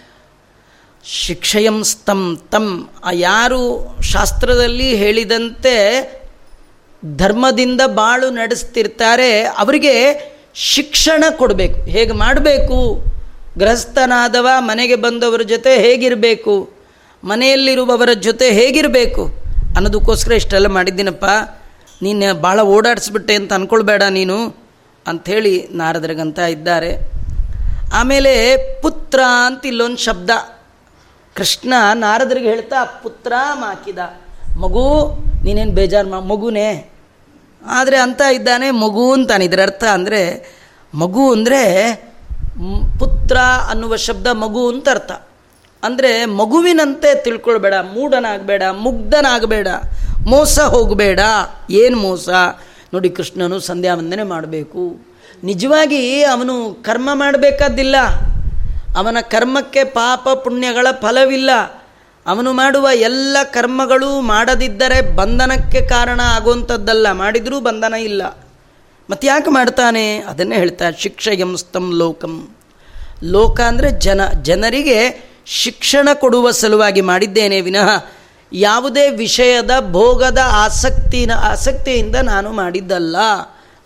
ಶಿಕ್ಷಯಂ 1.11 1.85
ಸ್ತಂ 1.85 2.41
ತಂ. 2.53 2.89
ಯಾರು 3.13 3.61
ಶಾಸ್ತ್ರದಲ್ಲಿ 4.03 4.97
ಹೇಳಿದಂತೆ 4.97 5.75
ಧರ್ಮದಿಂದ 7.17 7.81
ಬಾಳು 7.87 8.31
ನಡೆಸ್ತಿರ್ತಾರೆ, 8.31 9.43
ಅವರಿಗೆ 9.43 9.95
ಶಿಕ್ಷಣ 10.55 11.25
ಕೊಡಬೇಕು. 11.31 11.81
ಹೇಗೆ 11.91 12.13
ಮಾಡಬೇಕು? 12.13 13.05
ಗೃಹಸ್ಥನಾದವ 13.59 14.49
ಮನೆಗೆ 14.59 14.97
ಬಂದವರ 14.97 15.43
ಜೊತೆ 15.43 15.77
ಹೇಗಿರಬೇಕು? 15.77 16.71
ಮನೆಯಲ್ಲಿರುವವರ 17.25 18.09
ಜೊತೆ 18.21 18.51
ಹೇಗಿರಬೇಕು? 18.51 19.25
ಅನ್ನೋದಕ್ಕೋಸ್ಕರ 19.77 20.33
ಇಷ್ಟೆಲ್ಲ 20.33 20.67
ಮಾಡಿದ್ದೀನಪ್ಪ. 20.67 21.25
ನೀನು 22.03 22.35
ಭಾಳ 22.35 22.61
ಓಡಾಡಿಸ್ಬಿಟ್ಟೆ 22.61 23.35
ಅಂತ 23.35 23.53
ಅಂದ್ಕೊಳ್ಬೇಡ 23.53 24.03
ನೀನು, 24.03 24.57
ಅಂಥೇಳಿ 25.07 25.69
ನಾರದರಿಗಂತ 25.71 26.39
ಇದ್ದಾರೆ. 26.39 26.97
ಆಮೇಲೆ 27.95 28.57
ಪುತ್ರ 28.81 29.21
ಅಂತ 29.47 29.67
ಇಲ್ಲೊಂದು 29.67 29.97
ಶಬ್ದ. 29.97 30.31
ಕೃಷ್ಣ 31.39 31.73
ನಾರದರಿಗೆ 31.95 32.49
ಹೇಳ್ತಾ, 32.49 32.85
ಪುತ್ರ 32.85 33.33
ಮಾಕಿದ. 33.53 33.99
ಮಗು, 34.57 35.15
ನೀನೇನು 35.45 35.73
ಬೇಜಾರು 35.73 36.09
ಮಾ, 36.09 36.21
ಮಗುನೇ. 36.21 36.91
ಆದರೆ 37.67 37.97
ಅಂತ 37.97 38.21
ಇದ್ದಾನೆ, 38.21 38.71
ಮಗು 38.71 39.13
ಅಂತಾನೆ. 39.13 39.45
ಇದರ 39.45 39.61
ಅರ್ಥ 39.63 39.85
ಅಂದರೆ, 39.85 40.23
ಮಗು 40.95 41.33
ಅಂದರೆ 41.33 41.95
ಪುತ್ರ 42.99 43.37
ಅನ್ನುವ 43.71 43.97
ಶಬ್ದ 43.97 44.27
ಮಗು 44.27 44.69
ಅಂತ 44.69 44.89
ಅರ್ಥ. 44.89 45.13
ಅಂದರೆ, 45.83 46.25
ಮಗುವಿನಂತೆ 46.25 47.25
ತಿಳ್ಕೊಳ್ಬೇಡ. 47.25 47.75
ಮೂಢನಾಗಬೇಡ, 47.75 48.63
ಮುಗ್ಧನಾಗಬೇಡ. 48.73 49.69
ಮೋಸ 50.27 50.59
ಹೋಗಬೇಡ. 50.61 51.21
ಏನು 51.71 51.99
ಮೋಸ? 51.99 52.29
ನೋಡಿ, 52.95 53.11
ಕೃಷ್ಣನು 53.11 53.61
ಸಂಧ್ಯಾ 53.61 53.95
ವಂದನೆ 53.95 54.23
ಮಾಡಬೇಕು. 54.23 54.99
ನಿಜವಾಗಿ 55.45 56.25
ಅವನು 56.25 56.83
ಕರ್ಮ 56.83 57.11
ಮಾಡಬೇಕಾದ್ದಿಲ್ಲ. 57.13 57.97
ಅವನ 58.97 59.17
ಕರ್ಮಕ್ಕೆ 59.21 59.85
ಪಾಪ 59.85 60.29
ಪುಣ್ಯಗಳ 60.29 60.87
ಫಲವಿಲ್ಲ. 60.91 61.51
ಅವನು 62.27 62.53
ಮಾಡುವ 62.53 62.89
ಎಲ್ಲ 62.95 63.37
ಕರ್ಮಗಳು 63.45 64.21
ಮಾಡದಿದ್ದರೆ 64.21 65.17
ಬಂಧನಕ್ಕೆ 65.17 65.87
ಕಾರಣ 65.87 66.21
ಆಗುವಂಥದ್ದಲ್ಲ. 66.25 67.13
ಮಾಡಿದರೂ 67.13 67.61
ಬಂಧನ 67.61 67.95
ಇಲ್ಲ. 67.95 68.47
ಮತ್ತು 69.11 69.27
ಯಾಕೆ 69.27 69.51
ಮಾಡ್ತಾನೆ? 69.51 70.19
ಅದನ್ನೇ 70.19 70.57
ಹೇಳ್ತಾ 70.57 70.85
ಶಿಕ್ಷೆ 70.91 71.57
ಸ್ತಂ 71.57 71.93
ಲೋಕಂ. 71.95 72.49
ಲೋಕ 73.25 73.61
ಅಂದರೆ 73.61 73.91
ಜನ, 73.91 74.21
ಜನರಿಗೆ 74.43 75.29
ಶಿಕ್ಷಣ 75.47 76.09
ಕೊಡುವ 76.15 76.51
ಸಲುವಾಗಿ 76.51 77.01
ಮಾಡಿದ್ದೇನೆ 77.01 77.61
ವಿನಃ 77.61 78.07
ಯಾವುದೇ 78.53 79.11
ವಿಷಯದ 79.11 79.71
ಭೋಗದ 79.91 80.39
ಆಸಕ್ತಿನ, 80.45 81.33
ಆಸಕ್ತಿಯಿಂದ 81.35 82.17
ನಾನು 82.17 82.53
ಮಾಡಿದ್ದಲ್ಲ 82.53 83.17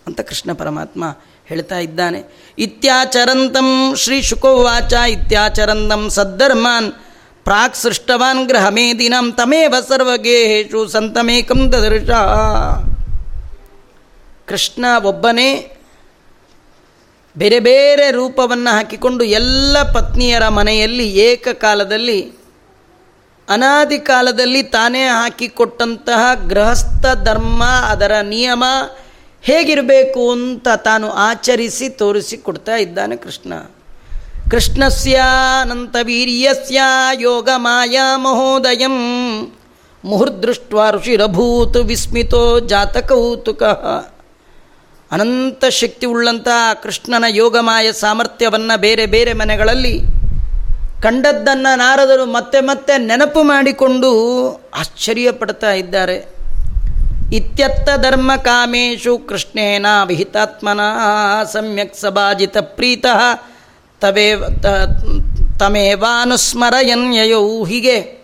ಅಂತ 0.07 0.21
ಕೃಷ್ಣ 0.21 0.53
ಪರಮಾತ್ಮ 0.53 1.03
ಹೇಳ್ತಾ 1.49 1.77
ಇದ್ದಾನೆ. 1.79 2.19
ಇತ್ಯಾಚರಂತಂ 2.57 3.69
ಶ್ರೀ 3.95 4.21
ಶುಕೋವಾಚ, 4.21 4.93
ಇತ್ಯಾಚರಂತಂ 4.93 6.03
ಸದ್ಧರ್ಮಾನ್, 6.09 6.89
ಪ್ರಾಕ್ 7.43 7.75
ಸೃಷ್ಟವಾನ್ 7.75 8.47
ಗ್ರಹಮೇ 8.47 8.93
ದಿನಂ 8.99 9.31
ತಮೇವ 9.31 9.75
ಸರ್ವಗೇಹೇಶು 9.87 10.81
ಸಂತಮೇಕಂ 10.87 11.61
ದದರ್ಶ. 11.71 12.11
ಕೃಷ್ಣ 14.47 14.85
ಒಬ್ಬನೇ 15.03 15.49
ಬೇರೆ 17.37 17.59
ಬೇರೆ 17.59 18.11
ರೂಪವನ್ನು 18.11 18.71
ಹಾಕಿಕೊಂಡು 18.75 19.23
ಎಲ್ಲ 19.23 19.75
ಪತ್ನಿಯರ 19.91 20.47
ಮನೆಯಲ್ಲಿ 20.47 21.05
ಏಕಕಾಲದಲ್ಲಿ, 21.19 22.19
ಅನಾದಿ 23.49 23.99
ಕಾಲದಲ್ಲಿ 23.99 24.61
ತಾನೇ 24.63 25.03
ಹಾಕಿಕೊಟ್ಟಂತಹ 25.03 26.21
ಗೃಹಸ್ಥ 26.49 27.05
ಧರ್ಮ, 27.23 27.63
ಅದರ 27.63 28.13
ನಿಯಮ 28.23 28.63
ಹೇಗಿರಬೇಕು 29.43 30.31
ಅಂತ 30.31 30.67
ತಾನು 30.83 31.11
ಆಚರಿಸಿ 31.11 31.89
ತೋರಿಸಿ 31.89 32.37
ಕೊಡ್ತಾ 32.37 32.75
ಇದ್ದಾನೆ 32.75 33.15
ಕೃಷ್ಣ. 33.17 33.53
ಕೃಷ್ಣಸ್ಯ 34.51 35.21
ವೀರ್ಯಸ್ಯ 36.03 36.81
ಯೋಗ 37.19 37.49
ಮಾಯಾ 37.55 38.17
ಮಹೋದಯಂ. 38.17 38.95
ಮುಹುರ್ದೃಷ್ಟ 40.05 40.73
ಋಷಿರಭೂತ್ 40.91 41.77
ವಿಸ್ಮಿತೋ 41.77 42.59
ಜಾತಕೌತುಕ. 42.59 43.63
ಅನಂತ 45.11 45.65
ಶಕ್ತಿ 45.65 46.05
ಉಳ್ಳಂಥ 46.05 46.47
ಕೃಷ್ಣನ 46.83 47.25
ಯೋಗಮಾಯ 47.27 47.91
ಸಾಮರ್ಥ್ಯವನ್ನು 47.91 48.79
ಬೇರೆ 48.79 49.05
ಬೇರೆ 49.05 49.33
ಮನೆಗಳಲ್ಲಿ 49.33 49.99
ಕಂಡದ್ದನ್ನು 51.01 51.75
ನಾರದರು 51.75 52.25
ಮತ್ತೆ 52.25 52.59
ಮತ್ತೆ 52.59 52.97
ನೆನಪು 52.97 53.43
ಮಾಡಿಕೊಂಡು 53.43 54.11
ಆಶ್ಚರ್ಯ 54.75 55.31
ಪಡ್ತಾ 55.31 55.73
ಇದ್ದಾರೆ. 55.73 56.42
ಇತ್ಯತ್ತ 57.31 58.01
ಧರ್ಮ 58.01 58.35
ಕಾಮೇಶು 58.35 59.17
ಕೃಷ್ಣೇನ 59.17 59.85
ವಿಹಿತಾತ್ಮನ 60.07 60.79
ಸಮ್ಯಕ್ 61.51 61.95
ಸಭಾಜಿತ 61.95 62.57
ಪ್ರೀತ 62.57 63.05
ತವೇ 64.01 64.35
ತಮೇವಾನುಸ್ಮರಯನ್ಯಯೌ 65.59 67.65
ಹೀಗೆ. 67.65 68.23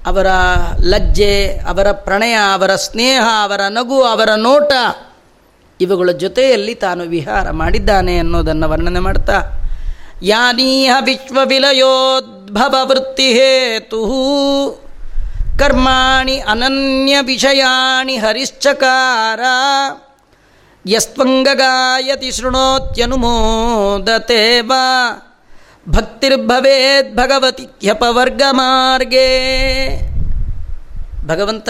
ಅವರ 0.05 0.27
ಲಜ್ಜೆ, 0.81 1.59
ಅವರ 1.67 1.91
ಪ್ರಣಯ, 1.91 2.33
ಅವರ 2.53 2.75
ಸ್ನೇಹ, 2.75 3.23
ಅವರ 3.43 3.61
ನಗು, 3.69 4.01
ಅವರ 4.03 4.29
ನೋಟ 4.35 4.71
ಇವುಗಳ 5.81 6.11
ಜೊತೆಯಲ್ಲಿ 6.11 6.75
ತಾನು 6.75 7.03
ವಿಹಾರ 7.03 7.51
ಮಾಡಿದ್ದಾನೆ 7.51 8.19
ಅನ್ನೋದನ್ನು 8.19 8.69
ವರ್ಣನೆ 8.69 8.99
ಮಾಡ್ತಾ, 8.99 9.37
ಯಾನೀಹ 10.23 10.95
ವಿಶ್ವವಿಲಯೋದ್ಭವ 10.99 12.75
ವೃತ್ತಿ 12.83 13.33
ಹೇತು 13.33 14.01
ಕರ್ಮಾಣಿ 15.59 16.37
ಅನನ್ಯ 16.39 17.17
ವಿಷಯಾಣಿ 17.21 18.17
ಹರಿಶ್ಚಕಾರ. 18.17 19.39
ಯಸ್ತ್ವಂಗಗಾಯತಿ 20.87 22.31
ಶೃಣೋತ್ಯನುಮೋದತೆ 22.31 24.61
ವಾ. 24.61 25.23
ಭಕ್ತಿರ್ಭವೇದ್ 25.89 27.15
ಭಗವತಿ 27.15 27.63
ಹ್ಯಪವರ್ಗ 27.63 28.41
ಮಾರ್ಗೇ 28.51 29.27
ಭಗವಂತ 31.25 31.69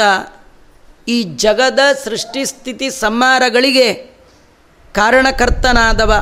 ಈ 1.08 1.24
ಜಗದ 1.24 1.80
ಸೃಷ್ಟಿ 2.04 2.46
ಸ್ಥಿತಿ 2.46 2.90
ಸಂಹಾರಗಳಿಗೆ 2.90 4.12
ಕಾರಣಕರ್ತನಾದವ. 4.94 6.14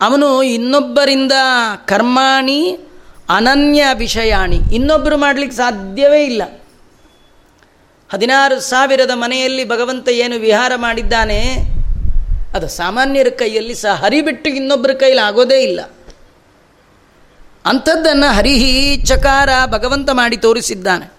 ಅವನು 0.00 0.42
ಇನ್ನೊಬ್ಬರಿಂದ 0.42 1.32
ಕರ್ಮಾಣಿ 1.86 2.78
ಅನನ್ಯ 3.28 3.84
ವಿಷಯಾಣಿ. 3.94 4.56
ಇನ್ನೊಬ್ಬರು 4.56 5.16
ಮಾಡಲಿಕ್ಕೆ 5.16 5.56
ಸಾಧ್ಯವೇ 5.56 6.24
ಇಲ್ಲ. 6.24 6.42
ಹದಿನಾರು 8.12 8.60
ಸಾವಿರದ 8.60 9.10
ಮನೆಯಲ್ಲಿ 9.14 9.68
ಭಗವಂತ 9.68 10.08
ಏನು 10.08 10.36
ವಿಹಾರ 10.36 10.72
ಮಾಡಿದ್ದಾನೆ, 10.76 11.40
ಅದು 12.54 12.68
ಸಾಮಾನ್ಯರ 12.68 13.28
ಕೈಯಲ್ಲಿ 13.28 13.74
ಸಹ 13.74 14.04
ಹರಿಬಿಟ್ಟು 14.04 14.50
ಇನ್ನೊಬ್ಬರ 14.50 14.90
ಕೈಲಿ 14.90 15.20
ಆಗೋದೇ 15.20 15.62
ಇಲ್ಲ. 15.62 15.80
ಅಂಥದ್ದನ್ನು 17.66 18.32
ಹರಿಹಿ 18.32 18.96
ಚಕಾರ 19.06 19.48
ಭಗವಂತ 19.66 20.10
ಮಾಡಿ 20.10 20.36
ತೋರಿಸಿದ್ದಾನೆ. 20.36 21.12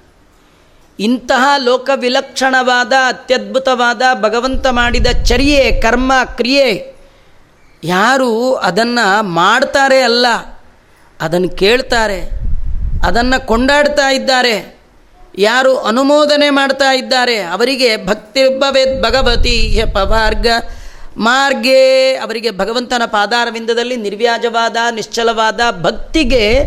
ಇಂತಹ 0.99 1.49
ಲೋಕ 1.57 1.89
ವಿಲಕ್ಷಣವಾದ 1.95 2.93
ಅತ್ಯದ್ಭುತವಾದ 3.07 4.01
ಭಗವಂತ 4.21 4.67
ಮಾಡಿದ 4.67 5.07
ಚರ್ಯೆ, 5.25 5.71
ಕರ್ಮ, 5.81 6.13
ಕ್ರಿಯೆ, 6.25 6.95
ಯಾರು 7.83 8.55
ಅದನ್ನು 8.55 9.23
ಮಾಡ್ತಾರೆ 9.23 10.01
ಅಲ್ಲ. 10.01 10.27
ಅದನ್ನು 11.21 11.49
ಕೇಳ್ತಾರೆ, 11.49 12.21
ಅದನ್ನು 13.03 13.47
ಕೊಂಡಾಡ್ತಾ 13.47 14.09
ಇದ್ದಾರೆ. 14.09 14.76
ಯಾರು 15.37 15.77
ಅನುಮೋದನೆ 15.77 16.49
ಮಾಡ್ತಾ 16.49 16.93
ಇದ್ದಾರೆ 16.93 17.41
ಅವರಿಗೆ 17.41 18.05
ಭಕ್ತಿರ್ಭವೇದ್ 18.05 19.03
ಭಗವತಿ 19.03 19.67
ಹ್ಯ 19.67 19.85
ಪವಾರ್ಗ 19.85 20.47
ಮಾರ್ಗೇ. 21.17 22.15
ಅವರಿಗೆ 22.15 22.51
ಭಗವಂತನ 22.51 23.01
ಪಾದಾರವಿಂದದಲ್ಲಿ 23.05 23.95
ನಿರ್ವ್ಯಾಜವಾದ, 23.95 24.75
ನಿಶ್ಚಲವಾದ 24.91 25.59
ಭಕ್ತಿಗೆ 25.81 26.63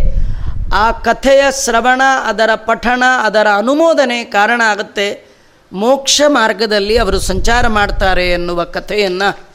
ಆ 0.75 0.93
ಕಥೆಯ 0.93 1.45
ಶ್ರವಣ, 1.65 2.03
ಅದರ 2.25 2.51
ಪಠಣ, 2.55 3.03
ಅದರ 3.23 3.47
ಅನುಮೋದನೆ 3.57 4.25
ಕಾರಣ 4.25 4.63
ಆಗುತ್ತೆ. 4.65 5.25
ಮೋಕ್ಷ 5.73 6.23
ಮಾರ್ಗದಲ್ಲಿ 6.27 6.97
ಅವರು 6.97 7.21
ಸಂಚಾರ 7.21 7.67
ಮಾಡ್ತಾರೆ 7.67 8.31
ಎನ್ನುವ 8.31 8.65
ಕಥೆಯನ್ನು 8.65 9.49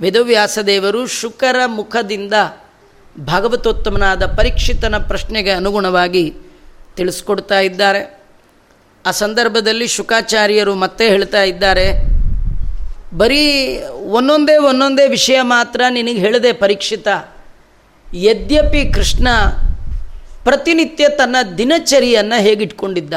ವೇದವ್ಯಾಸದೇವರು 0.00 1.06
ಶುಕರ 1.06 1.56
ಮುಖದಿಂದ 1.66 2.32
ಭಗವತೋತ್ತಮನಾದ 3.20 4.26
ಪರೀಕ್ಷಿತನ 4.26 4.96
ಪ್ರಶ್ನೆಗೆ 5.08 5.50
ಅನುಗುಣವಾಗಿ 5.50 6.34
ತಿಳಿಸ್ಕೊಡ್ತಾ 6.96 7.60
ಇದ್ದಾರೆ. 7.60 8.19
ಆ 9.06 9.10
ಸಂದರ್ಭದಲ್ಲಿ 9.10 9.86
ಶುಕಾಚಾರ್ಯರು 9.88 10.74
ಮತ್ತೆ 10.74 11.04
ಹೇಳ್ತಾ 11.08 11.42
ಇದ್ದಾರೆ, 11.42 11.86
ಬರೀ 13.16 13.42
ಒಂದೊಂದೇ 14.18 14.56
ಒಂದೊಂದೇ 14.56 15.08
ವಿಷಯ 15.08 15.38
ಮಾತ್ರ 15.42 15.80
ನಿನಗೆ 15.90 16.18
ಹೇಳಿದೆ 16.18 16.52
ಪರೀಕ್ಷಿತ. 16.52 17.08
ಯದ್ಯಪಿ 18.14 18.82
ಕೃಷ್ಣ 18.92 19.28
ಪ್ರತಿನಿತ್ಯ 20.44 21.08
ತನ್ನ 21.08 21.36
ದಿನಚರಿಯನ್ನು 21.58 22.38
ಹೇಗಿಟ್ಕೊಂಡಿದ್ದ? 22.42 23.14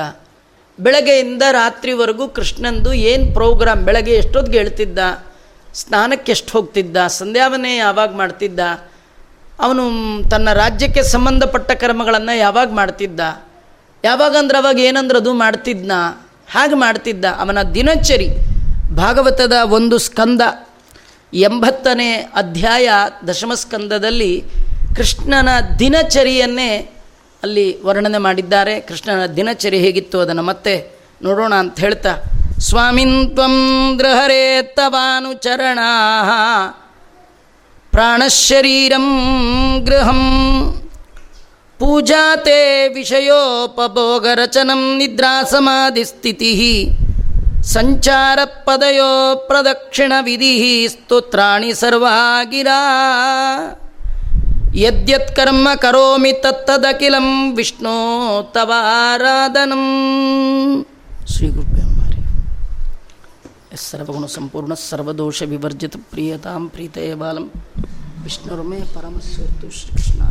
ಬೆಳಗ್ಗೆಯಿಂದ 0.80 1.44
ರಾತ್ರಿವರೆಗೂ 1.52 2.28
ಕೃಷ್ಣಂದು 2.28 2.94
ಏನು 2.94 3.34
ಪ್ರೋಗ್ರಾಮ್, 3.34 3.86
ಬೆಳಗ್ಗೆ 3.86 4.12
ಎಷ್ಟೊತ್ತಿಗೆ 4.12 4.58
ಹೇಳ್ತಿದ್ದ? 4.58 5.00
ಸ್ನಾನಕ್ಕೆ 5.74 6.32
ಎಷ್ಟು 6.32 6.52
ಹೋಗ್ತಿದ್ದ? 6.52 6.98
ಸಂಧ್ಯಾವನೆ 7.20 7.76
ಯಾವಾಗ 7.76 8.12
ಮಾಡ್ತಿದ್ದ? 8.16 8.60
ಅವನು 9.60 9.84
ತನ್ನ 10.30 10.54
ರಾಜ್ಯಕ್ಕೆ 10.54 11.04
ಸಂಬಂಧಪಟ್ಟ 11.04 11.72
ಕರ್ಮಗಳನ್ನು 11.72 12.38
ಯಾವಾಗ 12.38 12.70
ಮಾಡ್ತಿದ್ದ? 12.72 13.20
ಯಾವಾಗ 14.04 14.36
ಅಂದ್ರೆ 14.38 14.58
ಅವಾಗ 14.58 14.80
ಏನಂದ್ರೆ 14.80 15.18
ಅದು 15.18 15.34
ಮಾಡ್ತಿದ್ನ? 15.34 15.92
ಹಾಗೆ 16.52 16.76
ಮಾಡ್ತಿದ್ದ 16.76 17.26
ಅವನ 17.26 17.62
ದಿನಚರಿ. 17.62 18.30
ಭಾಗವತದ 18.96 19.54
ಒಂದು 19.70 19.98
ಸ್ಕಂದ, 19.98 20.42
ಎಂಬತ್ತನೇ 21.34 22.14
ಅಧ್ಯಾಯ 22.14 22.90
ದಶಮಸ್ಕಂದದಲ್ಲಿ 23.28 24.44
ಕೃಷ್ಣನ 24.96 25.50
ದಿನಚರಿಯನ್ನೇ 25.80 26.76
ಅಲ್ಲಿ 27.44 27.84
ವರ್ಣನೆ 27.84 28.18
ಮಾಡಿದ್ದಾರೆ. 28.18 28.80
ಕೃಷ್ಣನ 28.80 29.26
ದಿನಚರಿ 29.26 29.80
ಹೇಗಿತ್ತು 29.80 30.20
ಅದನ್ನು 30.20 30.44
ಮತ್ತೆ 30.44 30.92
ನೋಡೋಣ 31.22 31.54
ಅಂತ 31.56 31.80
ಹೇಳ್ತಾ, 31.80 32.10
ಸ್ವಾಮಿನ್ 32.60 33.34
ತ್ವಂ 33.34 33.58
ಗೃಹರೇ 33.98 34.74
ತವಾನುಚರಣ 34.76 35.80
ಪ್ರಾಣಶರೀರಂ 37.92 39.08
ಗೃಹಂ 39.86 40.22
ಪೂಜಾತೆ 41.84 42.60
ವಿಷಯೋಪಭೋಗರಚನಂ 42.94 44.82
ನಿದ್ರಾಸಮಾಧಿಸ್ಥಿತಿ. 44.98 46.52
ಸಂಚಾರ 47.74 48.40
ಪದಯೋ 48.66 49.10
ಪ್ರದಕ್ಷಿಣ 49.48 50.14
ವಿಧಿ 50.22 50.52
ಸ್ತೋತ್ರಾಣಿ 50.88 51.74
ಸರ್ವಾಗಿರಾ 51.74 52.78
ಯದ್ಯತ್ಕರ್ಮ 54.76 55.68
ಕರೋಮಿ 55.76 56.34
ತತ್ತದಖಿಲಂ 56.44 57.28
ವಿಷ್ಣೋ 57.56 57.98
ತವಾರಾಧನಂ 58.54 59.84
ಶ್ರೀ 61.28 61.48
ಗುರುಭ್ಯೋ 61.48 61.86
ಮಾರಿ 61.90 62.22
ಸರ್ವಗುಣ 63.84 64.26
ಸಂಪೂರ್ಣ 64.26 64.74
ಸರ್ವದೋಷ 64.84 65.42
ವಿವರ್ಜಿತ 65.46 65.98
ಪ್ರಿಯತಾಂ 66.12 66.70
ಪ್ರೀತಯ 66.70 67.14
ಬಾಲಂ 67.16 67.48
ವಿಷ್ಣುರ್ಮೇ 68.24 68.80
ಪರಮಸ್ವತ್ತು 68.96 69.70
ಶ್ರೀಕೃಷ್ಣ 69.80 70.22